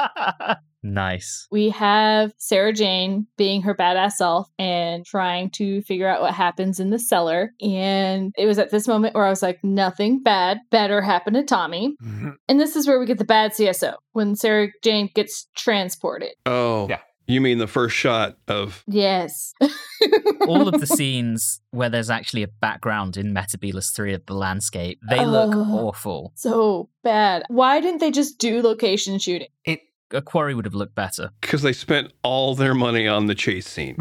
nice. 0.84 1.48
We 1.52 1.70
have 1.70 2.34
Sarah 2.38 2.74
Jane 2.74 3.28
being 3.38 3.62
her 3.62 3.76
badass 3.76 4.14
self 4.14 4.50
and 4.58 5.06
trying 5.06 5.52
to 5.52 5.84
figure 5.84 6.08
out 6.08 6.22
what 6.22 6.34
happens 6.34 6.80
in 6.80 6.90
the 6.90 6.98
cellar. 6.98 7.52
And 7.62 8.34
it 8.36 8.48
was 8.48 8.58
at 8.58 8.72
this 8.72 8.88
moment 8.88 9.14
where 9.14 9.28
I 9.28 9.30
was 9.30 9.44
like, 9.44 9.64
nothing 9.64 10.24
bad 10.24 10.58
better 10.72 11.04
happen 11.04 11.36
to 11.36 11.44
Tommy. 11.44 11.96
Mm-hmm. 12.04 12.30
And 12.48 12.60
this 12.60 12.76
is 12.76 12.88
where 12.88 13.00
we 13.00 13.06
get 13.06 13.20
the 13.20 13.26
bad 13.26 13.52
CSO 13.52 13.94
when 14.14 14.36
Sarah 14.36 14.70
Jane 14.82 15.12
gets 15.14 15.48
transported. 15.56 16.32
Oh. 16.48 16.88
Yeah. 16.90 16.98
You 17.30 17.42
mean 17.42 17.60
the 17.60 17.68
first 17.68 17.96
shot 17.96 18.38
of 18.48 18.84
Yes. 18.88 19.54
All 20.48 20.68
of 20.68 20.80
the 20.80 20.88
scenes 20.88 21.62
where 21.70 21.88
there's 21.88 22.10
actually 22.10 22.42
a 22.42 22.48
background 22.48 23.18
in 23.18 23.36
Metebelis 23.36 23.94
3 23.96 24.16
of 24.16 24.26
the 24.26 24.34
landscape, 24.34 25.00
they 25.08 25.24
look 25.26 25.54
oh, 25.54 25.88
awful. 25.88 26.32
so 26.34 26.90
bad. 27.04 27.44
Why 27.50 27.82
didn't 27.82 28.00
they 28.00 28.10
just 28.10 28.40
do 28.40 28.64
location 28.64 29.20
shooting? 29.20 29.50
It 29.64 29.82
A 30.12 30.24
quarry 30.24 30.56
would 30.56 30.66
have 30.66 30.74
looked 30.74 30.96
better. 30.96 31.30
because 31.40 31.62
they 31.62 31.72
spent 31.74 32.14
all 32.24 32.56
their 32.56 32.74
money 32.74 33.08
on 33.08 33.28
the 33.28 33.36
chase 33.36 33.68
scene. 33.68 33.98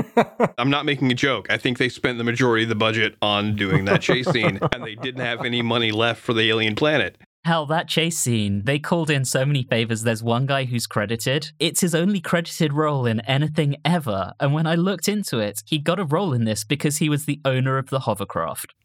I'm 0.58 0.70
not 0.70 0.84
making 0.84 1.12
a 1.12 1.14
joke. 1.14 1.46
I 1.50 1.58
think 1.58 1.78
they 1.78 1.88
spent 1.88 2.18
the 2.18 2.24
majority 2.24 2.64
of 2.64 2.70
the 2.70 2.74
budget 2.74 3.14
on 3.22 3.54
doing 3.54 3.84
that 3.84 4.02
chase 4.02 4.28
scene, 4.28 4.58
and 4.72 4.82
they 4.82 4.96
didn't 4.96 5.20
have 5.20 5.44
any 5.44 5.62
money 5.62 5.92
left 5.92 6.20
for 6.20 6.32
the 6.32 6.48
alien 6.50 6.74
planet. 6.74 7.18
Hell, 7.44 7.66
that 7.66 7.88
chase 7.88 8.18
scene, 8.18 8.62
they 8.64 8.78
called 8.78 9.10
in 9.10 9.24
so 9.26 9.44
many 9.44 9.64
favors. 9.64 10.02
There's 10.02 10.22
one 10.22 10.46
guy 10.46 10.64
who's 10.64 10.86
credited. 10.86 11.50
It's 11.58 11.82
his 11.82 11.94
only 11.94 12.20
credited 12.20 12.72
role 12.72 13.04
in 13.04 13.20
anything 13.20 13.76
ever. 13.84 14.32
And 14.40 14.54
when 14.54 14.66
I 14.66 14.76
looked 14.76 15.08
into 15.08 15.40
it, 15.40 15.62
he 15.66 15.78
got 15.78 16.00
a 16.00 16.04
role 16.04 16.32
in 16.32 16.44
this 16.44 16.64
because 16.64 16.96
he 16.96 17.10
was 17.10 17.26
the 17.26 17.40
owner 17.44 17.76
of 17.76 17.90
the 17.90 18.00
hovercraft. 18.00 18.74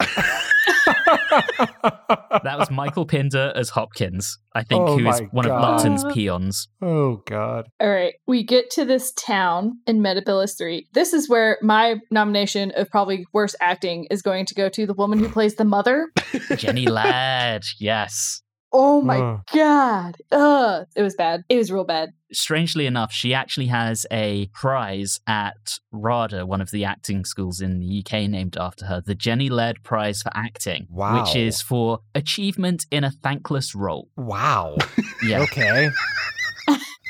That 2.42 2.58
was 2.58 2.70
Michael 2.70 3.06
Pinder 3.06 3.52
as 3.54 3.70
Hopkins, 3.70 4.38
I 4.54 4.62
think, 4.62 4.82
Oh 4.86 4.98
who 4.98 5.08
is 5.08 5.20
my 5.20 5.26
one 5.32 5.44
of 5.46 5.50
God. 5.50 5.62
Lupton's 5.84 6.04
peons. 6.12 6.68
oh 6.80 7.22
God. 7.26 7.66
All 7.80 7.90
right, 7.90 8.14
we 8.26 8.44
get 8.44 8.70
to 8.70 8.84
this 8.84 9.12
town 9.12 9.78
in 9.86 10.00
Metebelis 10.00 10.56
3. 10.56 10.86
This 10.92 11.12
is 11.12 11.28
where 11.28 11.58
my 11.62 11.96
nomination 12.10 12.72
of 12.76 12.88
probably 12.90 13.26
worst 13.32 13.56
acting 13.60 14.06
is 14.10 14.22
going 14.22 14.46
to 14.46 14.54
go 14.54 14.68
to 14.70 14.86
the 14.86 14.94
woman 14.94 15.18
who 15.18 15.28
plays 15.28 15.56
the 15.56 15.64
mother. 15.64 16.08
Jenny 16.56 16.86
Laird, 16.86 17.64
yes. 17.78 18.42
Oh 18.72 19.00
my 19.02 19.18
Ugh. 19.18 19.40
god. 19.52 20.16
Ugh. 20.30 20.86
It 20.94 21.02
was 21.02 21.14
bad. 21.16 21.42
It 21.48 21.56
was 21.56 21.72
real 21.72 21.84
bad. 21.84 22.10
Strangely 22.32 22.86
enough, 22.86 23.10
she 23.12 23.34
actually 23.34 23.66
has 23.66 24.06
a 24.12 24.46
prize 24.54 25.18
at 25.26 25.78
RADA, 25.90 26.46
one 26.46 26.60
of 26.60 26.70
the 26.70 26.84
acting 26.84 27.24
schools 27.24 27.60
in 27.60 27.80
the 27.80 27.98
UK 27.98 28.28
named 28.30 28.56
after 28.56 28.86
her, 28.86 29.00
the 29.04 29.16
Jenny 29.16 29.48
Laird 29.48 29.82
Prize 29.82 30.22
for 30.22 30.30
Acting, 30.36 30.86
Wow. 30.88 31.20
which 31.24 31.34
is 31.34 31.60
for 31.60 31.98
achievement 32.14 32.86
in 32.92 33.02
a 33.02 33.10
thankless 33.10 33.74
role. 33.74 34.08
Wow. 34.16 34.76
Yeah. 35.22 35.40
Okay. 35.42 35.90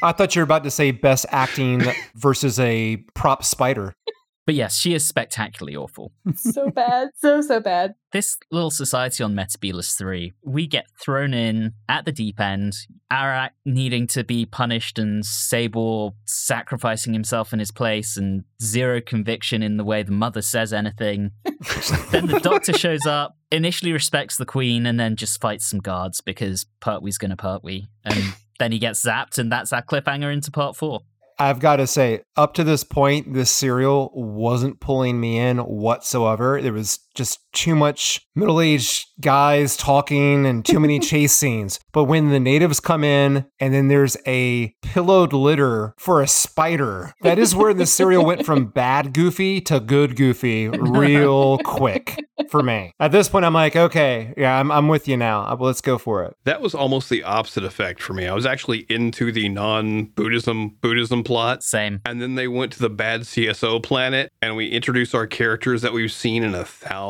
I 0.02 0.10
thought 0.12 0.34
you 0.34 0.40
were 0.40 0.44
about 0.44 0.64
to 0.64 0.70
say 0.70 0.90
best 0.90 1.26
acting 1.30 1.82
versus 2.16 2.58
a 2.58 2.96
prop 3.14 3.44
spider. 3.44 3.94
But 4.46 4.54
yes, 4.54 4.76
she 4.76 4.94
is 4.94 5.06
spectacularly 5.06 5.76
awful. 5.76 6.12
So 6.36 6.70
bad. 6.70 7.10
So, 7.16 7.40
so 7.42 7.60
bad. 7.60 7.94
This 8.12 8.36
little 8.50 8.70
society 8.70 9.22
on 9.22 9.34
Metebelis 9.34 9.96
3, 9.96 10.32
we 10.42 10.66
get 10.66 10.86
thrown 11.00 11.34
in 11.34 11.74
at 11.88 12.04
the 12.04 12.12
deep 12.12 12.40
end, 12.40 12.74
Arak 13.10 13.52
needing 13.64 14.06
to 14.08 14.24
be 14.24 14.46
punished 14.46 14.98
and 14.98 15.24
Sabor 15.24 16.10
sacrificing 16.24 17.12
himself 17.12 17.52
in 17.52 17.58
his 17.58 17.70
place 17.70 18.16
and 18.16 18.44
zero 18.62 19.00
conviction 19.00 19.62
in 19.62 19.76
the 19.76 19.84
way 19.84 20.02
the 20.02 20.12
mother 20.12 20.42
says 20.42 20.72
anything. 20.72 21.32
then 22.10 22.26
the 22.26 22.40
doctor 22.42 22.72
shows 22.72 23.06
up, 23.06 23.36
initially 23.52 23.92
respects 23.92 24.36
the 24.36 24.46
queen, 24.46 24.86
and 24.86 24.98
then 24.98 25.16
just 25.16 25.40
fights 25.40 25.66
some 25.66 25.80
guards 25.80 26.20
because 26.20 26.66
Pertwee's 26.80 27.18
gonna 27.18 27.36
Pertwee. 27.36 27.86
And 28.04 28.34
then 28.58 28.72
he 28.72 28.78
gets 28.78 29.04
zapped, 29.04 29.38
and 29.38 29.50
that's 29.50 29.72
our 29.72 29.82
cliffhanger 29.82 30.32
into 30.32 30.50
part 30.50 30.76
four. 30.76 31.00
I've 31.40 31.58
got 31.58 31.76
to 31.76 31.86
say, 31.86 32.20
up 32.36 32.52
to 32.54 32.64
this 32.64 32.84
point, 32.84 33.32
this 33.32 33.50
serial 33.50 34.12
wasn't 34.14 34.78
pulling 34.78 35.18
me 35.18 35.38
in 35.38 35.56
whatsoever. 35.56 36.60
There 36.60 36.74
was 36.74 36.98
just 37.14 37.40
too 37.52 37.74
much 37.74 38.26
middle 38.34 38.60
aged 38.60 39.06
guys 39.20 39.76
talking 39.76 40.46
and 40.46 40.64
too 40.64 40.80
many 40.80 40.98
chase 41.10 41.32
scenes. 41.32 41.80
But 41.92 42.04
when 42.04 42.30
the 42.30 42.40
natives 42.40 42.80
come 42.80 43.04
in 43.04 43.46
and 43.58 43.74
then 43.74 43.88
there's 43.88 44.16
a 44.26 44.74
pillowed 44.82 45.32
litter 45.32 45.94
for 45.98 46.22
a 46.22 46.28
spider, 46.28 47.12
that 47.22 47.38
is 47.38 47.54
where 47.54 47.74
the 47.74 47.86
serial 47.86 48.24
went 48.24 48.46
from 48.46 48.66
bad 48.74 49.12
Goofy 49.12 49.60
to 49.62 49.80
good 49.80 50.16
Goofy 50.16 50.68
real 50.68 51.58
quick 51.64 52.24
for 52.48 52.62
me. 52.62 52.92
At 52.98 53.12
this 53.12 53.28
point, 53.28 53.44
I'm 53.44 53.54
like, 53.54 53.76
okay, 53.76 54.32
yeah, 54.36 54.58
I'm, 54.58 54.70
I'm 54.70 54.88
with 54.88 55.08
you 55.08 55.16
now. 55.16 55.42
Uh, 55.42 55.56
Let's 55.60 55.82
go 55.82 55.98
for 55.98 56.24
it. 56.24 56.34
That 56.44 56.62
was 56.62 56.74
almost 56.74 57.10
the 57.10 57.22
opposite 57.22 57.64
effect 57.64 58.00
for 58.00 58.14
me. 58.14 58.26
I 58.26 58.32
was 58.32 58.46
actually 58.46 58.86
into 58.88 59.30
the 59.30 59.48
non-Buddhism 59.48 60.76
Buddhism 60.80 61.22
plot. 61.22 61.62
Same. 61.62 62.00
And 62.06 62.22
then 62.22 62.34
they 62.34 62.48
went 62.48 62.72
to 62.72 62.78
the 62.78 62.88
bad 62.88 63.22
CSO 63.22 63.82
planet 63.82 64.32
and 64.40 64.56
we 64.56 64.68
introduced 64.68 65.14
our 65.14 65.26
characters 65.26 65.82
that 65.82 65.92
we've 65.92 66.12
seen 66.12 66.42
in 66.42 66.54
a 66.54 66.64
thousand 66.64 67.00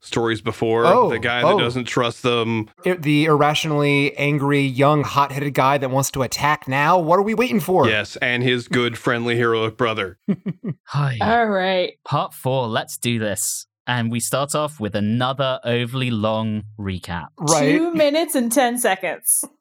stories 0.00 0.40
before. 0.40 0.86
Oh, 0.86 1.10
the 1.10 1.18
guy 1.18 1.42
that 1.42 1.54
oh. 1.54 1.58
doesn't 1.58 1.84
trust 1.84 2.22
them. 2.22 2.70
It- 2.84 3.02
the 3.02 3.24
irrationally 3.26 4.16
angry, 4.16 4.60
young, 4.60 5.02
hot 5.02 5.32
headed 5.32 5.54
guy 5.54 5.78
that 5.78 5.90
wants 5.90 6.10
to 6.12 6.22
attack 6.22 6.68
now. 6.68 6.98
What 6.98 7.18
are 7.18 7.22
we 7.22 7.34
waiting 7.34 7.60
for? 7.60 7.88
Yes, 7.88 8.16
and 8.16 8.42
his 8.42 8.68
good, 8.68 8.98
friendly, 8.98 9.36
heroic 9.36 9.76
brother. 9.76 10.18
Hi. 10.86 11.18
All 11.20 11.46
right. 11.46 11.94
Part 12.04 12.34
four, 12.34 12.68
let's 12.68 12.98
do 12.98 13.18
this. 13.18 13.66
And 13.86 14.12
we 14.12 14.20
start 14.20 14.54
off 14.54 14.78
with 14.78 14.94
another 14.94 15.58
overly 15.64 16.10
long 16.10 16.62
recap. 16.78 17.26
Right. 17.36 17.72
Two 17.72 17.92
minutes 17.92 18.36
and 18.36 18.52
10 18.52 18.78
seconds. 18.78 19.44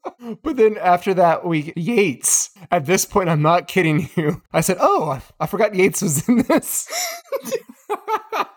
But 0.43 0.57
then 0.57 0.77
after 0.77 1.13
that, 1.15 1.45
we 1.45 1.73
Yates. 1.75 2.49
At 2.71 2.85
this 2.85 3.05
point, 3.05 3.29
I'm 3.29 3.41
not 3.41 3.67
kidding 3.67 4.09
you. 4.15 4.41
I 4.51 4.61
said, 4.61 4.77
"Oh, 4.79 5.09
I, 5.09 5.21
I 5.39 5.45
forgot 5.45 5.75
Yates 5.75 6.01
was 6.01 6.27
in 6.27 6.37
this." 6.43 6.87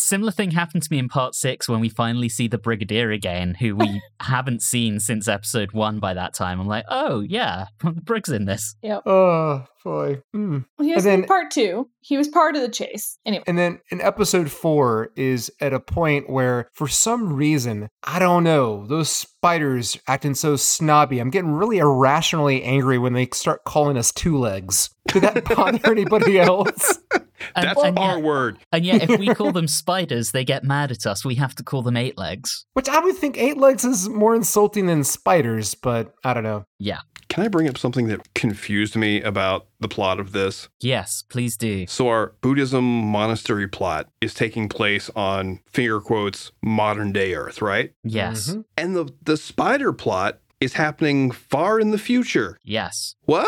Similar 0.00 0.30
thing 0.30 0.52
happened 0.52 0.84
to 0.84 0.88
me 0.92 0.98
in 0.98 1.08
part 1.08 1.34
six 1.34 1.68
when 1.68 1.80
we 1.80 1.88
finally 1.88 2.28
see 2.28 2.46
the 2.46 2.56
Brigadier 2.56 3.10
again, 3.10 3.54
who 3.54 3.74
we 3.74 4.00
haven't 4.20 4.62
seen 4.62 5.00
since 5.00 5.26
episode 5.26 5.72
one 5.72 5.98
by 5.98 6.14
that 6.14 6.34
time. 6.34 6.60
I'm 6.60 6.68
like, 6.68 6.84
oh, 6.88 7.18
yeah, 7.20 7.66
Brig's 7.82 8.28
in 8.28 8.44
this. 8.44 8.76
Yeah. 8.80 9.00
Oh 9.04 9.64
boy. 9.82 10.22
Hmm. 10.32 10.58
He 10.80 10.94
was 10.94 11.02
then- 11.02 11.22
in 11.22 11.26
part 11.26 11.50
two. 11.50 11.90
He 12.00 12.16
was 12.16 12.28
part 12.28 12.54
of 12.54 12.62
the 12.62 12.68
chase. 12.68 13.18
Anyway. 13.26 13.42
And 13.48 13.58
then 13.58 13.80
in 13.90 14.00
episode 14.00 14.50
four 14.52 15.10
is 15.16 15.50
at 15.60 15.72
a 15.72 15.80
point 15.80 16.30
where, 16.30 16.70
for 16.72 16.86
some 16.86 17.32
reason, 17.32 17.88
I 18.04 18.18
don't 18.20 18.44
know, 18.44 18.86
those 18.86 19.10
spiders 19.10 19.98
acting 20.06 20.34
so 20.36 20.54
snobby. 20.56 21.18
I'm 21.18 21.30
getting 21.30 21.50
really 21.52 21.78
irrationally 21.78 22.62
angry 22.62 22.98
when 22.98 23.14
they 23.14 23.26
start 23.32 23.64
calling 23.64 23.98
us 23.98 24.12
two 24.12 24.38
legs. 24.38 24.90
Did 25.08 25.22
that 25.24 25.44
bother 25.44 25.80
anybody 25.90 26.38
else? 26.38 26.98
And, 27.54 27.66
That's 27.66 27.82
and 27.82 27.98
our 27.98 28.16
yet, 28.16 28.24
word. 28.24 28.58
and 28.72 28.84
yet, 28.84 29.08
if 29.10 29.18
we 29.18 29.28
call 29.34 29.52
them 29.52 29.68
spiders, 29.68 30.32
they 30.32 30.44
get 30.44 30.64
mad 30.64 30.90
at 30.90 31.06
us. 31.06 31.24
We 31.24 31.36
have 31.36 31.54
to 31.56 31.62
call 31.62 31.82
them 31.82 31.96
eight 31.96 32.18
legs. 32.18 32.66
Which 32.74 32.88
I 32.88 32.98
would 33.00 33.16
think 33.16 33.38
eight 33.38 33.56
legs 33.58 33.84
is 33.84 34.08
more 34.08 34.34
insulting 34.34 34.86
than 34.86 35.04
spiders, 35.04 35.74
but 35.74 36.14
I 36.24 36.34
don't 36.34 36.42
know. 36.42 36.64
Yeah. 36.78 36.98
Can 37.28 37.44
I 37.44 37.48
bring 37.48 37.68
up 37.68 37.76
something 37.76 38.08
that 38.08 38.34
confused 38.34 38.96
me 38.96 39.20
about 39.20 39.66
the 39.80 39.88
plot 39.88 40.18
of 40.18 40.32
this? 40.32 40.68
Yes, 40.80 41.22
please 41.28 41.56
do. 41.58 41.86
So, 41.86 42.08
our 42.08 42.32
Buddhism 42.40 42.84
monastery 42.84 43.68
plot 43.68 44.08
is 44.22 44.32
taking 44.32 44.68
place 44.68 45.10
on 45.14 45.60
finger 45.70 46.00
quotes 46.00 46.52
modern 46.62 47.12
day 47.12 47.34
Earth, 47.34 47.60
right? 47.60 47.92
Yes. 48.02 48.50
Mhm. 48.50 48.64
And 48.78 48.96
the, 48.96 49.10
the 49.22 49.36
spider 49.36 49.92
plot 49.92 50.38
is 50.60 50.72
happening 50.74 51.30
far 51.30 51.78
in 51.80 51.90
the 51.90 51.98
future. 51.98 52.58
Yes. 52.64 53.14
What? 53.22 53.46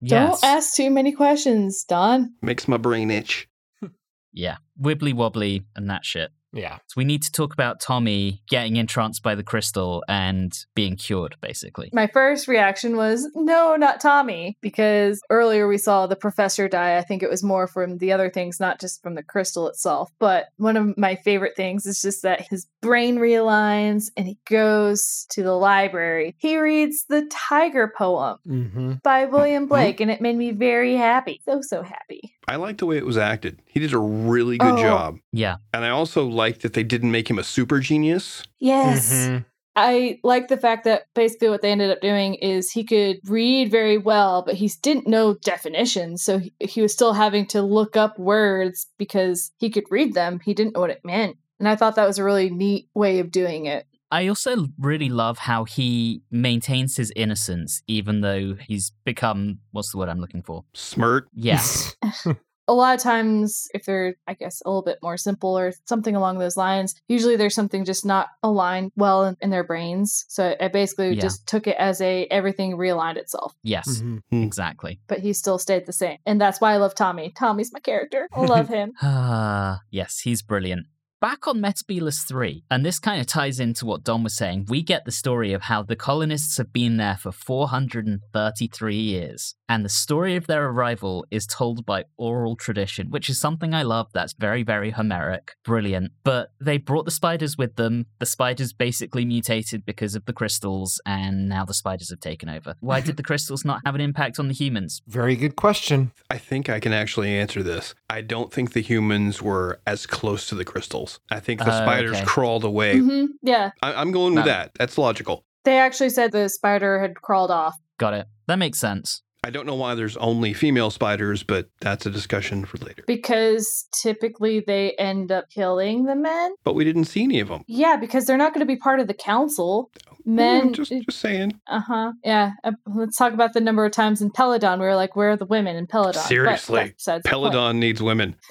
Yes. 0.00 0.40
Don't 0.40 0.44
ask 0.50 0.74
too 0.74 0.90
many 0.90 1.12
questions, 1.12 1.84
Don. 1.84 2.34
Makes 2.42 2.68
my 2.68 2.76
brain 2.76 3.10
itch. 3.10 3.48
Yeah. 4.36 4.56
Wibbly 4.80 5.14
wobbly 5.14 5.62
and 5.76 5.88
that 5.90 6.04
shit. 6.04 6.32
Yeah. 6.54 6.76
So 6.86 6.94
we 6.96 7.04
need 7.04 7.22
to 7.24 7.32
talk 7.32 7.52
about 7.52 7.80
Tommy 7.80 8.42
getting 8.48 8.76
entranced 8.76 9.22
by 9.22 9.34
the 9.34 9.42
crystal 9.42 10.04
and 10.08 10.56
being 10.74 10.96
cured, 10.96 11.36
basically. 11.40 11.90
My 11.92 12.06
first 12.06 12.48
reaction 12.48 12.96
was, 12.96 13.28
no, 13.34 13.76
not 13.76 14.00
Tommy, 14.00 14.56
because 14.60 15.20
earlier 15.30 15.66
we 15.68 15.78
saw 15.78 16.06
the 16.06 16.16
professor 16.16 16.68
die. 16.68 16.96
I 16.96 17.02
think 17.02 17.22
it 17.22 17.30
was 17.30 17.42
more 17.42 17.66
from 17.66 17.98
the 17.98 18.12
other 18.12 18.30
things, 18.30 18.60
not 18.60 18.80
just 18.80 19.02
from 19.02 19.14
the 19.16 19.22
crystal 19.22 19.68
itself. 19.68 20.10
But 20.18 20.46
one 20.56 20.76
of 20.76 20.96
my 20.96 21.16
favorite 21.16 21.56
things 21.56 21.86
is 21.86 22.00
just 22.00 22.22
that 22.22 22.46
his 22.48 22.66
brain 22.80 23.16
realigns 23.18 24.10
and 24.16 24.26
he 24.26 24.38
goes 24.48 25.26
to 25.30 25.42
the 25.42 25.54
library. 25.54 26.34
He 26.38 26.56
reads 26.58 27.04
the 27.08 27.26
Tiger 27.30 27.92
poem 27.96 28.38
Mm-hmm. 28.46 28.92
by 29.02 29.24
William 29.24 29.66
Blake, 29.66 30.00
and 30.00 30.10
it 30.10 30.20
made 30.20 30.36
me 30.36 30.52
very 30.52 30.94
happy. 30.94 31.40
So, 31.44 31.60
so 31.62 31.82
happy. 31.82 32.34
I 32.46 32.56
liked 32.56 32.78
the 32.78 32.86
way 32.86 32.96
it 32.98 33.06
was 33.06 33.16
acted. 33.16 33.60
He 33.66 33.80
did 33.80 33.92
a 33.92 33.98
really 33.98 34.58
good 34.58 34.74
Oh. 34.74 34.82
job. 34.82 35.16
Yeah. 35.32 35.56
And 35.72 35.84
I 35.84 35.90
also 35.90 36.26
liked 36.44 36.60
that 36.60 36.74
they 36.74 36.82
didn't 36.82 37.10
make 37.10 37.30
him 37.30 37.38
a 37.38 37.44
super 37.44 37.80
genius. 37.80 38.42
Yes. 38.58 39.14
Mm-hmm. 39.14 39.38
I 39.76 40.20
like 40.22 40.48
the 40.48 40.58
fact 40.58 40.84
that 40.84 41.06
basically 41.14 41.48
what 41.48 41.62
they 41.62 41.72
ended 41.72 41.90
up 41.90 42.02
doing 42.02 42.34
is 42.34 42.70
he 42.70 42.84
could 42.84 43.18
read 43.24 43.70
very 43.70 43.96
well, 43.96 44.42
but 44.42 44.54
he 44.56 44.70
didn't 44.82 45.06
know 45.06 45.34
definitions. 45.42 46.22
So 46.22 46.38
he, 46.38 46.52
he 46.60 46.82
was 46.82 46.92
still 46.92 47.14
having 47.14 47.46
to 47.46 47.62
look 47.62 47.96
up 47.96 48.18
words 48.18 48.86
because 48.98 49.52
he 49.56 49.70
could 49.70 49.84
read 49.90 50.12
them. 50.12 50.38
He 50.38 50.52
didn't 50.52 50.74
know 50.74 50.80
what 50.80 50.90
it 50.90 51.00
meant. 51.02 51.38
And 51.58 51.66
I 51.66 51.76
thought 51.76 51.96
that 51.96 52.06
was 52.06 52.18
a 52.18 52.24
really 52.24 52.50
neat 52.50 52.88
way 52.94 53.20
of 53.20 53.30
doing 53.30 53.64
it. 53.64 53.86
I 54.10 54.28
also 54.28 54.68
really 54.78 55.08
love 55.08 55.38
how 55.38 55.64
he 55.64 56.22
maintains 56.30 56.98
his 56.98 57.10
innocence, 57.16 57.82
even 57.88 58.20
though 58.20 58.56
he's 58.60 58.92
become 59.04 59.60
what's 59.72 59.90
the 59.92 59.98
word 59.98 60.10
I'm 60.10 60.20
looking 60.20 60.42
for? 60.42 60.64
Smirk. 60.74 61.26
Yes. 61.32 61.96
A 62.66 62.72
lot 62.72 62.94
of 62.96 63.02
times, 63.02 63.68
if 63.74 63.84
they're, 63.84 64.14
I 64.26 64.34
guess, 64.34 64.62
a 64.64 64.68
little 64.70 64.82
bit 64.82 64.98
more 65.02 65.16
simple 65.16 65.58
or 65.58 65.72
something 65.86 66.16
along 66.16 66.38
those 66.38 66.56
lines, 66.56 66.94
usually 67.08 67.36
there's 67.36 67.54
something 67.54 67.84
just 67.84 68.06
not 68.06 68.28
aligned 68.42 68.90
well 68.96 69.24
in, 69.26 69.36
in 69.42 69.50
their 69.50 69.64
brains. 69.64 70.24
So 70.28 70.54
I 70.60 70.68
basically 70.68 71.14
Yeah. 71.14 71.20
just 71.22 71.46
took 71.46 71.66
it 71.66 71.76
as 71.78 72.00
a 72.00 72.24
everything 72.30 72.76
realigned 72.76 73.16
itself. 73.16 73.54
yes. 73.62 74.00
Mm-hmm. 74.00 74.42
Exactly. 74.42 75.00
but 75.08 75.18
he 75.20 75.32
still 75.32 75.58
stayed 75.58 75.84
the 75.86 75.92
same. 75.92 76.18
And 76.24 76.40
that's 76.40 76.60
why 76.60 76.72
I 76.72 76.76
love 76.78 76.94
Tommy. 76.94 77.32
Tommy's 77.36 77.72
my 77.72 77.80
character. 77.80 78.28
I 78.34 78.40
love 78.46 78.68
him. 78.68 78.92
Ah, 79.02 79.80
yes, 79.90 80.20
he's 80.20 80.42
brilliant. 80.42 80.86
Back 81.20 81.46
on 81.48 81.58
Metebelis 81.60 82.26
3, 82.28 82.64
and 82.70 82.84
this 82.84 82.98
kind 82.98 83.18
of 83.20 83.26
ties 83.26 83.58
into 83.58 83.86
what 83.86 84.04
Don 84.04 84.22
was 84.22 84.36
saying, 84.36 84.66
we 84.68 84.82
get 84.82 85.06
the 85.06 85.10
story 85.12 85.54
of 85.54 85.62
how 85.62 85.82
the 85.82 85.96
colonists 85.96 86.58
have 86.58 86.70
been 86.72 86.98
there 86.98 87.16
for 87.16 87.32
433 87.32 88.96
years. 88.96 89.54
And 89.68 89.84
the 89.84 89.88
story 89.88 90.36
of 90.36 90.46
their 90.46 90.66
arrival 90.68 91.24
is 91.30 91.46
told 91.46 91.86
by 91.86 92.04
oral 92.18 92.54
tradition, 92.54 93.10
which 93.10 93.30
is 93.30 93.40
something 93.40 93.72
I 93.72 93.82
love. 93.82 94.08
That's 94.12 94.34
very, 94.34 94.62
very 94.62 94.90
Homeric. 94.90 95.52
Brilliant. 95.64 96.12
But 96.22 96.50
they 96.60 96.76
brought 96.76 97.06
the 97.06 97.10
spiders 97.10 97.56
with 97.56 97.76
them. 97.76 98.06
The 98.18 98.26
spiders 98.26 98.72
basically 98.74 99.24
mutated 99.24 99.86
because 99.86 100.14
of 100.14 100.26
the 100.26 100.34
crystals, 100.34 101.00
and 101.06 101.48
now 101.48 101.64
the 101.64 101.72
spiders 101.72 102.10
have 102.10 102.20
taken 102.20 102.48
over. 102.50 102.74
Why 102.80 103.00
did 103.00 103.16
the 103.16 103.22
crystals 103.30 103.64
not 103.64 103.80
have 103.86 103.94
an 103.94 104.02
impact 104.02 104.38
on 104.38 104.48
the 104.48 104.54
humans? 104.54 105.00
Very 105.06 105.34
good 105.34 105.56
question. 105.56 106.12
I 106.30 106.36
think 106.38 106.68
I 106.68 106.78
can 106.78 106.92
actually 106.92 107.30
answer 107.34 107.62
this. 107.62 107.94
I 108.10 108.20
don't 108.20 108.52
think 108.52 108.72
the 108.74 108.82
humans 108.82 109.40
were 109.40 109.80
as 109.86 110.04
close 110.06 110.46
to 110.50 110.54
the 110.54 110.64
crystals. 110.66 111.20
I 111.30 111.40
think 111.40 111.60
the 111.60 111.72
Uh, 111.72 111.82
spiders 111.82 112.16
okay. 112.16 112.24
crawled 112.26 112.64
away. 112.64 112.98
hmm 112.98 113.26
Yeah. 113.42 113.70
I- 113.82 113.94
I'm 113.94 114.12
going 114.12 114.34
with 114.34 114.44
No. 114.44 114.50
that. 114.50 114.72
That's 114.78 114.98
logical. 114.98 115.44
They 115.64 115.78
actually 115.78 116.10
said 116.10 116.32
the 116.32 116.50
spider 116.50 117.00
had 117.00 117.14
crawled 117.22 117.50
off. 117.50 117.74
Got 117.96 118.12
it. 118.14 118.26
That 118.46 118.56
makes 118.58 118.78
sense. 118.78 119.22
I 119.44 119.50
don't 119.50 119.66
know 119.66 119.74
why 119.74 119.94
there's 119.94 120.16
only 120.16 120.54
female 120.54 120.90
spiders, 120.90 121.42
but 121.42 121.68
that's 121.80 122.06
a 122.06 122.10
discussion 122.10 122.64
for 122.64 122.78
later. 122.78 123.04
Because 123.06 123.86
typically 123.92 124.60
they 124.60 124.92
end 124.92 125.30
up 125.30 125.50
killing 125.50 126.06
the 126.06 126.16
men. 126.16 126.54
But 126.64 126.74
we 126.74 126.82
didn't 126.82 127.04
see 127.04 127.22
any 127.22 127.40
of 127.40 127.48
them. 127.48 127.62
Yeah, 127.68 127.96
because 127.96 128.24
they're 128.24 128.38
not 128.38 128.54
going 128.54 128.66
to 128.66 128.72
be 128.72 128.76
part 128.76 129.00
of 129.00 129.06
the 129.06 129.14
council. 129.14 129.90
Men. 130.24 130.72
just, 130.72 130.90
just 130.90 131.18
saying. 131.18 131.60
Uh 131.66 131.80
huh. 131.80 132.12
Yeah. 132.24 132.52
Uh, 132.64 132.72
let's 132.86 133.18
talk 133.18 133.34
about 133.34 133.52
the 133.52 133.60
number 133.60 133.84
of 133.84 133.92
times 133.92 134.22
in 134.22 134.30
Peladon 134.30 134.78
we 134.78 134.86
were 134.86 134.96
like, 134.96 135.14
where 135.16 135.32
are 135.32 135.36
the 135.36 135.44
women 135.44 135.76
in 135.76 135.86
Peladon? 135.86 136.26
Seriously, 136.26 136.80
that's 136.80 136.92
besides 136.94 137.22
the 137.24 137.28
point. 137.28 137.52
Peladon 137.54 137.76
needs 137.76 138.02
women. 138.02 138.36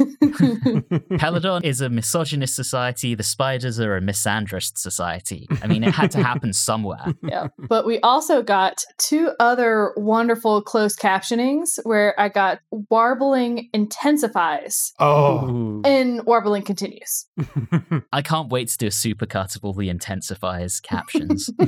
Peladon 1.18 1.64
is 1.64 1.82
a 1.82 1.89
misogynist 1.89 2.56
society. 2.56 3.16
The 3.16 3.24
spiders 3.24 3.80
are 3.80 3.98
a 3.98 4.02
misandrist 4.02 4.78
society. 4.78 5.48
I 5.64 5.68
mean, 5.68 5.84
it 5.84 5.94
had 5.94 6.12
to 6.12 6.24
happen 6.24 6.54
somewhere. 6.54 7.06
yeah. 7.24 7.48
But 7.58 7.88
we 7.88 8.00
also 8.02 8.44
got 8.44 8.84
two 9.00 9.32
other 9.39 9.94
wonderful 9.98 10.62
closed 10.84 11.00
captionings 11.00 11.80
where 11.84 12.14
I 12.20 12.28
got 12.28 12.60
warbling 12.90 13.70
intensifies 13.74 14.92
Oh. 15.00 15.82
and 15.86 16.26
warbling 16.26 16.64
continues. 16.64 17.26
I 18.12 18.22
can't 18.22 18.50
wait 18.50 18.68
to 18.68 18.78
do 18.78 18.88
a 18.88 18.90
supercut 18.90 19.56
of 19.56 19.64
all 19.64 19.72
the 19.74 19.88
intensifiers 19.88 20.82
captions. 20.84 21.50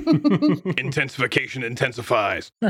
Intensification 0.77 1.63
intensifies. 1.63 2.51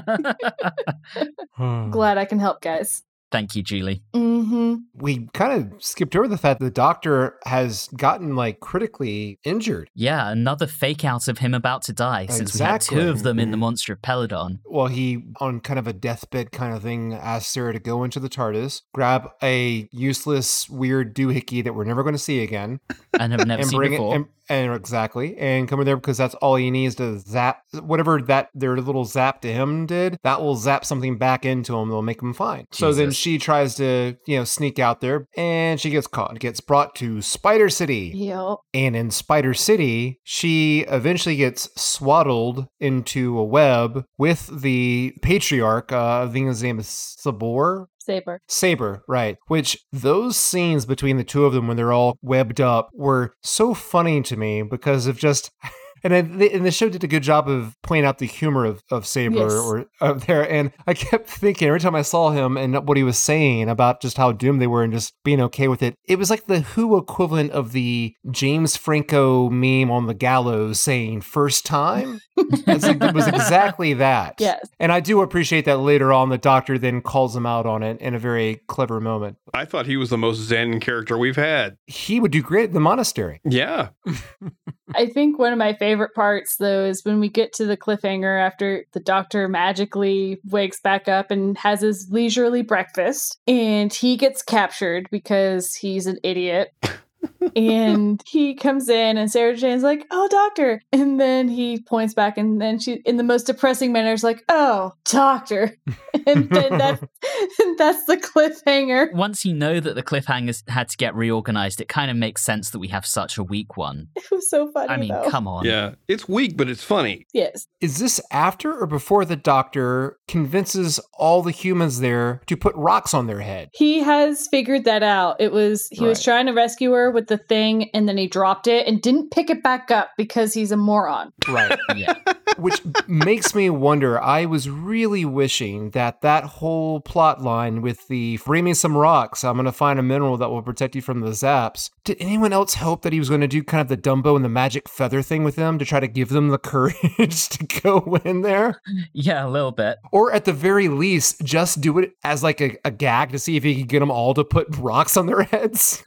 Glad 1.57 2.17
I 2.19 2.25
can 2.25 2.37
help, 2.37 2.61
guys. 2.61 3.01
Thank 3.35 3.53
you, 3.53 3.63
Julie. 3.63 4.01
Mm-hmm. 4.13 4.75
We 4.93 5.27
kind 5.33 5.51
of 5.73 5.83
skipped 5.83 6.15
over 6.15 6.29
the 6.29 6.37
fact 6.37 6.61
that 6.61 6.65
the 6.65 6.71
doctor 6.71 7.37
has 7.45 7.89
gotten 7.97 8.37
like 8.37 8.61
critically 8.61 9.39
injured. 9.43 9.89
Yeah, 9.93 10.31
another 10.31 10.67
fake 10.67 11.03
out 11.03 11.27
of 11.27 11.39
him 11.39 11.53
about 11.53 11.81
to 11.83 11.93
die, 11.93 12.27
since 12.27 12.53
we 12.53 12.63
had 12.63 12.79
two 12.79 13.09
of 13.09 13.23
them 13.23 13.37
in 13.37 13.51
the 13.51 13.57
Monster 13.57 13.91
of 13.91 14.01
Peladon. 14.01 14.59
Well, 14.63 14.87
he, 14.87 15.25
on 15.41 15.59
kind 15.59 15.77
of 15.77 15.85
a 15.85 15.91
deathbed 15.91 16.53
kind 16.53 16.73
of 16.73 16.81
thing, 16.81 17.13
asked 17.13 17.51
Sarah 17.51 17.73
to 17.73 17.79
go 17.79 18.05
into 18.05 18.21
the 18.21 18.29
TARDIS, 18.29 18.83
grab 18.93 19.29
a 19.43 19.89
useless, 19.91 20.69
weird 20.69 21.13
doohickey 21.13 21.61
that 21.61 21.75
we're 21.75 21.83
never 21.83 22.01
going 22.03 22.15
to 22.15 22.19
see 22.19 22.41
again, 22.41 22.79
And 23.19 23.33
have 23.33 23.45
never 23.45 23.63
and 23.63 23.69
seen 23.69 23.77
bring 23.77 23.91
before. 23.91 24.13
it. 24.13 24.15
And, 24.15 24.25
and 24.49 24.73
exactly, 24.73 25.37
and 25.37 25.67
come 25.67 25.79
in 25.79 25.85
there 25.85 25.95
because 25.95 26.17
that's 26.17 26.35
all 26.35 26.55
he 26.55 26.71
needs 26.71 26.95
to 26.95 27.19
zap 27.19 27.61
whatever 27.73 28.21
that 28.21 28.49
their 28.53 28.77
little 28.77 29.05
zap 29.05 29.41
to 29.41 29.51
him 29.51 29.85
did. 29.85 30.17
That 30.23 30.41
will 30.41 30.55
zap 30.55 30.85
something 30.85 31.17
back 31.17 31.45
into 31.45 31.75
him. 31.75 31.89
That'll 31.89 32.01
make 32.01 32.21
him 32.21 32.33
fine. 32.33 32.65
So 32.71 32.93
then 32.93 33.11
she 33.11 33.37
tries 33.37 33.75
to, 33.75 34.15
you 34.27 34.37
know, 34.37 34.43
sneak 34.43 34.79
out 34.79 35.01
there, 35.01 35.27
and 35.35 35.79
she 35.79 35.89
gets 35.89 36.07
caught. 36.07 36.39
Gets 36.39 36.61
brought 36.61 36.95
to 36.95 37.21
Spider 37.21 37.69
City. 37.69 38.11
Yep. 38.15 38.57
And 38.73 38.95
in 38.95 39.11
Spider 39.11 39.53
City, 39.53 40.19
she 40.23 40.81
eventually 40.89 41.35
gets 41.35 41.69
swaddled 41.81 42.67
into 42.79 43.37
a 43.37 43.43
web 43.43 44.05
with 44.17 44.61
the 44.61 45.15
patriarch. 45.21 45.91
Uh, 45.91 46.23
I 46.23 46.31
think 46.31 46.47
his 46.47 46.63
name 46.63 46.79
is 46.79 46.87
Sabor. 46.87 47.89
Saber. 48.05 48.39
Saber, 48.47 49.03
right. 49.07 49.37
Which 49.47 49.83
those 49.91 50.37
scenes 50.37 50.85
between 50.85 51.17
the 51.17 51.23
two 51.23 51.45
of 51.45 51.53
them 51.53 51.67
when 51.67 51.75
they're 51.75 51.91
all 51.91 52.17
webbed 52.21 52.61
up 52.61 52.89
were 52.93 53.33
so 53.41 53.73
funny 53.73 54.21
to 54.21 54.37
me 54.37 54.61
because 54.61 55.07
of 55.07 55.17
just. 55.17 55.51
And, 56.05 56.13
I, 56.13 56.21
the- 56.21 56.53
and 56.53 56.63
the 56.65 56.71
show 56.71 56.87
did 56.87 57.03
a 57.03 57.07
good 57.07 57.23
job 57.23 57.49
of 57.49 57.75
pointing 57.81 58.05
out 58.05 58.19
the 58.19 58.27
humor 58.27 58.63
of, 58.63 58.81
of 58.91 59.05
Saber 59.07 59.39
Yes. 59.39 59.51
or 59.53 59.85
of 59.99 60.27
there. 60.27 60.49
And 60.49 60.71
I 60.85 60.93
kept 60.93 61.27
thinking 61.27 61.67
every 61.67 61.79
time 61.79 61.95
I 61.95 62.03
saw 62.03 62.29
him 62.29 62.55
and 62.57 62.87
what 62.87 62.95
he 62.95 63.03
was 63.03 63.17
saying 63.17 63.67
about 63.69 64.01
just 64.01 64.15
how 64.15 64.31
doomed 64.31 64.61
they 64.61 64.67
were 64.67 64.83
and 64.83 64.93
just 64.93 65.13
being 65.23 65.41
okay 65.41 65.67
with 65.67 65.81
it, 65.81 65.95
it 66.07 66.19
was 66.19 66.29
like 66.29 66.45
the 66.45 66.59
Who 66.61 66.95
equivalent 66.95 67.51
of 67.51 67.71
the 67.71 68.13
James 68.29 68.77
Franco 68.77 69.49
meme 69.49 69.89
on 69.89 70.05
the 70.05 70.13
gallows 70.13 70.79
saying 70.79 71.21
first 71.21 71.65
time. 71.65 72.19
It's 72.37 72.85
like- 72.85 73.01
it 73.01 73.13
was 73.15 73.27
exactly 73.27 73.93
that. 73.95 74.35
Yes. 74.45 74.69
And 74.79 74.91
I 74.91 74.99
do 74.99 75.21
appreciate 75.21 75.65
that 75.65 75.77
later 75.79 76.13
on 76.13 76.29
the 76.29 76.37
doctor 76.37 76.77
then 76.77 77.01
calls 77.01 77.35
him 77.35 77.47
out 77.47 77.65
on 77.65 77.81
it 77.81 77.99
in 77.99 78.13
a 78.13 78.19
very 78.19 78.61
clever 78.67 79.01
moment. 79.01 79.37
I 79.55 79.65
thought 79.65 79.87
he 79.87 79.97
was 79.97 80.11
the 80.11 80.17
most 80.19 80.37
zen 80.37 80.79
character 80.79 81.17
we've 81.17 81.35
had. 81.35 81.77
He 81.87 82.19
would 82.19 82.31
do 82.31 82.43
great 82.43 82.65
in 82.67 82.73
the 82.73 82.79
monastery. 82.79 83.41
Yeah. 83.43 83.89
I 84.95 85.07
think 85.07 85.39
one 85.39 85.51
of 85.51 85.57
my 85.57 85.73
favorite 85.73 85.94
parts, 86.13 86.57
though, 86.57 86.85
is 86.85 87.03
when 87.03 87.19
we 87.19 87.29
get 87.29 87.53
to 87.53 87.65
the 87.65 87.77
cliffhanger 87.77 88.39
after 88.39 88.85
the 88.93 88.99
doctor 88.99 89.47
magically 89.47 90.39
wakes 90.45 90.79
back 90.79 91.07
up 91.07 91.31
and 91.31 91.57
has 91.57 91.81
his 91.81 92.07
leisurely 92.09 92.61
breakfast, 92.61 93.37
and 93.47 93.93
he 93.93 94.17
gets 94.17 94.41
captured 94.41 95.07
because 95.11 95.75
he's 95.75 96.07
an 96.07 96.17
idiot. 96.23 96.73
and 97.55 98.21
he 98.27 98.55
comes 98.55 98.89
in, 98.89 99.17
and 99.17 99.31
Sarah 99.31 99.55
Jane's 99.55 99.83
like, 99.83 100.05
"Oh, 100.11 100.27
doctor," 100.29 100.81
and 100.91 101.19
then 101.19 101.47
he 101.47 101.79
points 101.81 102.13
back, 102.13 102.37
and 102.37 102.61
then 102.61 102.79
she, 102.79 103.01
in 103.05 103.17
the 103.17 103.23
most 103.23 103.47
depressing 103.47 103.91
manner, 103.91 104.13
is 104.13 104.23
like, 104.23 104.43
"Oh, 104.49 104.93
doctor," 105.05 105.77
and 106.27 106.49
then 106.49 106.77
that's 106.77 107.01
that's 107.77 108.05
the 108.05 108.17
cliffhanger. 108.17 109.13
Once 109.13 109.45
you 109.45 109.53
know 109.53 109.79
that 109.79 109.95
the 109.95 110.03
cliffhangers 110.03 110.67
had 110.69 110.89
to 110.89 110.97
get 110.97 111.15
reorganized, 111.15 111.81
it 111.81 111.87
kind 111.87 112.11
of 112.11 112.17
makes 112.17 112.43
sense 112.43 112.69
that 112.71 112.79
we 112.79 112.87
have 112.89 113.05
such 113.05 113.37
a 113.37 113.43
weak 113.43 113.77
one. 113.77 114.07
It 114.15 114.31
was 114.31 114.49
so 114.49 114.71
funny. 114.71 114.89
I 114.89 114.97
mean, 114.97 115.09
though. 115.09 115.29
come 115.29 115.47
on. 115.47 115.65
Yeah. 115.65 115.95
It's 116.07 116.27
weak, 116.27 116.57
but 116.57 116.69
it's 116.69 116.83
funny. 116.83 117.25
Yes. 117.33 117.67
Is 117.81 117.99
this 117.99 118.21
after 118.31 118.77
or 118.77 118.87
before 118.87 119.25
the 119.25 119.35
doctor 119.35 120.17
convinces 120.27 120.99
all 121.13 121.41
the 121.41 121.51
humans 121.51 121.99
there 121.99 122.41
to 122.47 122.57
put 122.57 122.75
rocks 122.75 123.13
on 123.13 123.27
their 123.27 123.41
head? 123.41 123.69
He 123.73 123.99
has 123.99 124.47
figured 124.47 124.85
that 124.85 125.03
out. 125.03 125.37
It 125.39 125.51
was 125.51 125.87
he 125.91 126.05
was 126.05 126.23
trying 126.23 126.45
to 126.47 126.53
rescue 126.53 126.91
her 126.91 127.11
with 127.11 127.27
the 127.27 127.34
thing 127.37 127.89
and 127.91 128.07
then 128.07 128.17
he 128.17 128.27
dropped 128.27 128.67
it 128.67 128.87
and 128.87 129.01
didn't 129.01 129.31
pick 129.31 129.49
it 129.49 129.63
back 129.63 129.91
up 129.91 130.11
because 130.17 130.53
he's 130.53 130.71
a 130.71 130.77
moron. 130.77 131.31
Right. 131.47 131.77
Yeah. 131.95 132.15
Which 132.57 132.81
makes 133.07 133.53
me 133.53 133.69
wonder. 133.69 134.21
I 134.21 134.45
was 134.45 134.69
really 134.69 135.25
wishing 135.25 135.89
that 135.89 136.21
that 136.21 136.45
whole 136.45 137.01
plot 137.01 137.41
line 137.41 137.81
with 137.81 138.07
the 138.07 138.39
bring 138.45 138.63
me 138.63 138.73
some 138.73 138.95
rocks, 138.95 139.43
I'm 139.43 139.55
going 139.55 139.65
to 139.65 139.71
find 139.71 139.99
a 139.99 140.03
mineral 140.03 140.37
that 140.37 140.49
will 140.49 140.61
protect 140.61 140.95
you 140.95 141.01
from 141.01 141.19
the 141.19 141.31
zaps. 141.31 141.89
Did 142.05 142.17
anyone 142.19 142.53
else 142.53 142.75
hope 142.75 143.01
that 143.01 143.11
he 143.11 143.19
was 143.19 143.27
going 143.29 143.41
to 143.41 143.47
do 143.47 143.63
kind 143.63 143.81
of 143.81 143.87
the 143.87 143.97
Dumbo 143.97 144.35
and 144.35 144.45
the 144.45 144.49
magic 144.49 144.87
feather 144.87 145.21
thing 145.21 145.43
with 145.43 145.55
them 145.55 145.77
to 145.79 145.85
try 145.85 145.99
to 145.99 146.07
give 146.07 146.29
them 146.29 146.49
the 146.49 146.57
courage 146.59 147.49
to 147.49 147.81
go 147.81 148.19
in 148.23 148.41
there? 148.41 148.81
Yeah, 149.13 149.45
a 149.45 149.49
little 149.49 149.71
bit. 149.71 149.97
Or 150.11 150.31
at 150.31 150.45
the 150.45 150.53
very 150.53 150.87
least, 150.87 151.43
just 151.43 151.81
do 151.81 151.99
it 151.99 152.13
as 152.23 152.43
like 152.43 152.61
a, 152.61 152.77
a 152.85 152.91
gag 152.91 153.31
to 153.31 153.39
see 153.39 153.57
if 153.57 153.63
he 153.63 153.75
could 153.75 153.89
get 153.89 153.99
them 153.99 154.11
all 154.11 154.33
to 154.33 154.43
put 154.43 154.67
rocks 154.77 155.17
on 155.17 155.25
their 155.25 155.43
heads. 155.55 156.03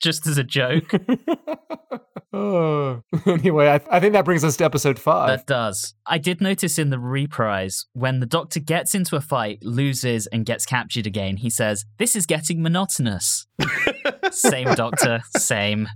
Just 0.00 0.26
as 0.26 0.38
a 0.38 0.44
joke. 0.44 0.92
oh. 2.32 3.02
Anyway, 3.26 3.68
I, 3.68 3.80
I 3.90 4.00
think 4.00 4.14
that 4.14 4.24
brings 4.24 4.42
us 4.44 4.56
to 4.56 4.64
episode 4.64 4.98
five. 4.98 5.28
That 5.28 5.46
does. 5.46 5.94
I 6.06 6.18
did 6.18 6.40
notice 6.40 6.78
in 6.78 6.90
the 6.90 6.98
reprise, 6.98 7.86
when 7.92 8.20
the 8.20 8.26
doctor 8.26 8.60
gets 8.60 8.94
into 8.94 9.14
a 9.16 9.20
fight, 9.20 9.58
loses, 9.62 10.26
and 10.28 10.46
gets 10.46 10.64
captured 10.66 11.06
again, 11.06 11.36
he 11.36 11.50
says, 11.50 11.84
This 11.98 12.16
is 12.16 12.26
getting 12.26 12.62
monotonous. 12.62 13.46
same 14.30 14.74
doctor, 14.74 15.20
same. 15.36 15.88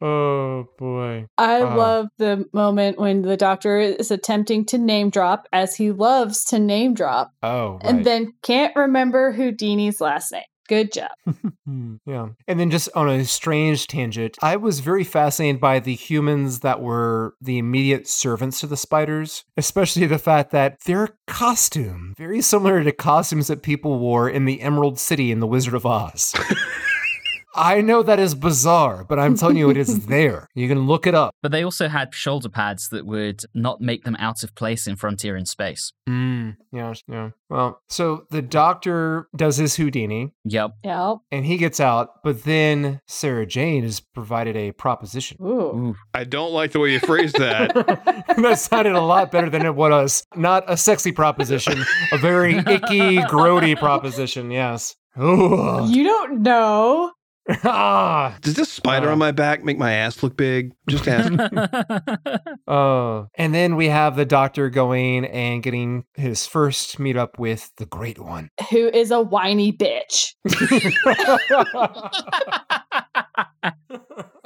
oh 0.00 0.64
boy. 0.78 1.26
I 1.36 1.60
Ah. 1.62 1.74
love 1.74 2.06
the 2.18 2.46
moment 2.52 2.98
when 2.98 3.22
the 3.22 3.36
doctor 3.36 3.78
is 3.78 4.10
attempting 4.10 4.64
to 4.66 4.78
name 4.78 5.10
drop 5.10 5.46
as 5.52 5.76
he 5.76 5.90
loves 5.92 6.44
to 6.46 6.58
name 6.58 6.94
drop 6.94 7.30
Oh, 7.42 7.72
right. 7.74 7.80
and 7.84 8.04
then 8.04 8.32
can't 8.42 8.74
remember 8.74 9.32
Houdini's 9.34 10.00
last 10.00 10.32
name. 10.32 10.42
Good 10.68 10.92
job. 10.92 11.10
Hmm, 11.64 11.96
yeah. 12.06 12.28
And 12.46 12.58
then 12.58 12.70
just 12.70 12.88
on 12.94 13.08
a 13.08 13.24
strange 13.24 13.86
tangent, 13.86 14.38
I 14.40 14.56
was 14.56 14.80
very 14.80 15.04
fascinated 15.04 15.60
by 15.60 15.80
the 15.80 15.94
humans 15.94 16.60
that 16.60 16.80
were 16.80 17.34
the 17.40 17.58
immediate 17.58 18.08
servants 18.08 18.60
to 18.60 18.66
the 18.66 18.76
spiders, 18.76 19.44
especially 19.56 20.06
the 20.06 20.18
fact 20.18 20.50
that 20.52 20.80
their 20.86 21.10
costume, 21.26 22.14
very 22.16 22.40
similar 22.40 22.82
to 22.82 22.92
costumes 22.92 23.48
that 23.48 23.62
people 23.62 23.98
wore 23.98 24.30
in 24.30 24.46
the 24.46 24.62
Emerald 24.62 24.98
City 24.98 25.30
in 25.30 25.40
The 25.40 25.46
Wizard 25.46 25.74
of 25.74 25.84
Oz. 25.84 26.34
I 27.54 27.80
know 27.80 28.02
that 28.02 28.20
is 28.20 28.34
bizarre, 28.34 29.04
but 29.08 29.18
I'm 29.18 29.36
telling 29.36 29.56
you, 29.56 29.70
it 29.70 29.76
is 29.76 30.06
there. 30.06 30.48
You 30.54 30.68
can 30.68 30.86
look 30.86 31.06
it 31.06 31.14
up. 31.14 31.34
But 31.42 31.50
they 31.52 31.62
also 31.64 31.88
had 31.88 32.14
shoulder 32.14 32.48
pads 32.48 32.88
that 32.90 33.06
would 33.06 33.40
not 33.54 33.80
make 33.80 34.04
them 34.04 34.16
out 34.18 34.42
of 34.42 34.54
place 34.54 34.86
in 34.86 34.96
Frontier 34.96 35.36
in 35.36 35.46
Space. 35.46 35.92
Mm, 36.08 36.56
yeah, 36.72 36.92
yeah. 37.08 37.30
Well, 37.48 37.80
so 37.88 38.24
the 38.30 38.42
doctor 38.42 39.28
does 39.34 39.56
his 39.56 39.76
Houdini 39.76 40.32
Yep. 40.44 40.72
Yeah. 40.84 41.14
and 41.32 41.46
he 41.46 41.56
gets 41.56 41.80
out, 41.80 42.22
but 42.22 42.44
then 42.44 43.00
Sarah 43.06 43.46
Jane 43.46 43.82
has 43.82 44.00
provided 44.00 44.56
a 44.56 44.72
proposition. 44.72 45.38
Ooh. 45.40 45.48
Ooh. 45.48 45.94
I 46.14 46.24
don't 46.24 46.52
like 46.52 46.72
the 46.72 46.80
way 46.80 46.92
you 46.92 47.00
phrased 47.00 47.36
that. 47.38 47.74
that 48.36 48.58
sounded 48.58 48.94
a 48.94 49.00
lot 49.00 49.30
better 49.32 49.48
than 49.50 49.64
it 49.64 49.74
was. 49.74 50.22
Not 50.36 50.64
a 50.70 50.76
sexy 50.76 51.12
proposition, 51.12 51.82
a 52.12 52.18
very 52.18 52.56
icky, 52.58 53.18
grody 53.18 53.78
proposition, 53.78 54.50
yes. 54.50 54.94
Ooh. 55.20 55.84
You 55.88 56.04
don't 56.04 56.42
know. 56.42 57.12
Ah. 57.64 58.36
Does 58.42 58.54
this 58.54 58.70
spider 58.70 59.08
Uh. 59.08 59.12
on 59.12 59.18
my 59.18 59.32
back 59.32 59.64
make 59.64 59.78
my 59.78 59.92
ass 59.92 60.22
look 60.22 60.36
big? 60.36 60.72
Just 60.88 61.08
ask. 61.08 61.32
Oh. 62.70 63.28
And 63.36 63.54
then 63.54 63.76
we 63.76 63.88
have 63.88 64.14
the 64.14 64.26
doctor 64.26 64.68
going 64.68 65.24
and 65.24 65.62
getting 65.62 66.04
his 66.14 66.46
first 66.46 66.98
meetup 66.98 67.38
with 67.38 67.70
the 67.78 67.86
Great 67.86 68.18
One. 68.18 68.50
Who 68.70 68.88
is 68.88 69.10
a 69.10 69.22
whiny 69.22 69.72
bitch? 69.72 70.34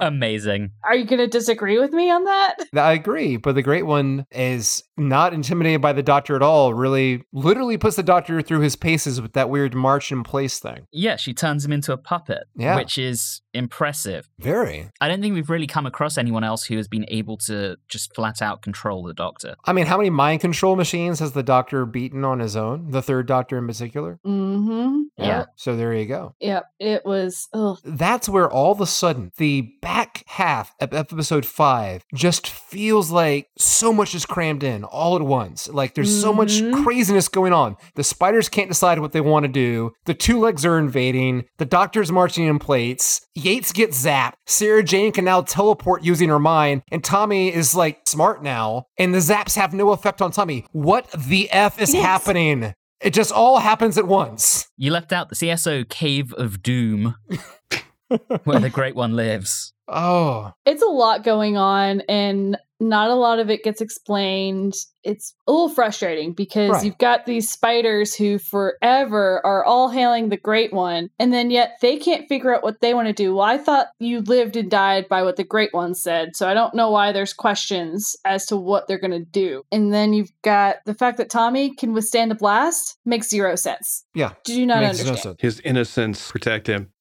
Amazing. 0.07 0.71
Are 0.85 0.95
you 0.97 1.05
going 1.05 1.19
to 1.21 1.27
disagree 1.27 1.79
with 1.79 1.93
me 1.93 2.11
on 2.11 2.25
that? 2.25 2.57
I 2.75 2.93
agree, 2.93 3.37
but 3.37 3.55
the 3.55 3.63
Great 3.63 3.87
One 3.87 4.27
is 4.31 4.83
not 4.97 5.33
intimidated 5.33 5.81
by 5.81 5.93
the 5.93 6.03
doctor 6.03 6.37
at 6.37 6.43
all. 6.43 6.75
Really, 6.75 7.23
literally 7.33 7.79
puts 7.79 7.97
the 7.97 8.03
doctor 8.03 8.43
through 8.43 8.61
his 8.61 8.77
paces 8.77 9.21
with 9.21 9.33
that 9.35 9.49
weird 9.49 9.75
march 9.75 10.11
in 10.13 10.23
place 10.23 10.59
thing. 10.59 10.87
Yeah, 10.93 11.17
she 11.17 11.33
turns 11.35 11.65
him 11.65 11.73
into 11.73 11.93
a 11.93 11.97
puppet, 11.97 12.45
Yeah. 12.57 12.77
which 12.77 12.99
is 12.99 13.41
impressive. 13.55 14.29
Very. 14.39 14.91
I 15.01 15.09
don't 15.09 15.21
think 15.21 15.35
we've 15.35 15.51
really 15.51 15.67
come 15.67 15.87
across 15.87 16.19
anyone 16.19 16.45
else 16.45 16.65
who 16.65 16.77
has 16.77 16.89
been 16.89 17.05
able 17.09 17.37
to 17.39 17.77
just 17.89 18.15
flat 18.15 18.43
out 18.43 18.63
control 18.63 19.03
the 19.05 19.15
doctor. 19.15 19.55
I 19.65 19.73
mean, 19.73 19.87
how 19.87 19.97
many 19.99 20.11
mind 20.11 20.41
control 20.41 20.77
machines 20.77 21.21
has 21.21 21.33
the 21.33 21.43
doctor 21.43 21.87
beaten 21.87 22.25
on 22.25 22.41
his 22.41 22.57
own? 22.57 22.91
The 22.91 23.03
third 23.03 23.27
doctor 23.27 23.59
in 23.59 23.67
particular? 23.67 24.19
Mm-hmm. 24.27 25.03
Yeah. 25.19 25.45
So 25.57 25.77
there 25.77 25.93
you 25.95 26.07
go. 26.07 26.35
Yep. 26.41 26.65
It 26.81 27.05
was. 27.05 27.49
Ugh. 27.53 27.79
That's 27.85 28.29
where 28.29 28.51
all 28.51 28.73
of 28.73 28.81
a 28.81 28.87
sudden 28.87 29.31
the 29.37 29.73
back 29.93 30.23
half 30.27 30.75
of 30.81 30.95
episode 30.95 31.45
five 31.45 32.03
just 32.15 32.47
feels 32.49 33.11
like 33.11 33.49
so 33.59 33.93
much 33.93 34.15
is 34.15 34.25
crammed 34.25 34.63
in 34.63 34.85
all 34.85 35.17
at 35.17 35.23
once. 35.23 35.69
Like 35.69 35.95
there's 35.95 36.19
so 36.21 36.33
much 36.33 36.53
Mhm. 36.63 36.83
craziness 36.83 37.29
going 37.29 37.53
on. 37.53 37.77
The 37.95 38.03
spiders 38.03 38.49
can't 38.49 38.71
decide 38.71 39.01
what 39.01 39.13
they 39.13 39.21
want 39.21 39.45
to 39.45 39.49
do. 39.53 39.93
The 40.07 40.15
two 40.15 40.39
legs 40.41 40.65
are 40.65 40.79
invading. 40.79 41.45
The 41.59 41.67
doctor's 41.67 42.11
marching 42.11 42.47
in 42.47 42.59
plates. 42.59 43.21
Yates 43.35 43.71
gets 43.73 44.03
zapped. 44.03 44.33
Sarah 44.47 44.83
Jane 44.83 45.13
can 45.13 45.27
now 45.27 45.43
teleport 45.43 46.03
using 46.03 46.31
her 46.31 46.39
mind. 46.39 46.81
And 46.91 47.05
Tommy 47.05 47.53
is 47.53 47.75
like 47.75 48.01
smart 48.07 48.43
now. 48.43 48.87
And 48.99 49.13
the 49.15 49.19
zaps 49.19 49.57
have 49.57 49.75
no 49.75 49.91
effect 49.91 50.23
on 50.23 50.31
Tommy. 50.31 50.65
What 50.73 51.11
the 51.11 51.51
F 51.51 51.79
is 51.79 51.93
Yes. 51.93 52.03
happening? 52.03 52.73
It 53.03 53.13
just 53.13 53.31
all 53.33 53.59
happens 53.59 53.99
at 53.99 54.07
once. 54.07 54.69
You 54.79 54.91
left 54.91 55.13
out 55.13 55.29
the 55.29 55.35
CSO 55.35 55.85
Cave 55.85 56.33
of 56.35 56.63
Doom, 56.63 57.17
where 58.45 58.61
the 58.61 58.71
Great 58.71 58.95
One 58.97 59.15
lives. 59.17 59.73
Oh, 59.89 60.53
It's 60.65 60.83
a 60.83 60.87
lot 60.87 61.23
going 61.25 61.57
on, 61.57 62.03
and 62.09 62.57
not 62.81 63.11
a 63.11 63.15
lot 63.15 63.39
of 63.41 63.51
it 63.51 63.63
gets 63.63 63.81
explained. 63.81 64.73
It's 65.05 65.35
a 65.47 65.53
little 65.53 65.69
frustrating 65.69 66.33
because 66.33 66.71
Right. 66.71 66.85
you've 66.85 66.99
got 66.99 67.27
these 67.27 67.51
spiders 67.51 68.15
who 68.15 68.39
forever 68.39 69.45
are 69.45 69.65
all 69.65 69.89
hailing 69.91 70.29
the 70.29 70.37
Great 70.37 70.73
One, 70.73 71.11
and 71.19 71.33
then 71.33 71.51
yet 71.51 71.73
they 71.83 71.99
can't 71.99 72.27
figure 72.29 72.55
out 72.55 72.63
what 72.63 72.81
they 72.81 72.95
want 72.95 73.09
to 73.09 73.13
do. 73.13 73.35
Well, 73.35 73.45
I 73.45 73.59
thought 73.59 73.89
you 73.99 74.21
lived 74.21 74.57
and 74.57 74.71
died 74.71 75.09
by 75.09 75.23
what 75.25 75.37
the 75.37 75.45
Great 75.45 75.75
One 75.75 75.95
said, 75.95 76.37
so 76.37 76.49
I 76.49 76.55
don't 76.55 76.75
know 76.75 76.91
why 76.91 77.13
there's 77.13 77.33
questions 77.35 78.17
as 78.25 78.47
to 78.47 78.57
what 78.57 78.87
they're 78.89 78.99
going 79.01 79.11
to 79.11 79.25
do. 79.31 79.63
And 79.73 79.93
then 79.93 80.13
you've 80.15 80.33
got 80.43 80.77
the 80.87 80.95
fact 80.95 81.19
that 81.19 81.29
Tommy 81.29 81.75
can 81.75 81.93
withstand 81.93 82.33
a 82.33 82.37
blast 82.37 82.97
makes 83.05 83.29
zero 83.29 83.57
sense. 83.57 84.05
yeah. 84.15 84.33
Do 84.45 84.59
you 84.59 84.65
not 84.67 84.81
Makes 84.83 84.99
no 85.05 85.09
understand? 85.11 85.19
sense. 85.19 85.37
His 85.41 85.61
innocence 85.61 86.31
protect 86.31 86.67
him. 86.69 86.93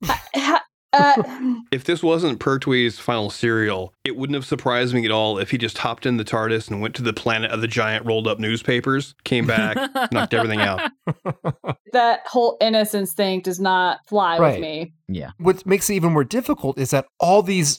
Ha- 0.94 1.16
uh, 1.26 1.56
If 1.72 1.86
this 1.86 2.04
wasn't 2.04 2.40
Pertwee's 2.40 3.00
final 3.00 3.30
serial, 3.30 3.94
it 4.04 4.16
wouldn't 4.18 4.36
have 4.36 4.46
surprised 4.46 4.94
me 4.94 5.06
at 5.06 5.12
all 5.12 5.38
if 5.38 5.52
he 5.52 5.58
just 5.58 5.78
hopped 5.80 6.06
in 6.06 6.18
the 6.18 6.26
TARDIS 6.26 6.70
and 6.70 6.82
went 6.82 6.96
to 6.96 7.02
the 7.02 7.14
planet 7.14 7.52
of 7.52 7.62
the 7.62 7.68
giant 7.68 8.06
rolled 8.06 8.28
up 8.28 8.40
newspapers, 8.40 9.16
came 9.24 9.48
back, 9.48 9.78
knocked 10.12 10.34
everything 10.34 10.60
out. 10.60 10.92
that 11.94 12.22
whole 12.26 12.58
innocence 12.62 13.14
thing 13.14 13.42
does 13.42 13.60
not 13.60 14.00
fly 14.08 14.38
Right. 14.38 14.52
with 14.54 14.62
me. 14.62 14.94
Yeah. 15.08 15.32
What 15.38 15.66
makes 15.66 15.90
it 15.90 15.94
even 15.96 16.14
more 16.14 16.24
difficult 16.24 16.78
is 16.78 16.90
that 16.92 17.06
all 17.20 17.42
these 17.42 17.78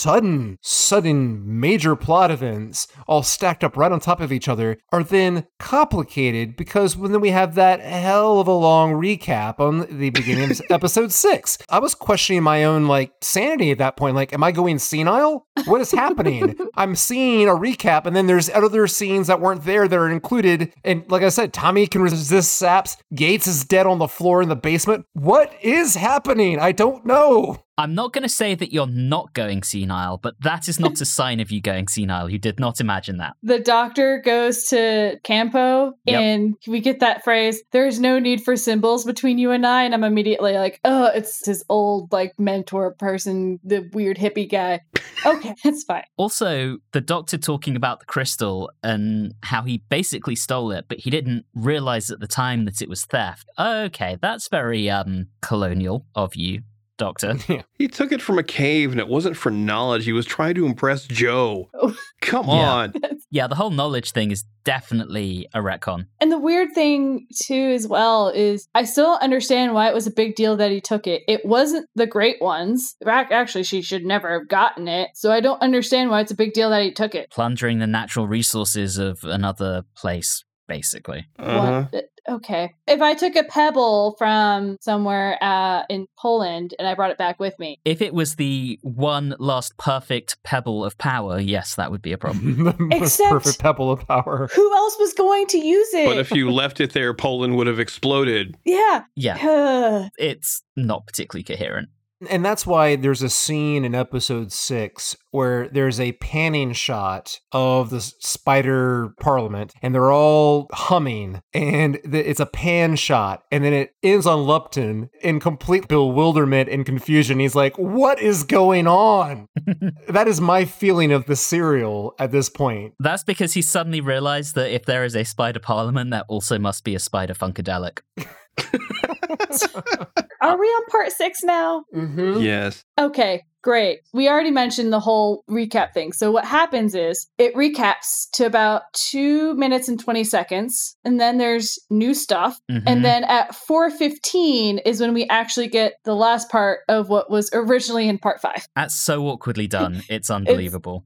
sudden, 0.00 0.58
sudden 0.62 1.60
major 1.60 1.94
plot 1.94 2.30
events, 2.30 2.88
all 3.06 3.22
stacked 3.22 3.62
up 3.62 3.76
right 3.76 3.92
on 3.92 4.00
top 4.00 4.20
of 4.20 4.32
each 4.32 4.48
other, 4.48 4.78
are 4.92 5.02
then 5.02 5.46
complicated 5.58 6.56
because 6.56 6.96
when 6.96 7.12
then 7.12 7.20
we 7.20 7.30
have 7.30 7.54
that 7.54 7.80
hell 7.80 8.40
of 8.40 8.48
a 8.48 8.52
long 8.52 8.92
recap 8.92 9.60
on 9.60 9.86
the 9.98 10.10
beginning 10.10 10.50
of 10.50 10.62
episode 10.70 11.12
six. 11.12 11.58
I 11.68 11.78
was 11.78 11.94
questioning 11.94 12.42
my 12.42 12.64
own 12.64 12.86
like 12.86 13.12
sanity 13.20 13.70
at 13.70 13.78
that 13.78 13.96
point. 13.96 14.16
Like, 14.16 14.32
am 14.32 14.42
I 14.42 14.52
going 14.52 14.78
senile? 14.78 15.46
What 15.66 15.80
is 15.80 15.90
happening? 15.90 16.56
I'm 16.76 16.96
seeing 16.96 17.48
a 17.48 17.52
recap, 17.52 18.06
and 18.06 18.16
then 18.16 18.26
there's 18.26 18.48
other 18.48 18.86
scenes 18.86 19.26
that 19.26 19.40
weren't 19.40 19.64
there 19.64 19.86
that 19.86 19.98
are 19.98 20.08
included. 20.08 20.72
And 20.84 21.04
like 21.10 21.22
I 21.22 21.28
said, 21.28 21.52
Tommy 21.52 21.86
can 21.86 22.02
resist 22.02 22.52
saps. 22.52 22.96
Yates 23.10 23.46
is 23.46 23.64
dead 23.64 23.86
on 23.86 23.98
the 23.98 24.08
floor 24.08 24.40
in 24.42 24.48
the 24.48 24.56
basement. 24.56 25.04
What 25.12 25.52
is 25.62 25.94
happening? 25.94 26.58
I 26.58 26.72
don't 26.72 27.04
know. 27.04 27.58
I'm 27.80 27.94
not 27.94 28.12
going 28.12 28.24
to 28.24 28.28
say 28.28 28.54
that 28.54 28.74
you're 28.74 28.86
not 28.86 29.32
going 29.32 29.62
senile, 29.62 30.18
but 30.18 30.34
that 30.40 30.68
is 30.68 30.78
not 30.78 31.00
a 31.00 31.04
sign 31.06 31.40
of 31.40 31.50
you 31.50 31.62
going 31.62 31.88
senile. 31.88 32.28
You 32.28 32.38
did 32.38 32.60
not 32.60 32.78
imagine 32.78 33.16
that. 33.16 33.36
The 33.42 33.58
doctor 33.58 34.20
goes 34.22 34.64
to 34.64 35.18
K'anpo 35.24 35.92
Yep. 36.04 36.20
and 36.20 36.56
we 36.68 36.80
get 36.80 37.00
that 37.00 37.24
phrase, 37.24 37.62
there's 37.72 37.98
no 37.98 38.18
need 38.18 38.42
for 38.42 38.54
symbols 38.54 39.06
between 39.06 39.38
you 39.38 39.50
and 39.50 39.66
I. 39.66 39.84
And 39.84 39.94
I'm 39.94 40.04
immediately 40.04 40.52
like, 40.52 40.78
oh, 40.84 41.06
it's 41.06 41.46
his 41.46 41.64
old 41.70 42.12
like 42.12 42.38
mentor 42.38 42.92
person, 42.92 43.58
the 43.64 43.88
weird 43.94 44.18
hippie 44.18 44.50
guy. 44.50 44.80
Okay, 45.24 45.54
that's 45.64 45.84
fine. 45.84 46.04
Also, 46.18 46.78
the 46.92 47.00
doctor 47.00 47.38
talking 47.38 47.76
about 47.76 48.00
the 48.00 48.06
crystal 48.06 48.70
and 48.82 49.32
how 49.42 49.62
he 49.62 49.78
basically 49.88 50.36
stole 50.36 50.70
it, 50.72 50.84
but 50.86 50.98
he 50.98 51.08
didn't 51.08 51.46
realize 51.54 52.10
at 52.10 52.20
the 52.20 52.26
time 52.26 52.66
that 52.66 52.82
it 52.82 52.90
was 52.90 53.06
theft. 53.06 53.48
Okay, 53.58 54.18
that's 54.20 54.48
very 54.48 54.90
um 54.90 55.28
colonial 55.40 56.04
of 56.14 56.36
you, 56.36 56.60
doctor. 57.00 57.34
He 57.80 57.88
took 57.88 58.12
it 58.12 58.20
from 58.20 58.38
a 58.38 58.42
cave 58.42 58.90
and 58.92 59.00
it 59.00 59.08
wasn't 59.08 59.36
for 59.38 59.50
knowledge. 59.50 60.04
He 60.04 60.12
was 60.12 60.26
trying 60.26 60.54
to 60.56 60.66
impress 60.66 61.06
Jo. 61.06 61.70
Oh. 61.74 61.96
Come 62.20 62.46
Yeah. 62.46 62.52
on. 62.74 62.92
yeah, 63.30 63.46
the 63.46 63.54
whole 63.54 63.70
knowledge 63.70 64.12
thing 64.12 64.30
is 64.30 64.44
definitely 64.64 65.48
a 65.54 65.60
retcon. 65.60 66.06
And 66.20 66.30
the 66.30 66.38
weird 66.38 66.74
thing 66.74 67.26
too 67.42 67.72
as 67.74 67.88
well 67.88 68.28
is 68.28 68.68
I 68.74 68.84
still 68.84 69.06
don't 69.06 69.22
understand 69.22 69.72
why 69.72 69.88
it 69.88 69.94
was 69.94 70.06
a 70.06 70.10
big 70.10 70.34
deal 70.36 70.56
that 70.58 70.70
he 70.70 70.80
took 70.80 71.06
it. 71.06 71.22
It 71.26 71.44
wasn't 71.46 71.86
the 71.94 72.06
great 72.06 72.36
ones. 72.42 72.96
Ac- 73.06 73.32
Actually, 73.32 73.64
she 73.64 73.80
should 73.82 74.04
never 74.04 74.38
have 74.38 74.48
gotten 74.48 74.86
it. 74.86 75.10
So 75.14 75.32
I 75.32 75.40
don't 75.40 75.62
understand 75.62 76.10
why 76.10 76.20
it's 76.20 76.30
a 76.32 76.36
big 76.36 76.52
deal 76.52 76.68
that 76.70 76.82
he 76.82 76.92
took 76.92 77.14
it. 77.14 77.30
Plundering 77.30 77.78
the 77.78 77.86
natural 77.86 78.28
resources 78.28 78.98
of 78.98 79.24
another 79.24 79.84
place, 79.96 80.44
basically. 80.70 81.26
Uh-huh. 81.38 81.86
What? 81.90 82.04
Okay. 82.28 82.74
If 82.86 83.00
I 83.02 83.14
took 83.14 83.34
a 83.34 83.42
pebble 83.42 84.14
from 84.16 84.76
somewhere 84.80 85.36
uh, 85.42 85.82
in 85.88 86.06
Poland 86.16 86.74
and 86.78 86.86
I 86.86 86.94
brought 86.94 87.10
it 87.10 87.18
back 87.18 87.40
with 87.40 87.58
me, 87.58 87.80
If 87.84 88.00
it 88.00 88.14
was 88.14 88.36
the 88.36 88.78
one 88.82 89.34
last 89.40 89.76
perfect 89.78 90.36
pebble 90.44 90.84
of 90.84 90.96
power, 90.96 91.40
yes, 91.40 91.74
that 91.74 91.90
would 91.90 92.02
be 92.02 92.12
a 92.12 92.18
problem. 92.24 92.64
the 92.64 92.76
most 92.78 93.02
Except- 93.02 93.30
perfect 93.32 93.58
pebble 93.58 93.90
of 93.90 94.06
power. 94.06 94.48
who 94.54 94.74
else 94.76 94.96
was 95.00 95.12
going 95.14 95.46
to 95.48 95.58
use 95.58 95.92
it? 95.92 96.06
But 96.06 96.18
if 96.18 96.30
you 96.30 96.52
left 96.52 96.80
it 96.80 96.92
there, 96.92 97.12
Poland 97.14 97.56
would 97.56 97.66
have 97.66 97.80
exploded. 97.80 98.56
yeah. 98.64 99.02
yeah, 99.16 100.08
it's 100.18 100.62
not 100.76 101.06
particularly 101.06 101.42
coherent. 101.42 101.88
And 102.28 102.44
that's 102.44 102.66
why 102.66 102.96
there's 102.96 103.22
a 103.22 103.30
scene 103.30 103.84
in 103.84 103.94
episode 103.94 104.52
six 104.52 105.16
where 105.30 105.68
there's 105.68 105.98
a 106.00 106.12
panning 106.12 106.72
shot 106.72 107.40
of 107.52 107.90
the 107.90 108.00
spider 108.00 109.14
parliament 109.20 109.72
and 109.80 109.94
they're 109.94 110.12
all 110.12 110.66
humming 110.72 111.40
and 111.54 111.98
it's 112.04 112.40
a 112.40 112.46
pan 112.46 112.96
shot 112.96 113.44
and 113.50 113.64
then 113.64 113.72
it 113.72 113.94
ends 114.02 114.26
on 114.26 114.40
Lupton 114.40 115.08
in 115.22 115.40
complete 115.40 115.88
bewilderment 115.88 116.68
and 116.68 116.84
confusion. 116.84 117.38
He's 117.38 117.54
like, 117.54 117.78
what 117.78 118.20
is 118.20 118.42
going 118.44 118.86
on? 118.86 119.46
that 120.08 120.28
is 120.28 120.40
my 120.40 120.64
feeling 120.64 121.12
of 121.12 121.26
the 121.26 121.36
serial 121.36 122.14
at 122.18 122.32
this 122.32 122.50
point. 122.50 122.94
That's 122.98 123.24
because 123.24 123.54
he 123.54 123.62
suddenly 123.62 124.00
realized 124.00 124.54
that 124.56 124.70
if 124.74 124.84
there 124.84 125.04
is 125.04 125.16
a 125.16 125.24
spider 125.24 125.60
parliament, 125.60 126.10
there 126.10 126.24
also 126.28 126.58
must 126.58 126.84
be 126.84 126.94
a 126.94 126.98
spider 126.98 127.34
funkadelic. 127.34 128.00
Are 130.42 130.58
we 130.58 130.66
on 130.66 130.86
part 130.86 131.12
six 131.12 131.42
now? 131.42 131.84
Mm-hmm. 131.94 132.40
Yes. 132.40 132.82
Okay, 132.98 133.42
great. 133.62 134.00
We 134.14 134.28
already 134.28 134.50
mentioned 134.50 134.92
the 134.92 135.00
whole 135.00 135.44
recap 135.50 135.92
thing. 135.92 136.12
So 136.12 136.30
what 136.32 136.44
happens 136.46 136.94
is 136.94 137.26
it 137.38 137.54
recaps 137.54 138.28
to 138.34 138.46
about 138.46 138.82
two 138.94 139.54
minutes 139.54 139.88
and 139.88 140.00
20 140.00 140.24
seconds, 140.24 140.96
and 141.04 141.20
then 141.20 141.36
there's 141.38 141.78
new 141.90 142.14
stuff. 142.14 142.58
Mhm. 142.70 142.82
And 142.86 143.04
then 143.04 143.24
at 143.24 143.54
415 143.54 144.78
is 144.78 145.00
when 145.00 145.12
we 145.14 145.26
actually 145.28 145.68
get 145.68 145.94
the 146.04 146.14
last 146.14 146.48
part 146.50 146.80
of 146.88 147.08
what 147.08 147.30
was 147.30 147.50
originally 147.52 148.08
in 148.08 148.18
part 148.18 148.40
five. 148.40 148.66
That's 148.74 148.94
so 148.96 149.26
awkwardly 149.28 149.66
done. 149.66 150.02
It's 150.08 150.30
unbelievable. 150.30 151.04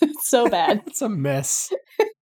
It's 0.00 0.28
so 0.30 0.48
bad. 0.48 0.82
It's 0.86 1.02
a 1.02 1.08
mess. 1.08 1.72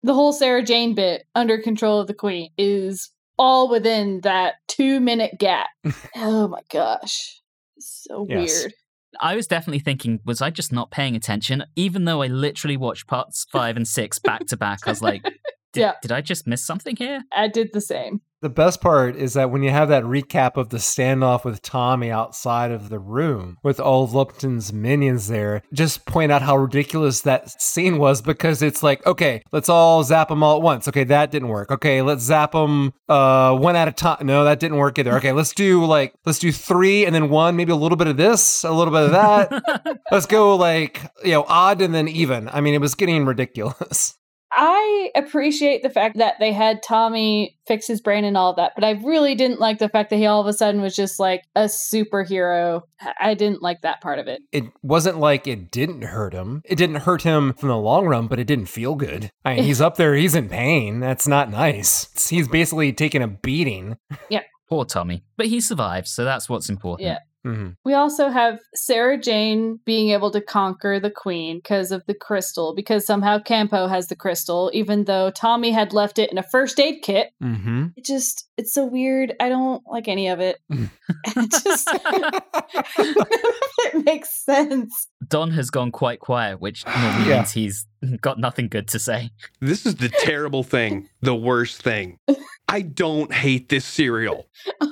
the 0.03 0.15
whole 0.15 0.33
Sarah 0.33 0.63
Jane 0.63 0.95
bit 0.95 1.25
under 1.35 1.59
control 1.59 2.01
of 2.01 2.07
the 2.07 2.15
Queen 2.15 2.51
is 2.57 3.11
all 3.41 3.71
within 3.71 4.21
that 4.21 4.57
two 4.69 5.01
minute 5.01 5.33
gap. 5.39 5.69
oh 6.17 6.47
my 6.49 6.61
gosh. 6.71 7.41
So 7.79 8.27
Yes. 8.29 8.61
weird. 8.63 8.75
I 9.21 9.35
was 9.35 9.47
definitely 9.49 9.81
thinking, 9.81 10.21
was 10.25 10.41
I 10.41 10.51
just 10.51 10.73
not 10.73 10.91
paying 10.93 11.17
attention? 11.17 11.65
Even 11.75 12.05
though 12.05 12.23
I 12.23 12.27
literally 12.29 12.77
watched 12.77 13.09
parts 13.09 13.47
five 13.51 13.77
and 13.77 13.89
six 13.89 14.19
back 14.21 14.47
to 14.49 14.57
back, 14.57 14.81
I 14.87 14.91
was 14.91 15.03
like, 15.03 15.23
did, 15.23 15.33
Yeah. 15.81 15.93
did 16.03 16.13
I 16.13 16.21
just 16.21 16.47
miss 16.47 16.65
something 16.65 16.95
here? 16.95 17.23
I 17.35 17.49
did 17.49 17.71
the 17.73 17.81
same. 17.81 18.21
The 18.43 18.49
best 18.49 18.81
part 18.81 19.17
is 19.17 19.35
that 19.35 19.51
when 19.51 19.63
you 19.63 19.69
have 19.69 19.91
that 19.91 20.03
recap 20.05 20.57
of 20.57 20.71
the 20.71 20.79
standoff 20.79 21.45
with 21.45 21.61
Tommy 21.61 22.11
outside 22.11 22.71
of 22.71 22.89
the 22.89 22.99
room 22.99 23.59
with 23.63 23.79
all 23.79 24.05
of 24.05 24.15
Lupton's 24.15 24.73
minions 24.73 25.29
there, 25.29 25.61
just 25.75 26.07
point 26.07 26.33
out 26.33 26.41
how 26.41 26.57
ridiculous 26.57 27.21
that 27.21 27.61
scene 27.61 27.99
was 27.99 28.23
because 28.23 28.63
it's 28.63 28.83
like, 28.83 29.07
okay, 29.07 29.43
let's 29.53 29.69
all 29.69 30.03
zap 30.05 30.29
them 30.29 30.43
all 30.43 30.57
at 30.57 30.63
once. 30.63 30.89
Okay, 30.89 31.05
that 31.05 31.31
didn't 31.31 31.49
work. 31.49 31.71
Okay, 31.71 32.01
let's 32.01 32.23
zap 32.23 32.53
them 32.53 32.95
uh, 33.11 33.55
one 33.55 33.77
at 33.77 33.89
a 33.89 33.93
time. 33.93 34.25
No, 34.27 34.45
that 34.45 34.59
didn't 34.59 34.79
work 34.79 34.99
either. 34.99 35.17
Okay, 35.17 35.33
let's 35.33 35.53
do 35.53 35.85
like, 35.85 36.15
let's 36.25 36.39
do 36.39 36.51
three 36.51 37.05
and 37.05 37.15
then 37.15 37.29
one, 37.29 37.57
maybe 37.57 37.73
a 37.73 37.77
little 37.77 37.97
bit 37.97 38.07
of 38.07 38.17
this, 38.17 38.65
a 38.65 38.73
little 38.73 38.95
bit 38.95 39.03
of 39.03 39.11
that. 39.11 39.99
let's 40.11 40.25
go 40.25 40.57
like, 40.57 41.03
you 41.23 41.33
know, 41.33 41.45
odd 41.47 41.83
and 41.83 41.95
then 41.95 42.09
even. 42.09 42.49
I 42.49 42.63
mean, 42.63 42.73
it 42.73 42.81
was 42.81 42.95
getting 42.95 43.27
ridiculous. 43.27 44.17
I 44.53 45.11
appreciate 45.15 45.83
the 45.83 45.91
fact 45.91 46.19
that 46.19 46.35
they 46.41 46.53
had 46.53 46.83
Tommy 46.83 47.57
fix 47.67 47.87
his 47.87 48.01
brain 48.01 48.25
and 48.25 48.37
all 48.37 48.51
of 48.51 48.57
that, 48.57 48.73
but 48.75 48.83
I 48.85 48.93
really 49.05 49.35
didn't 49.35 49.61
like 49.61 49.79
the 49.79 49.89
fact 49.89 50.11
that 50.11 50.17
he 50.17 50.27
all 50.27 50.41
of 50.41 50.47
a 50.49 50.53
sudden 50.53 50.81
was 50.81 50.97
just 50.97 51.21
like 51.21 51.43
a 51.55 51.69
superhero. 52.05 52.83
I- 53.01 53.31
I 53.31 53.35
didn't 53.35 53.63
like 53.63 53.83
that 53.83 54.01
part 54.01 54.19
of 54.19 54.27
it. 54.27 54.43
it 54.53 54.65
wasn't 54.83 55.19
like 55.19 55.47
it 55.47 55.71
didn't 55.71 56.03
hurt 56.03 56.33
him. 56.35 56.63
It 56.65 56.77
didn't 56.77 56.97
hurt 56.97 57.23
him 57.23 57.53
from 57.55 57.69
the 57.69 57.77
long 57.77 58.07
run, 58.07 58.27
but 58.27 58.39
it 58.41 58.47
didn't 58.47 58.67
feel 58.67 58.95
good. 58.97 59.31
I 59.45 59.55
mean, 59.55 59.65
he's 59.65 59.81
up 59.81 59.97
there, 59.97 60.15
he's 60.15 60.35
in 60.35 60.49
pain. 60.49 61.01
That's 61.01 61.29
not 61.29 61.51
nice. 61.51 62.29
He's 62.29 62.49
basically 62.49 62.93
taking 62.93 63.23
a 63.23 63.29
beating. 63.29 63.97
Yeah. 64.29 64.43
Poor 64.69 64.85
Tommy. 64.85 65.23
But 65.37 65.47
he 65.47 65.61
survived, 65.61 66.07
so 66.09 66.25
that's 66.25 66.49
what's 66.49 66.69
important. 66.69 67.07
Yeah. 67.07 67.19
Mhm. 67.47 67.77
We 67.85 67.95
also 67.95 68.29
have 68.29 68.59
Sarah 68.75 69.19
Jane 69.19 69.81
being 69.87 70.11
able 70.11 70.31
to 70.33 70.41
conquer 70.41 71.01
the 71.01 71.11
queen 71.11 71.59
because 71.59 71.91
of 71.91 72.05
the 72.07 72.15
crystal, 72.15 72.75
because 72.75 73.07
somehow 73.07 73.39
K'anpo 73.39 73.89
has 73.89 74.09
the 74.09 74.17
crystal, 74.17 74.71
even 74.75 75.05
though 75.05 75.31
Tommy 75.31 75.71
had 75.71 75.93
left 75.95 76.19
it 76.19 76.31
in 76.31 76.37
a 76.39 76.43
first 76.43 76.79
aid 76.79 77.03
kit. 77.03 77.31
Mm-hmm. 77.43 77.87
It 77.97 78.05
just, 78.05 78.47
it's 78.59 78.75
so 78.75 78.85
weird. 78.85 79.35
I 79.41 79.49
don't 79.49 79.83
like 79.91 80.07
any 80.07 80.29
of 80.29 80.41
it. 80.41 80.59
it 80.71 81.51
just, 81.51 81.89
it 82.99 84.05
makes 84.05 84.45
sense. 84.45 85.09
Don 85.27 85.51
has 85.53 85.71
gone 85.71 85.91
quite 85.93 86.21
quiet, 86.21 86.61
which 86.61 86.85
normally 86.87 87.29
Yeah. 87.31 87.37
means 87.37 87.53
he's 87.53 87.87
got 88.21 88.39
nothing 88.39 88.69
good 88.69 88.89
to 88.89 88.99
say. 88.99 89.31
This 89.61 89.87
is 89.87 89.97
the 89.97 90.09
terrible 90.09 90.63
thing, 90.63 91.09
the 91.23 91.35
worst 91.35 91.83
thing. 91.83 92.19
I 92.69 92.83
don't 92.83 93.33
hate 93.33 93.69
this 93.69 93.85
serial. 93.85 94.47
I 94.81 94.87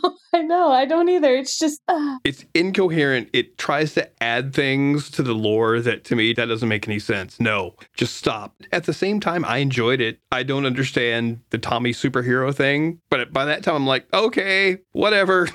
know, 0.49 0.73
I 0.73 0.85
don't 0.85 1.09
either. 1.09 1.35
It's 1.37 1.59
just 1.59 1.81
uh, 1.89 2.17
It's 2.25 2.45
incoherent. 2.55 3.29
It 3.33 3.59
tries 3.59 3.95
to 3.95 4.11
add 4.23 4.55
things 4.55 5.11
to 5.11 5.23
the 5.23 5.35
lore 5.35 5.81
that 5.81 6.05
to 6.05 6.17
me 6.17 6.33
that 6.33 6.47
doesn't 6.47 6.69
make 6.69 6.89
any 6.89 6.99
sense. 6.99 7.39
No, 7.39 7.75
just 7.97 8.17
stop. 8.17 8.55
At 8.73 8.85
the 8.85 8.93
same 8.93 9.21
time, 9.21 9.45
I 9.45 9.59
enjoyed 9.59 10.01
it. 10.01 10.19
I 10.33 10.43
don't 10.43 10.67
understand 10.67 11.41
the 11.51 11.59
Tommy 11.59 11.93
superhero 11.93 12.55
thing, 12.55 13.01
but 13.11 13.33
by 13.33 13.45
that 13.45 13.63
time 13.63 13.77
I'm 13.77 13.87
like, 13.87 14.13
okay, 14.13 14.79
whatever. 14.93 15.49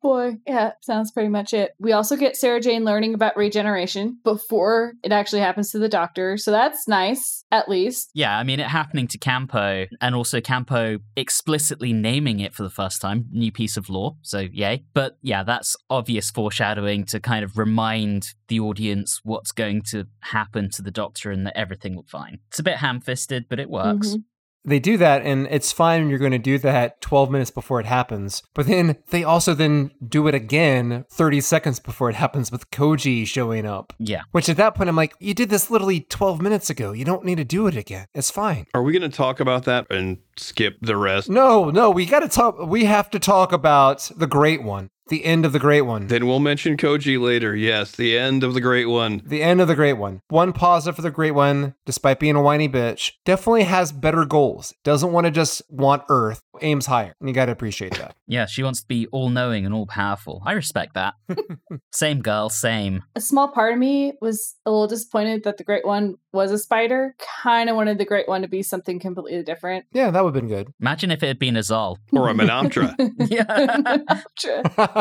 Boy. 0.00 0.36
Yeah, 0.46 0.72
sounds 0.80 1.10
pretty 1.10 1.28
much 1.28 1.52
it. 1.52 1.72
We 1.80 1.92
also 1.92 2.16
get 2.16 2.36
Sarah 2.36 2.60
Jane 2.60 2.84
learning 2.84 3.14
about 3.14 3.36
regeneration 3.36 4.18
before 4.22 4.94
it 5.02 5.10
actually 5.10 5.40
happens 5.40 5.72
to 5.72 5.78
the 5.78 5.88
doctor. 5.88 6.36
So 6.36 6.52
that's 6.52 6.86
nice, 6.86 7.44
at 7.50 7.68
least. 7.68 8.10
Yeah, 8.14 8.38
I 8.38 8.44
mean, 8.44 8.60
it 8.60 8.68
happening 8.68 9.08
to 9.08 9.18
K'anpo, 9.18 9.88
and 10.00 10.14
also 10.14 10.40
K'anpo 10.40 11.00
explicitly 11.16 11.92
naming 11.92 12.38
it 12.38 12.54
for 12.54 12.62
the 12.62 12.70
first 12.70 13.00
time, 13.00 13.26
new 13.32 13.50
piece 13.50 13.76
of 13.76 13.90
law, 13.90 14.16
so 14.22 14.46
yay. 14.52 14.84
But 14.94 15.18
yeah, 15.20 15.42
that's 15.42 15.76
obvious 15.90 16.30
foreshadowing 16.30 17.04
to 17.06 17.18
kind 17.18 17.44
of 17.44 17.58
remind 17.58 18.34
the 18.46 18.60
audience 18.60 19.20
what's 19.24 19.52
going 19.52 19.82
to 19.90 20.06
happen 20.20 20.70
to 20.70 20.82
the 20.82 20.92
Doctor 20.92 21.30
and 21.30 21.44
that 21.46 21.56
everything 21.56 21.96
will 21.96 22.04
be 22.04 22.10
fine. 22.10 22.38
It's 22.48 22.58
a 22.58 22.62
bit 22.62 22.76
ham 22.76 23.00
fisted, 23.00 23.46
but 23.48 23.58
it 23.58 23.68
works. 23.68 24.14
Mhm. 24.14 24.24
They 24.68 24.78
do 24.78 24.98
that, 24.98 25.22
and 25.22 25.46
it's 25.50 25.72
fine 25.72 26.02
when 26.02 26.10
you're 26.10 26.18
going 26.18 26.32
to 26.32 26.38
do 26.38 26.58
that 26.58 27.00
12 27.00 27.30
minutes 27.30 27.50
before 27.50 27.80
it 27.80 27.86
happens. 27.86 28.42
But 28.54 28.66
then 28.66 28.96
they 29.10 29.24
also 29.24 29.54
then 29.54 29.92
do 30.06 30.28
it 30.28 30.34
again 30.34 31.06
30 31.10 31.40
seconds 31.40 31.80
before 31.80 32.10
it 32.10 32.16
happens 32.16 32.52
with 32.52 32.70
Cho-je 32.70 33.24
showing 33.24 33.66
up. 33.66 33.92
Yeah. 33.98 34.22
Which 34.32 34.48
at 34.48 34.58
that 34.58 34.74
point, 34.74 34.90
I'm 34.90 34.96
like, 34.96 35.14
you 35.20 35.32
did 35.34 35.48
this 35.48 35.70
literally 35.70 36.00
12 36.00 36.42
minutes 36.42 36.68
ago. 36.68 36.92
You 36.92 37.04
don't 37.04 37.24
need 37.24 37.38
to 37.38 37.44
do 37.44 37.66
it 37.66 37.76
again. 37.76 38.06
It's 38.14 38.30
fine. 38.30 38.66
Are 38.74 38.82
we 38.82 38.92
going 38.92 39.10
to 39.10 39.16
talk 39.16 39.40
about 39.40 39.64
that 39.64 39.86
and 39.90 40.18
skip 40.36 40.76
the 40.82 40.96
rest? 40.96 41.30
No, 41.30 41.70
no, 41.70 41.90
we 41.90 42.04
got 42.06 42.20
to 42.20 42.28
talk. 42.28 42.58
We 42.58 42.84
have 42.84 43.10
to 43.10 43.18
talk 43.18 43.52
about 43.52 44.10
the 44.16 44.26
great 44.26 44.62
one, 44.62 44.90
the 45.08 45.24
end 45.24 45.44
of 45.44 45.52
the 45.52 45.58
great 45.58 45.82
one. 45.82 46.06
Then 46.06 46.26
we'll 46.26 46.40
mention 46.40 46.76
Cho-je 46.76 47.18
later. 47.18 47.54
Yes, 47.54 47.92
the 47.92 48.18
end 48.18 48.44
of 48.44 48.54
the 48.54 48.60
great 48.60 48.86
one. 48.86 49.22
The 49.24 49.42
end 49.42 49.60
of 49.60 49.68
the 49.68 49.74
great 49.74 49.94
one. 49.94 50.22
One 50.28 50.52
positive 50.52 50.96
for 50.96 51.02
the 51.02 51.10
great 51.10 51.32
one, 51.32 51.74
despite 51.86 52.20
being 52.20 52.36
a 52.36 52.42
whiny 52.42 52.68
bitch, 52.68 53.12
definitely 53.24 53.64
has 53.64 53.92
better 53.92 54.24
goals. 54.24 54.74
Doesn't 54.84 55.12
want 55.12 55.26
to 55.26 55.30
just 55.30 55.62
want 55.68 56.04
Earth, 56.08 56.42
aims 56.62 56.86
higher. 56.86 57.14
And 57.20 57.28
you 57.28 57.34
got 57.34 57.46
to 57.46 57.52
appreciate 57.52 57.94
that. 57.94 58.14
Yeah, 58.30 58.44
she 58.44 58.62
wants 58.62 58.82
to 58.82 58.86
be 58.86 59.06
all 59.06 59.30
knowing 59.30 59.64
and 59.64 59.74
all 59.74 59.86
powerful. 59.86 60.42
I 60.44 60.52
respect 60.52 60.92
that. 60.92 61.14
same 61.92 62.20
girl, 62.20 62.50
same. 62.50 63.02
A 63.16 63.22
small 63.22 63.48
part 63.48 63.72
of 63.72 63.78
me 63.78 64.12
was 64.20 64.56
a 64.66 64.70
little 64.70 64.86
disappointed 64.86 65.44
that 65.44 65.56
the 65.56 65.64
Great 65.64 65.86
One 65.86 66.16
was 66.34 66.52
a 66.52 66.58
spider. 66.58 67.14
Kind 67.42 67.70
of 67.70 67.76
wanted 67.76 67.96
the 67.96 68.04
Great 68.04 68.28
One 68.28 68.42
to 68.42 68.48
be 68.48 68.62
something 68.62 69.00
completely 69.00 69.42
different. 69.44 69.86
Yeah, 69.92 70.10
that 70.10 70.22
would 70.22 70.34
have 70.34 70.42
been 70.42 70.50
good. 70.50 70.68
Imagine 70.78 71.10
if 71.10 71.22
it 71.22 71.28
had 71.28 71.38
been 71.38 71.54
Azal. 71.54 71.96
Or 72.12 72.28
a 72.28 72.34
Menamtra. 72.34 72.94
Yeah. 73.30 73.96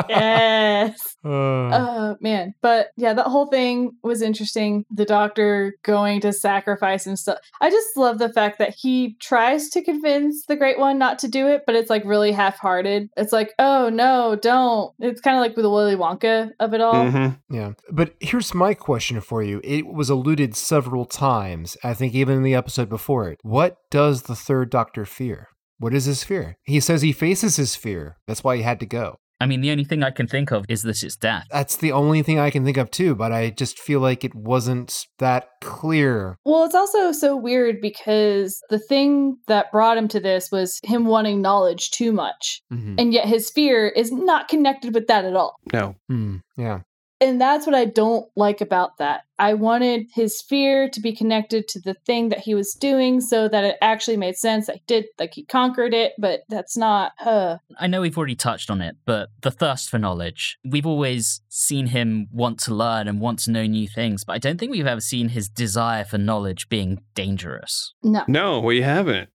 yes. 0.10 1.18
Uh, 1.26 1.88
Oh 1.98 2.16
man, 2.22 2.54
but 2.62 2.90
yeah, 2.96 3.14
that 3.14 3.26
whole 3.28 3.48
thing 3.48 3.92
was 4.04 4.22
interesting. 4.22 4.86
The 4.90 5.06
doctor 5.06 5.76
going 5.84 6.22
to 6.22 6.32
sacrifice 6.32 7.04
himself. 7.04 7.40
I 7.60 7.70
just 7.70 7.98
love 7.98 8.20
the 8.20 8.32
fact 8.32 8.60
that 8.60 8.76
he 8.78 9.16
tries 9.20 9.70
to 9.70 9.84
convince 9.84 10.46
the 10.46 10.56
Great 10.56 10.80
One 10.80 10.98
not 10.98 11.20
to 11.20 11.28
do 11.28 11.47
it, 11.48 11.64
but 11.66 11.76
it's 11.76 11.90
like 11.90 12.04
really 12.06 12.32
half-hearted. 12.32 13.10
It's 13.18 13.34
like, 13.34 13.54
oh 13.60 13.90
no, 13.90 14.36
don't. 14.36 14.94
It's 15.00 15.22
kind 15.22 15.38
of 15.38 15.42
like 15.42 15.56
with 15.56 15.64
the 15.64 15.70
Willy 15.70 15.96
Wonka 15.96 16.52
of 16.60 16.74
it 16.74 16.82
all. 16.82 16.94
Mm-hmm. 16.94 17.56
yeah. 17.56 17.74
But 17.92 18.16
here's 18.20 18.54
my 18.54 18.74
question 18.74 19.22
for 19.22 19.44
you. 19.44 19.62
It 19.64 19.88
was 19.88 20.10
alluded 20.10 20.56
several 20.56 21.06
times, 21.06 21.78
I 21.84 21.94
think 21.94 22.14
even 22.14 22.38
in 22.38 22.44
the 22.44 22.56
episode 22.56 22.90
before 22.90 23.30
it. 23.30 23.40
What 23.44 23.78
does 23.90 24.24
the 24.24 24.36
third 24.36 24.70
doctor 24.70 25.06
fear? 25.06 25.50
What 25.80 25.94
is 25.94 26.06
his 26.06 26.24
fear? 26.24 26.58
He 26.64 26.80
says 26.80 27.02
he 27.02 27.12
faces 27.12 27.58
his 27.58 27.76
fear. 27.76 28.18
That's 28.28 28.44
why 28.44 28.58
he 28.58 28.64
had 28.64 28.80
to 28.80 28.86
go. 28.86 29.20
I 29.40 29.46
mean, 29.46 29.62
the 29.62 29.72
only 29.72 29.84
thing 29.84 30.04
I 30.04 30.10
can 30.12 30.28
think 30.28 30.52
of 30.52 30.66
is 30.68 30.82
that 30.82 31.04
it's 31.04 31.16
death. 31.16 31.46
That's 31.52 31.76
the 31.78 31.92
only 31.92 32.24
thing 32.24 32.40
I 32.40 32.50
can 32.50 32.66
think 32.66 32.78
of 32.78 32.90
too, 32.90 33.14
but 33.16 33.32
I 33.32 33.52
just 33.52 33.80
feel 33.80 34.00
like 34.00 34.24
it 34.24 34.34
wasn't 34.34 35.06
that 35.20 35.50
clear. 35.62 36.38
Well, 36.44 36.66
it's 36.66 36.76
also 36.76 37.12
so 37.12 37.36
weird 37.36 37.80
because 37.82 38.60
the 38.70 38.80
thing 38.80 39.38
that 39.48 39.72
brought 39.72 39.98
him 39.98 40.08
to 40.10 40.20
this 40.20 40.50
was 40.52 40.80
him 40.84 41.06
wanting 41.06 41.42
knowledge 41.42 41.92
too 41.92 42.12
much. 42.12 42.62
Mhm. 42.74 42.96
And 43.00 43.14
yet 43.14 43.28
his 43.28 43.52
fear 43.52 43.88
is 43.88 44.12
not 44.12 44.48
connected 44.48 44.94
with 44.94 45.08
that 45.08 45.26
at 45.26 45.36
all. 45.36 45.56
No. 45.72 45.96
Hmm, 46.10 46.38
yeah. 46.58 46.80
And 47.20 47.42
that's 47.42 47.66
what 47.66 47.76
I 47.76 47.86
don't 47.86 48.30
like 48.36 48.62
about 48.62 48.98
that. 48.98 49.22
I 49.40 49.54
wanted 49.54 50.08
his 50.14 50.42
fear 50.42 50.90
to 50.90 51.00
be 51.00 51.16
connected 51.16 51.68
to 51.70 51.80
the 51.80 51.94
thing 51.94 52.30
that 52.30 52.40
he 52.40 52.56
was 52.56 52.74
doing 52.74 53.22
so 53.22 53.48
that 53.48 53.64
it 53.64 53.78
actually 53.82 54.18
made 54.18 54.36
sense. 54.36 54.70
I 54.70 54.82
did, 54.88 55.06
like, 55.20 55.34
he 55.34 55.46
conquered 55.46 55.94
it, 55.94 56.14
but 56.18 56.42
that's 56.50 56.76
not, 56.76 57.12
uh, 57.24 57.58
I 57.80 57.88
know 57.88 58.02
we've 58.02 58.18
already 58.18 58.36
touched 58.36 58.72
on 58.72 58.82
it, 58.82 58.96
but 59.06 59.30
the 59.42 59.52
thirst 59.52 59.90
for 59.90 60.00
knowledge. 60.00 60.58
We've 60.66 60.88
always 60.88 61.42
seen 61.50 61.88
him 61.88 62.28
want 62.32 62.60
to 62.62 62.74
learn 62.74 63.08
and 63.08 63.20
want 63.20 63.40
to 63.40 63.52
know 63.52 63.66
new 63.66 63.88
things, 63.88 64.24
but 64.24 64.34
I 64.34 64.40
don't 64.40 64.60
think 64.60 64.72
we've 64.72 64.88
ever 64.88 65.02
seen 65.02 65.30
his 65.30 65.50
desire 65.50 66.04
for 66.04 66.18
knowledge 66.18 66.70
being 66.70 67.02
dangerous. 67.14 67.94
no. 68.04 68.24
No, 68.28 68.60
we 68.60 68.82
haven't. 68.82 69.30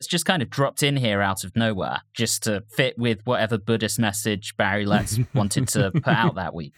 It's 0.00 0.06
just 0.08 0.26
kind 0.26 0.42
of 0.42 0.50
dropped 0.50 0.82
in 0.82 0.96
here 0.96 1.22
out 1.22 1.42
of 1.44 1.56
nowhere, 1.56 2.00
just 2.14 2.42
to 2.44 2.62
fit 2.70 2.98
with 2.98 3.20
whatever 3.24 3.56
Buddhist 3.58 3.98
message 3.98 4.54
Barry 4.56 4.84
Letts 4.84 5.18
wanted 5.34 5.68
to 5.68 5.90
put 5.90 6.06
out 6.08 6.34
that 6.34 6.54
week. 6.54 6.74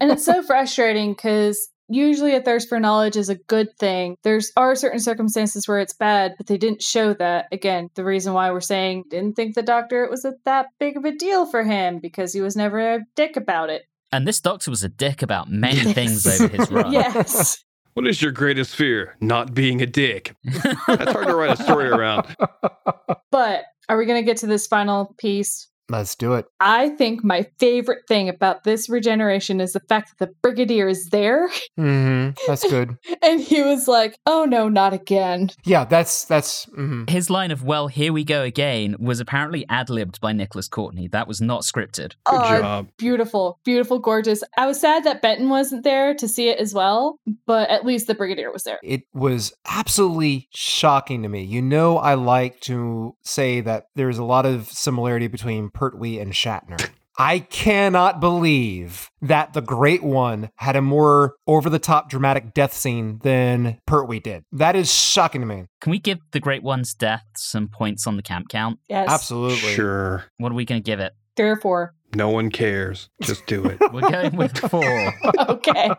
and 0.00 0.10
it's 0.10 0.24
so 0.24 0.42
frustrating 0.42 1.12
because 1.12 1.68
usually 1.88 2.34
a 2.34 2.40
thirst 2.40 2.70
for 2.70 2.80
knowledge 2.80 3.16
is 3.16 3.28
a 3.28 3.34
good 3.34 3.68
thing. 3.78 4.16
There's 4.22 4.50
are 4.56 4.74
certain 4.74 5.00
circumstances 5.00 5.68
where 5.68 5.80
it's 5.80 5.92
bad, 5.92 6.32
but 6.38 6.46
they 6.46 6.56
didn't 6.56 6.80
show 6.82 7.12
that. 7.14 7.48
Again, 7.52 7.90
the 7.94 8.04
reason 8.04 8.32
why 8.32 8.50
we're 8.50 8.60
saying 8.60 9.04
didn't 9.10 9.34
think 9.34 9.54
the 9.54 9.62
doctor 9.62 10.02
it 10.04 10.10
was 10.10 10.24
a, 10.24 10.32
that 10.46 10.68
big 10.80 10.96
of 10.96 11.04
a 11.04 11.12
deal 11.14 11.44
for 11.44 11.62
him 11.64 11.98
because 12.00 12.32
he 12.32 12.40
was 12.40 12.56
never 12.56 12.94
a 12.94 13.00
dick 13.16 13.36
about 13.36 13.68
it. 13.68 13.82
And 14.10 14.26
this 14.26 14.40
doctor 14.40 14.70
was 14.70 14.82
a 14.82 14.88
dick 14.88 15.20
about 15.22 15.50
many 15.50 15.76
Yes. 15.82 15.94
things 15.94 16.26
over 16.40 16.56
his 16.56 16.70
run. 16.70 16.92
Yes. 16.92 17.62
What 17.94 18.06
is 18.06 18.22
your 18.22 18.32
greatest 18.32 18.74
fear? 18.74 19.16
Not 19.20 19.52
being 19.54 19.82
a 19.82 19.86
dick. 19.86 20.34
That's 20.44 21.12
hard 21.12 21.26
to 21.26 21.34
write 21.34 21.58
a 21.58 21.62
story 21.62 21.88
around. 21.88 22.34
but 23.30 23.64
are 23.88 23.98
we 23.98 24.06
going 24.06 24.22
to 24.22 24.26
get 24.26 24.38
to 24.38 24.46
this 24.46 24.66
final 24.66 25.14
piece? 25.18 25.68
Let's 25.92 26.14
do 26.16 26.32
it. 26.34 26.46
I 26.60 26.88
think 26.90 27.22
my 27.22 27.46
favorite 27.58 28.06
thing 28.08 28.28
about 28.28 28.64
this 28.64 28.88
regeneration 28.88 29.60
is 29.60 29.72
the 29.74 29.80
fact 29.80 30.10
that 30.18 30.26
the 30.26 30.32
brigadier 30.42 30.88
is 30.88 31.10
there 31.10 31.48
hmm 31.76 32.30
That's 32.46 32.68
good. 32.68 32.96
and 33.22 33.40
he 33.40 33.62
was 33.62 33.86
like, 33.88 34.16
"Oh 34.26 34.44
no, 34.44 34.68
not 34.68 34.92
again." 34.92 35.50
Yeah, 35.64 35.84
that's 35.84 36.24
that's. 36.24 36.66
mhm. 36.66 37.08
His 37.10 37.28
line 37.30 37.50
of, 37.50 37.62
well, 37.64 37.88
here 37.88 38.12
we 38.12 38.24
go 38.24 38.42
again, 38.42 38.96
was 38.98 39.20
apparently 39.20 39.66
ad 39.68 39.90
libbed 39.90 40.20
by 40.20 40.32
Nicholas 40.32 40.68
Courtney. 40.68 41.08
That 41.08 41.28
was 41.28 41.40
not 41.40 41.62
scripted. 41.62 42.14
Good 42.24 42.40
Oh, 42.42 42.60
job. 42.60 42.88
beautiful, 42.98 43.58
beautiful, 43.64 43.98
gorgeous. 43.98 44.42
I 44.56 44.66
was 44.66 44.80
sad 44.80 45.04
that 45.04 45.22
Benton 45.22 45.48
wasn't 45.48 45.84
there 45.84 46.14
to 46.14 46.26
see 46.28 46.48
it 46.48 46.58
as 46.58 46.72
well, 46.74 47.18
but 47.46 47.68
at 47.70 47.84
least 47.84 48.06
the 48.06 48.14
brigadier 48.14 48.50
was 48.52 48.64
there. 48.64 48.78
It 48.82 49.02
was 49.12 49.52
absolutely 49.66 50.48
shocking 50.54 51.22
to 51.22 51.28
me. 51.28 51.42
You 51.44 51.60
know, 51.62 51.98
I 51.98 52.14
like 52.14 52.60
to 52.62 53.14
say 53.22 53.60
that 53.62 53.86
there's 53.94 54.18
a 54.18 54.24
lot 54.24 54.46
of 54.46 54.68
similarity 54.68 55.26
between 55.28 55.70
Pertwee 55.82 56.20
and 56.20 56.32
Shatner. 56.32 56.90
I 57.18 57.40
cannot 57.40 58.20
believe 58.20 59.10
that 59.20 59.52
the 59.52 59.60
Great 59.60 60.04
One 60.04 60.48
had 60.58 60.76
a 60.76 60.80
more 60.80 61.34
over 61.48 61.68
the 61.68 61.80
top 61.80 62.08
dramatic 62.08 62.54
death 62.54 62.72
scene 62.72 63.18
than 63.24 63.78
Pertwee 63.84 64.20
did. 64.20 64.44
That 64.52 64.76
is 64.76 64.94
shocking 64.94 65.40
to 65.40 65.46
me. 65.46 65.64
Can 65.80 65.90
we 65.90 65.98
give 65.98 66.20
the 66.30 66.38
Great 66.38 66.62
One's 66.62 66.94
death 66.94 67.24
some 67.36 67.66
points 67.66 68.06
on 68.06 68.14
the 68.16 68.22
camp 68.22 68.48
count? 68.48 68.78
Yes, 68.88 69.08
Absolutely. 69.10 69.74
Sure. 69.74 70.24
What 70.38 70.52
are 70.52 70.54
we 70.54 70.64
going 70.64 70.80
to 70.80 70.86
give 70.86 71.00
it? 71.00 71.14
three 71.36 71.48
or 71.48 71.56
four. 71.56 71.94
No 72.14 72.28
one 72.30 72.48
cares. 72.50 73.08
Just 73.22 73.44
do 73.46 73.64
it. 73.64 73.78
We're 73.92 74.02
going 74.08 74.36
with 74.36 74.56
four. 74.58 75.14
Okay, 75.48 75.90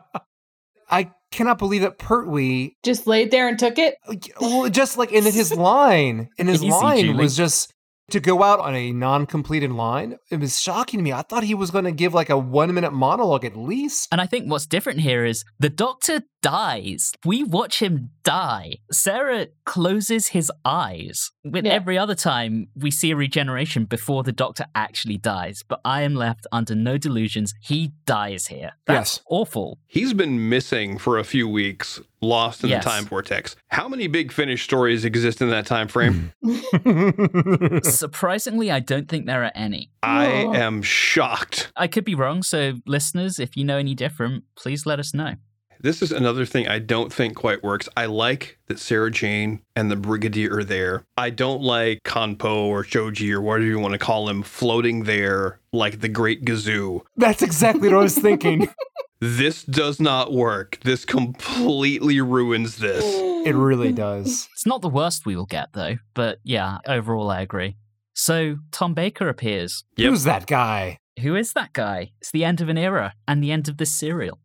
I 0.90 1.12
cannot 1.32 1.58
believe 1.58 1.82
that 1.82 1.98
Pertwee, 1.98 2.76
just 2.84 3.06
laid 3.06 3.32
there 3.32 3.50
and 3.50 3.60
took 3.60 3.78
it. 3.78 3.96
well, 4.40 4.70
just 4.70 4.98
like 4.98 5.12
in 5.12 5.24
his 5.26 5.54
line, 5.58 6.30
in 6.38 6.48
his 6.48 6.64
Easy, 6.64 6.72
line 6.72 7.06
Julie. 7.06 7.24
was 7.24 7.36
just 7.36 7.74
to 8.12 8.20
go 8.20 8.44
out 8.44 8.60
on 8.60 8.76
a 8.76 8.92
non-completed 8.92 9.72
line. 9.72 10.18
It 10.30 10.40
was 10.40 10.60
shocking 10.60 11.00
to 11.00 11.04
me. 11.04 11.14
I 11.14 11.22
thought 11.22 11.44
he 11.44 11.56
was 11.56 11.72
going 11.72 11.86
to 11.86 11.92
give 11.92 12.14
like 12.14 12.30
a 12.30 12.38
one-minute 12.38 12.94
monologue 12.94 13.46
at 13.46 13.56
least. 13.56 14.10
And 14.12 14.20
I 14.20 14.26
think 14.26 14.50
what's 14.50 14.66
different 14.66 15.00
here 15.00 15.26
is 15.26 15.46
the 15.60 15.70
doctor 15.70 16.24
dies. 16.44 17.14
We 17.26 17.44
watch 17.44 17.80
him 17.82 18.12
die. 18.24 18.76
Sarah 18.92 19.48
closes 19.66 20.28
his 20.28 20.52
eyes. 20.64 21.32
With 21.44 21.66
Yeah. 21.66 21.72
every 21.74 21.98
other 21.98 22.14
time, 22.16 22.68
we 22.76 22.92
see 22.92 23.10
a 23.12 23.16
regeneration 23.16 23.86
before 23.86 24.22
the 24.24 24.32
doctor 24.32 24.66
actually 24.76 25.18
dies. 25.18 25.64
But 25.68 25.80
I 25.84 26.02
am 26.04 26.14
left 26.14 26.46
under 26.52 26.76
no 26.76 26.98
delusions. 27.00 27.54
He 27.62 27.94
dies 28.06 28.48
here. 28.48 28.74
That's 28.86 29.18
Yes. 29.18 29.24
awful. 29.28 29.80
He's 29.88 30.14
been 30.14 30.50
missing 30.50 30.98
for 31.00 31.18
a 31.18 31.24
few 31.24 31.48
weeks, 31.48 32.00
lost 32.22 32.64
in 32.64 32.70
Yes. 32.70 32.84
the 32.84 32.90
time 32.90 33.06
vortex. 33.06 33.56
How 33.70 33.88
many 33.88 34.08
big 34.08 34.32
finish 34.32 34.64
stories 34.64 35.06
exist 35.06 35.42
in 35.42 35.50
that 35.50 35.66
time 35.66 35.88
frame? 35.88 36.34
Surprisingly, 37.84 38.70
I 38.72 38.80
don't 38.80 39.08
think 39.08 39.26
there 39.26 39.44
are 39.44 39.52
any. 39.56 39.90
I 40.04 40.44
Oh. 40.44 40.54
am 40.54 40.82
shocked. 40.82 41.72
I 41.76 41.88
could 41.88 42.04
be 42.06 42.16
wrong, 42.16 42.44
so 42.44 42.74
listeners, 42.86 43.40
if 43.40 43.56
you 43.56 43.64
know 43.64 43.78
any 43.78 43.96
different, 43.96 44.44
please 44.56 44.86
let 44.86 45.00
us 45.00 45.14
know. 45.14 45.36
This 45.84 46.02
is 46.02 46.14
another 46.14 46.46
thing 46.46 46.66
I 46.66 46.80
don't 46.80 47.12
think 47.12 47.36
quite 47.36 47.62
works. 47.62 47.90
I 47.98 48.06
like 48.06 48.58
that 48.68 48.80
Sarah 48.80 49.12
Jane 49.12 49.60
and 49.76 49.92
the 49.92 49.98
Brigadier 49.98 50.60
are 50.60 50.64
there. 50.64 51.04
I 51.18 51.30
don't 51.30 51.62
like 51.62 52.04
K'anpo 52.04 52.68
or 52.68 52.84
Cho-je 52.84 53.34
or 53.34 53.42
whatever 53.42 53.68
you 53.68 53.80
want 53.80 53.92
to 53.92 54.00
call 54.00 54.30
him 54.30 54.44
floating 54.44 55.04
there 55.04 55.60
like 55.74 56.00
the 56.00 56.08
Great 56.08 56.46
Gazoo. 56.46 57.02
That's 57.18 57.42
exactly 57.42 57.90
what 57.90 57.98
I 57.98 58.02
was 58.02 58.18
thinking. 58.18 58.70
This 59.20 59.64
does 59.64 60.02
not 60.02 60.34
work. 60.34 60.80
This 60.84 61.06
completely 61.06 62.20
ruins 62.20 62.78
this. 62.78 63.04
It 63.44 63.56
really 63.56 63.92
does. 63.92 64.48
It's 64.54 64.66
not 64.66 64.82
the 64.82 64.88
worst 64.88 65.26
we 65.26 65.36
will 65.36 65.46
get, 65.46 65.74
though, 65.74 65.98
but 66.14 66.40
yeah, 66.46 66.78
overall, 66.88 67.30
I 67.30 67.42
agree. 67.42 67.76
So, 68.14 68.56
Tom 68.72 68.94
Baker 68.94 69.28
appears. 69.28 69.84
Yep. 69.98 70.10
Who's 70.10 70.24
that 70.24 70.48
guy? 70.48 70.98
Who 71.20 71.36
is 71.36 71.52
that 71.52 71.74
guy? 71.74 72.14
It's 72.22 72.32
the 72.32 72.46
end 72.46 72.62
of 72.62 72.70
an 72.70 72.78
era 72.78 73.16
and 73.28 73.44
the 73.44 73.52
end 73.52 73.68
of 73.68 73.78
this 73.78 73.92
serial. 73.92 74.40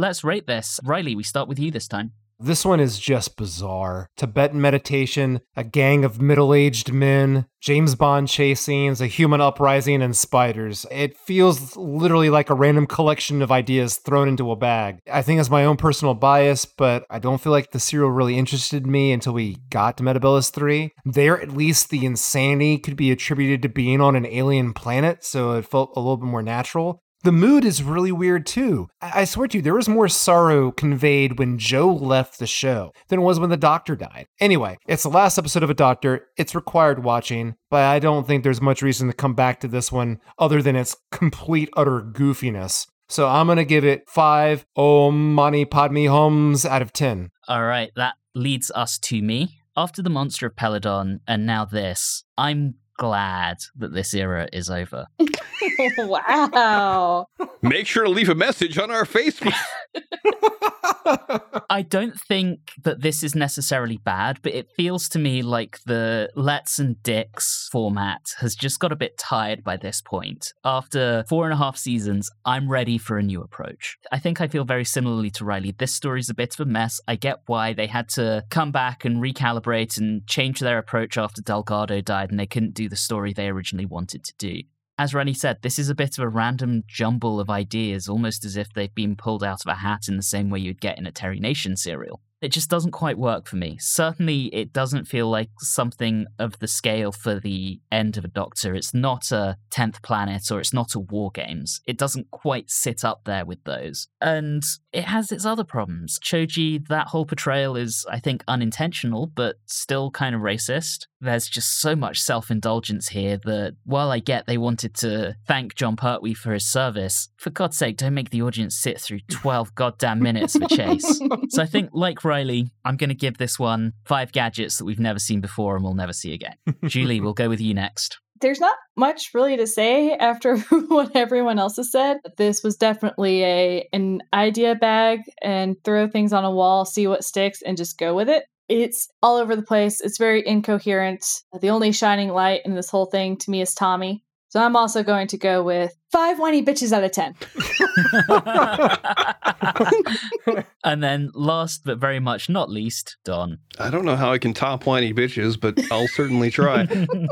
Let's 0.00 0.24
rate 0.24 0.46
this. 0.46 0.80
Riley, 0.82 1.14
we 1.14 1.22
start 1.22 1.46
with 1.46 1.58
you 1.58 1.70
this 1.70 1.86
time. 1.86 2.12
This 2.38 2.64
one 2.64 2.80
is 2.80 2.98
just 2.98 3.36
bizarre. 3.36 4.08
Tibetan 4.16 4.58
meditation, 4.58 5.42
a 5.54 5.62
gang 5.62 6.06
of 6.06 6.22
middle 6.22 6.54
aged 6.54 6.90
men, 6.90 7.44
James 7.60 7.94
Bond 7.96 8.26
chase 8.26 8.62
scenes, 8.62 9.02
a 9.02 9.06
human 9.06 9.42
uprising, 9.42 10.00
and 10.00 10.16
spiders. 10.16 10.86
It 10.90 11.18
feels 11.18 11.76
literally 11.76 12.30
like 12.30 12.48
a 12.48 12.54
random 12.54 12.86
collection 12.86 13.42
of 13.42 13.52
ideas 13.52 13.98
thrown 13.98 14.26
into 14.26 14.50
a 14.50 14.56
bag. 14.56 15.00
I 15.12 15.20
think 15.20 15.38
it's 15.38 15.50
my 15.50 15.66
own 15.66 15.76
personal 15.76 16.14
bias, 16.14 16.64
but 16.64 17.04
I 17.10 17.18
don't 17.18 17.38
feel 17.42 17.52
like 17.52 17.72
the 17.72 17.78
serial 17.78 18.10
really 18.10 18.38
interested 18.38 18.86
me 18.86 19.12
until 19.12 19.34
we 19.34 19.58
got 19.68 19.98
to 19.98 20.02
Metebelis 20.02 20.50
3. 20.50 20.92
There, 21.04 21.38
at 21.38 21.52
least, 21.54 21.90
the 21.90 22.06
insanity 22.06 22.78
could 22.78 22.96
be 22.96 23.10
attributed 23.10 23.60
to 23.60 23.68
being 23.68 24.00
on 24.00 24.16
an 24.16 24.24
alien 24.24 24.72
planet, 24.72 25.24
so 25.24 25.52
it 25.58 25.66
felt 25.66 25.92
a 25.94 26.00
little 26.00 26.16
bit 26.16 26.24
more 26.24 26.42
natural. 26.42 27.02
The 27.22 27.32
mood 27.32 27.66
is 27.66 27.82
really 27.82 28.12
weird 28.12 28.46
too. 28.46 28.88
I, 29.02 29.20
I 29.20 29.24
swear 29.24 29.46
to 29.48 29.58
you, 29.58 29.62
there 29.62 29.74
was 29.74 29.90
more 29.90 30.08
sorrow 30.08 30.72
conveyed 30.72 31.38
when 31.38 31.58
Jo 31.58 31.92
left 31.92 32.38
the 32.38 32.46
show 32.46 32.92
than 33.08 33.18
it 33.18 33.22
was 33.22 33.38
when 33.38 33.50
the 33.50 33.58
doctor 33.58 33.94
died. 33.94 34.26
Anyway, 34.40 34.78
it's 34.86 35.02
the 35.02 35.10
last 35.10 35.36
episode 35.36 35.62
of 35.62 35.68
A 35.68 35.74
Doctor. 35.74 36.28
It's 36.38 36.54
required 36.54 37.04
watching, 37.04 37.56
but 37.68 37.82
I 37.82 37.98
don't 37.98 38.26
think 38.26 38.42
there's 38.42 38.62
much 38.62 38.80
reason 38.80 39.08
to 39.08 39.12
come 39.12 39.34
back 39.34 39.60
to 39.60 39.68
this 39.68 39.92
one 39.92 40.18
other 40.38 40.62
than 40.62 40.76
its 40.76 40.96
complete, 41.12 41.68
utter 41.76 42.00
goofiness. 42.00 42.86
So 43.10 43.28
I'm 43.28 43.46
going 43.46 43.58
to 43.58 43.64
give 43.66 43.84
it 43.84 44.08
five 44.08 44.64
oh 44.74 45.08
Om 45.08 45.34
Mani 45.34 45.66
Padme 45.66 46.06
Hums 46.06 46.64
out 46.64 46.80
of 46.80 46.92
10. 46.94 47.30
All 47.48 47.64
right, 47.64 47.90
that 47.96 48.14
leads 48.34 48.70
us 48.70 48.98
to 48.98 49.20
me. 49.20 49.58
After 49.76 50.00
the 50.00 50.10
monster 50.10 50.46
of 50.46 50.56
Peladon 50.56 51.20
and 51.26 51.44
now 51.44 51.64
this, 51.64 52.24
I'm 52.38 52.76
glad 53.00 53.56
that 53.76 53.94
this 53.94 54.12
era 54.12 54.46
is 54.52 54.68
over. 54.68 55.06
wow. 55.98 57.26
Make 57.62 57.86
sure 57.86 58.04
to 58.04 58.10
leave 58.10 58.28
a 58.28 58.34
message 58.34 58.76
on 58.76 58.90
our 58.90 59.06
Facebook. 59.06 59.54
I 61.70 61.82
don't 61.82 62.18
think 62.20 62.72
that 62.82 63.00
this 63.00 63.22
is 63.22 63.34
necessarily 63.34 63.96
bad, 63.96 64.40
but 64.42 64.54
it 64.54 64.70
feels 64.76 65.08
to 65.10 65.18
me 65.18 65.42
like 65.42 65.78
the 65.86 66.30
Letts 66.34 66.78
and 66.78 67.02
Dicks 67.02 67.68
format 67.72 68.34
has 68.38 68.54
just 68.54 68.80
got 68.80 68.92
a 68.92 68.96
bit 68.96 69.16
tired 69.16 69.64
by 69.64 69.76
this 69.76 70.00
point. 70.00 70.52
After 70.64 71.24
four 71.28 71.44
and 71.44 71.54
a 71.54 71.56
half 71.56 71.76
seasons, 71.76 72.30
I'm 72.44 72.70
ready 72.70 72.98
for 72.98 73.18
a 73.18 73.22
new 73.22 73.40
approach. 73.40 73.96
I 74.12 74.18
think 74.18 74.40
I 74.40 74.48
feel 74.48 74.64
very 74.64 74.84
similarly 74.84 75.30
to 75.32 75.44
Riley. 75.44 75.74
This 75.76 75.94
story's 75.94 76.30
a 76.30 76.34
bit 76.34 76.54
of 76.54 76.60
a 76.60 76.70
mess. 76.70 77.00
I 77.08 77.16
get 77.16 77.40
why 77.46 77.72
they 77.72 77.86
had 77.86 78.08
to 78.10 78.44
come 78.50 78.72
back 78.72 79.04
and 79.04 79.22
recalibrate 79.22 79.98
and 79.98 80.26
change 80.26 80.60
their 80.60 80.78
approach 80.78 81.16
after 81.16 81.42
Delgado 81.42 82.00
died 82.00 82.30
and 82.30 82.38
they 82.38 82.46
couldn't 82.46 82.74
do 82.74 82.88
the 82.90 82.96
story 82.96 83.32
they 83.32 83.48
originally 83.48 83.86
wanted 83.86 84.22
to 84.24 84.34
do 84.38 84.62
as 85.00 85.14
Rennie 85.14 85.32
said, 85.32 85.62
this 85.62 85.78
is 85.78 85.88
a 85.88 85.94
bit 85.94 86.18
of 86.18 86.24
a 86.24 86.28
random 86.28 86.84
jumble 86.86 87.40
of 87.40 87.48
ideas, 87.48 88.06
almost 88.06 88.44
as 88.44 88.54
if 88.54 88.70
they've 88.74 88.94
been 88.94 89.16
pulled 89.16 89.42
out 89.42 89.64
of 89.64 89.72
a 89.72 89.76
hat 89.76 90.08
in 90.08 90.18
the 90.18 90.22
same 90.22 90.50
way 90.50 90.58
you'd 90.58 90.82
get 90.82 90.98
in 90.98 91.06
a 91.06 91.10
Terry 91.10 91.40
Nation 91.40 91.74
serial. 91.74 92.20
It 92.40 92.52
just 92.52 92.70
doesn't 92.70 92.92
quite 92.92 93.18
work 93.18 93.46
for 93.46 93.56
me. 93.56 93.76
Certainly, 93.78 94.46
it 94.54 94.72
doesn't 94.72 95.06
feel 95.06 95.28
like 95.28 95.50
something 95.58 96.26
of 96.38 96.58
the 96.58 96.68
scale 96.68 97.12
for 97.12 97.38
the 97.38 97.80
end 97.92 98.16
of 98.16 98.24
a 98.24 98.28
Doctor. 98.28 98.74
It's 98.74 98.94
not 98.94 99.30
a 99.30 99.56
10th 99.70 100.02
Planet 100.02 100.50
or 100.50 100.60
it's 100.60 100.72
not 100.72 100.94
a 100.94 101.00
War 101.00 101.30
Games. 101.30 101.80
It 101.86 101.98
doesn't 101.98 102.30
quite 102.30 102.70
sit 102.70 103.04
up 103.04 103.22
there 103.24 103.44
with 103.44 103.62
those. 103.64 104.08
And 104.20 104.62
it 104.92 105.04
has 105.04 105.30
its 105.30 105.44
other 105.44 105.64
problems. 105.64 106.18
Cho-je, 106.20 106.78
that 106.88 107.08
whole 107.08 107.26
portrayal 107.26 107.76
is, 107.76 108.06
I 108.10 108.18
think, 108.18 108.42
unintentional, 108.48 109.26
but 109.26 109.56
still 109.66 110.10
kind 110.10 110.34
of 110.34 110.40
racist. 110.40 111.06
There's 111.20 111.48
just 111.48 111.80
so 111.80 111.94
much 111.94 112.20
self 112.20 112.50
indulgence 112.50 113.08
here 113.08 113.38
that 113.44 113.76
while 113.84 114.10
I 114.10 114.20
get 114.20 114.46
they 114.46 114.56
wanted 114.56 114.94
to 114.96 115.34
thank 115.46 115.74
Jon 115.74 115.96
Pertwee 115.96 116.34
for 116.34 116.52
his 116.52 116.66
service, 116.66 117.28
for 117.36 117.50
God's 117.50 117.76
sake, 117.76 117.98
don't 117.98 118.14
make 118.14 118.30
the 118.30 118.42
audience 118.42 118.76
sit 118.76 118.98
through 119.00 119.20
12 119.30 119.74
goddamn 119.74 120.20
minutes 120.20 120.54
of 120.54 120.62
a 120.62 120.68
chase. 120.68 121.20
so 121.50 121.62
I 121.62 121.66
think, 121.66 121.90
like 121.92 122.24
Riley, 122.30 122.70
I'm 122.84 122.96
going 122.96 123.08
to 123.08 123.16
give 123.16 123.38
this 123.38 123.58
one 123.58 123.92
five 124.04 124.30
gadgets 124.30 124.78
that 124.78 124.84
we've 124.84 125.00
never 125.00 125.18
seen 125.18 125.40
before 125.40 125.74
and 125.74 125.84
we'll 125.84 125.94
never 125.94 126.12
see 126.12 126.32
again. 126.32 126.54
Julie, 126.86 127.20
we'll 127.20 127.32
go 127.32 127.48
with 127.48 127.60
you 127.60 127.74
next. 127.74 128.20
There's 128.40 128.60
not 128.60 128.76
much 128.96 129.30
really 129.34 129.56
to 129.56 129.66
say 129.66 130.12
after 130.12 130.56
what 130.88 131.16
everyone 131.16 131.58
else 131.58 131.74
has 131.76 131.90
said. 131.90 132.18
This 132.36 132.62
was 132.62 132.76
definitely 132.76 133.42
a 133.42 133.88
an 133.92 134.20
idea 134.32 134.76
bag 134.76 135.22
and 135.42 135.74
throw 135.84 136.06
things 136.06 136.32
on 136.32 136.44
a 136.44 136.52
wall, 136.52 136.84
see 136.84 137.08
what 137.08 137.24
sticks, 137.24 137.62
and 137.62 137.76
just 137.76 137.98
go 137.98 138.14
with 138.14 138.28
it. 138.28 138.44
It's 138.68 139.08
all 139.24 139.36
over 139.36 139.56
the 139.56 139.62
place. 139.62 140.00
It's 140.00 140.16
very 140.16 140.46
incoherent. 140.46 141.26
The 141.60 141.70
only 141.70 141.90
shining 141.90 142.28
light 142.28 142.60
in 142.64 142.76
this 142.76 142.90
whole 142.90 143.06
thing 143.06 143.38
to 143.38 143.50
me 143.50 143.60
is 143.60 143.74
Tommy. 143.74 144.22
So 144.50 144.60
I'm 144.60 144.76
also 144.76 145.02
going 145.02 145.26
to 145.28 145.36
go 145.36 145.64
with 145.64 145.92
five 146.12 146.38
whiny 146.38 146.64
bitches 146.64 146.92
out 146.92 147.02
of 147.02 147.10
ten. 147.10 147.34
and 150.84 151.02
then, 151.02 151.30
last 151.34 151.82
but 151.84 151.98
very 151.98 152.20
much 152.20 152.48
not 152.48 152.70
least, 152.70 153.16
Don. 153.24 153.58
I 153.78 153.90
don't 153.90 154.04
know 154.04 154.16
how 154.16 154.32
I 154.32 154.38
can 154.38 154.54
top 154.54 154.86
whiny 154.86 155.12
bitches, 155.12 155.60
but 155.60 155.78
I'll 155.90 156.08
certainly 156.08 156.50
try. 156.50 156.86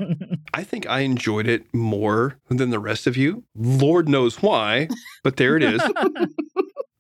I 0.55 0.64
think 0.64 0.89
I 0.89 1.01
enjoyed 1.01 1.47
it 1.47 1.73
more 1.75 2.39
than 2.49 2.71
the 2.71 2.79
rest 2.79 3.07
of 3.07 3.16
you. 3.16 3.45
Lord 3.55 4.09
knows 4.09 4.43
why, 4.43 4.89
but 5.23 5.37
there 5.37 5.57
it 5.57 5.62
is. 5.62 5.81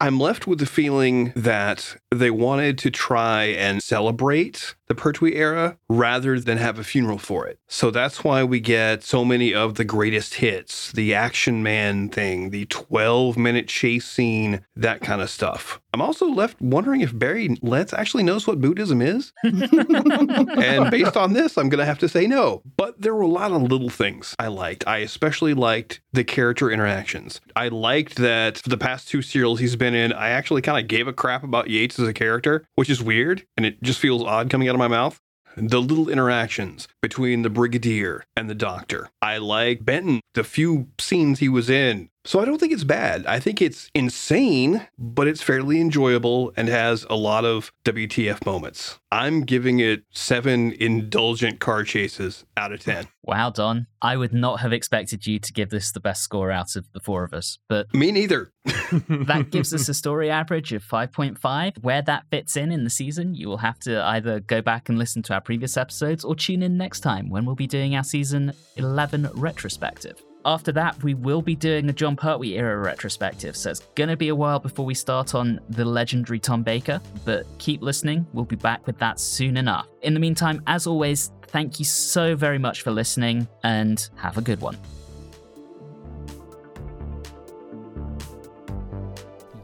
I'm 0.00 0.20
left 0.20 0.46
with 0.46 0.60
the 0.60 0.66
feeling 0.66 1.32
that 1.34 1.96
they 2.14 2.30
wanted 2.30 2.78
to 2.78 2.90
try 2.90 3.46
and 3.46 3.82
celebrate 3.82 4.76
the 4.88 4.94
Pertwee 4.94 5.34
era 5.34 5.78
rather 5.88 6.40
than 6.40 6.58
have 6.58 6.78
a 6.78 6.84
funeral 6.84 7.18
for 7.18 7.46
it. 7.46 7.58
So 7.68 7.90
that's 7.90 8.24
why 8.24 8.44
we 8.44 8.60
get 8.60 9.02
so 9.04 9.24
many 9.24 9.54
of 9.54 9.74
the 9.74 9.84
greatest 9.84 10.34
hits, 10.34 10.92
the 10.92 11.14
Action 11.14 11.62
Man 11.62 12.08
thing, 12.08 12.50
the 12.50 12.66
12 12.66 13.36
minute 13.36 13.68
chase 13.68 14.06
scene, 14.06 14.64
that 14.76 15.00
kind 15.00 15.20
of 15.20 15.30
stuff. 15.30 15.80
I'm 15.94 16.02
also 16.02 16.26
left 16.26 16.60
wondering 16.60 17.00
if 17.00 17.18
Barry 17.18 17.56
Letts 17.62 17.92
actually 17.92 18.22
knows 18.22 18.46
what 18.46 18.60
Buddhism 18.60 19.00
is. 19.00 19.32
and 19.42 20.90
based 20.90 21.16
on 21.16 21.32
this, 21.32 21.56
I'm 21.56 21.68
going 21.68 21.78
to 21.78 21.84
have 21.84 21.98
to 22.00 22.08
say 22.08 22.26
no. 22.26 22.62
But 22.76 23.00
there 23.00 23.14
were 23.14 23.22
a 23.22 23.28
lot 23.28 23.52
of 23.52 23.62
little 23.62 23.88
things 23.88 24.34
I 24.38 24.48
liked. 24.48 24.86
I 24.86 24.98
especially 24.98 25.54
liked 25.54 26.00
the 26.12 26.24
character 26.24 26.70
interactions. 26.70 27.40
I 27.56 27.68
liked 27.68 28.16
that 28.16 28.58
for 28.58 28.68
the 28.68 28.76
past 28.76 29.08
two 29.08 29.22
serials 29.22 29.60
he's 29.60 29.76
been 29.76 29.94
in, 29.94 30.12
I 30.12 30.30
actually 30.30 30.62
kind 30.62 30.78
of 30.78 30.88
gave 30.88 31.08
a 31.08 31.12
crap 31.12 31.42
about 31.42 31.68
Yates 31.68 31.98
as 31.98 32.06
a 32.06 32.14
character, 32.14 32.66
which 32.74 32.90
is 32.90 33.02
weird. 33.02 33.46
And 33.56 33.66
it 33.66 33.82
just 33.82 33.98
feels 33.98 34.22
odd 34.22 34.50
coming 34.50 34.68
out 34.68 34.77
of 34.82 34.90
my 34.90 34.96
mouth. 34.96 35.20
The 35.56 35.80
little 35.80 36.08
interactions 36.08 36.86
between 37.02 37.42
the 37.42 37.50
Brigadier 37.50 38.24
and 38.36 38.48
the 38.48 38.54
Doctor. 38.54 39.10
I 39.20 39.38
like 39.38 39.84
Benton, 39.84 40.20
the 40.34 40.44
few 40.44 40.88
scenes 41.00 41.40
he 41.40 41.48
was 41.48 41.68
in. 41.68 42.10
So 42.24 42.40
I 42.40 42.44
don't 42.44 42.58
think 42.58 42.72
it's 42.72 42.84
bad. 42.84 43.24
I 43.26 43.40
think 43.40 43.62
it's 43.62 43.90
insane, 43.94 44.86
but 44.98 45.26
it's 45.26 45.42
fairly 45.42 45.80
enjoyable 45.80 46.52
and 46.56 46.68
has 46.68 47.06
a 47.08 47.14
lot 47.14 47.44
of 47.44 47.72
WTF 47.84 48.44
moments. 48.44 48.98
I'm 49.10 49.42
giving 49.42 49.80
it 49.80 50.02
seven 50.10 50.72
indulgent 50.72 51.58
car 51.58 51.84
chases 51.84 52.44
out 52.56 52.72
of 52.72 52.80
10. 52.80 53.06
Wow, 53.28 53.50
Don. 53.50 53.86
I 54.00 54.16
would 54.16 54.32
not 54.32 54.60
have 54.60 54.72
expected 54.72 55.26
you 55.26 55.38
to 55.38 55.52
give 55.52 55.68
this 55.68 55.92
the 55.92 56.00
best 56.00 56.22
score 56.22 56.50
out 56.50 56.76
of 56.76 56.90
the 56.94 57.00
four 57.00 57.24
of 57.24 57.34
us, 57.34 57.58
but 57.68 57.92
Me 57.92 58.10
neither. 58.10 58.52
that 58.64 59.48
gives 59.50 59.74
us 59.74 59.86
a 59.86 59.92
story 59.92 60.30
average 60.30 60.72
of 60.72 60.82
5.5. 60.82 61.82
Where 61.82 62.00
that 62.00 62.24
fits 62.30 62.56
in 62.56 62.72
in 62.72 62.84
the 62.84 62.90
season, 62.90 63.34
you 63.34 63.48
will 63.48 63.58
have 63.58 63.78
to 63.80 64.02
either 64.02 64.40
go 64.40 64.62
back 64.62 64.88
and 64.88 64.98
listen 64.98 65.22
to 65.24 65.34
our 65.34 65.42
previous 65.42 65.76
episodes 65.76 66.24
or 66.24 66.34
tune 66.34 66.62
in 66.62 66.78
next 66.78 67.00
time 67.00 67.28
when 67.28 67.44
we'll 67.44 67.54
be 67.54 67.66
doing 67.66 67.94
our 67.94 68.04
season 68.04 68.54
11 68.76 69.28
retrospective. 69.34 70.22
After 70.44 70.72
that, 70.72 71.02
we 71.02 71.14
will 71.14 71.42
be 71.42 71.54
doing 71.54 71.88
a 71.88 71.92
Jon 71.92 72.16
Pertwee 72.16 72.54
era 72.56 72.78
retrospective, 72.78 73.56
so 73.56 73.70
it's 73.70 73.80
gonna 73.96 74.16
be 74.16 74.28
a 74.28 74.34
while 74.34 74.58
before 74.58 74.86
we 74.86 74.94
start 74.94 75.34
on 75.34 75.60
the 75.68 75.84
legendary 75.84 76.38
Tom 76.38 76.62
Baker, 76.62 77.00
but 77.24 77.46
keep 77.58 77.82
listening, 77.82 78.26
we'll 78.32 78.44
be 78.44 78.56
back 78.56 78.86
with 78.86 78.98
that 78.98 79.18
soon 79.18 79.56
enough. 79.56 79.88
In 80.02 80.14
the 80.14 80.20
meantime, 80.20 80.62
as 80.66 80.86
always, 80.86 81.32
thank 81.48 81.78
you 81.78 81.84
so 81.84 82.36
very 82.36 82.58
much 82.58 82.82
for 82.82 82.90
listening 82.90 83.48
and 83.64 84.08
have 84.16 84.38
a 84.38 84.42
good 84.42 84.60
one. 84.60 84.78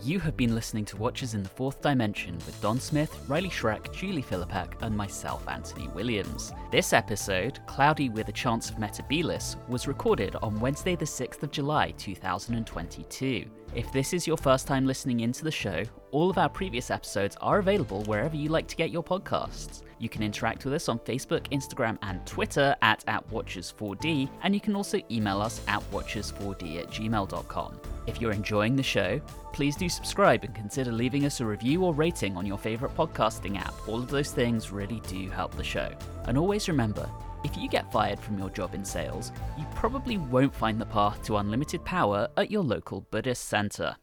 You 0.05 0.21
have 0.21 0.37
been 0.37 0.55
listening 0.55 0.85
to 0.87 0.99
Watchers 0.99 1.33
in 1.33 1.43
the 1.43 1.49
Fourth 1.49 1.81
Dimension 1.81 2.35
with 2.45 2.61
Don 2.61 2.79
Smith, 2.79 3.19
Riley 3.27 3.49
Schreck, 3.49 3.91
Julie 3.91 4.23
Philippek, 4.23 4.75
and 4.83 4.95
myself, 4.95 5.49
Anthony 5.49 5.89
Williams. 5.89 6.53
This 6.71 6.93
episode, 6.93 7.59
Cloudy 7.67 8.11
with 8.11 8.29
a 8.29 8.33
Chance 8.33 8.69
of 8.69 8.77
Metebelis, 8.77 9.57
was 9.67 9.89
recorded 9.89 10.37
on 10.37 10.61
Wednesday, 10.61 10.95
the 10.95 11.07
6th 11.07 11.43
of 11.43 11.51
July, 11.51 11.93
2022. 11.93 13.47
If 13.75 13.91
this 13.95 14.13
is 14.13 14.27
your 14.27 14.37
first 14.37 14.67
time 14.67 14.85
listening 14.85 15.21
into 15.21 15.43
the 15.43 15.51
show, 15.51 15.85
all 16.11 16.29
of 16.29 16.37
our 16.37 16.51
previous 16.51 16.91
episodes 16.91 17.39
are 17.41 17.59
available 17.59 18.03
wherever 18.03 18.37
you 18.37 18.51
like 18.51 18.69
to 18.69 18.77
get 18.77 18.91
your 18.91 19.03
podcasts. 19.03 19.85
You 19.99 20.11
can 20.11 20.23
interact 20.23 20.67
with 20.67 20.75
us 20.75 20.91
on 20.91 20.99
Facebook, 20.99 21.49
Instagram, 21.49 21.97
and 22.03 22.27
Twitter 22.27 22.77
at, 22.83 23.03
at 23.07 23.27
Watchers4D, 23.31 24.29
and 24.43 24.55
you 24.55 24.61
can 24.61 24.77
also 24.77 25.01
email 25.11 25.41
us 25.41 25.63
at 25.67 25.81
watchers4d 25.91 26.81
at 26.81 26.91
gmail.com. 26.91 27.81
If 28.07 28.21
you're 28.21 28.33
enjoying 28.33 28.77
the 28.77 28.83
show, 28.83 29.21
please 29.53 29.77
do 29.77 29.89
subscribe 29.89 30.45
and 30.45 30.55
consider 30.55 30.93
leaving 30.93 31.25
us 31.25 31.41
a 31.41 31.47
review 31.47 31.85
or 31.85 31.95
rating 31.95 32.37
on 32.37 32.45
your 32.45 32.59
favourite 32.59 32.95
podcasting 32.97 33.59
app. 33.59 33.75
All 33.89 33.99
of 33.99 34.09
those 34.09 34.31
things 34.31 34.71
really 34.71 35.01
do 35.09 35.31
help 35.31 35.57
the 35.57 35.65
show. 35.65 35.91
And 36.25 36.37
always 36.37 36.69
remember, 36.69 37.09
if 37.45 37.57
you 37.57 37.69
get 37.69 37.91
fired 37.93 38.19
from 38.19 38.39
your 38.39 38.51
job 38.51 38.75
in 38.75 38.85
sales, 38.85 39.33
you 39.59 39.65
probably 39.75 40.19
won't 40.19 40.55
find 40.55 40.81
the 40.81 40.87
path 40.87 41.23
to 41.25 41.39
unlimited 41.39 41.85
power 41.85 42.29
at 42.37 42.51
your 42.51 42.63
local 42.63 43.03
Buddhist 43.11 43.45
center. 43.47 43.97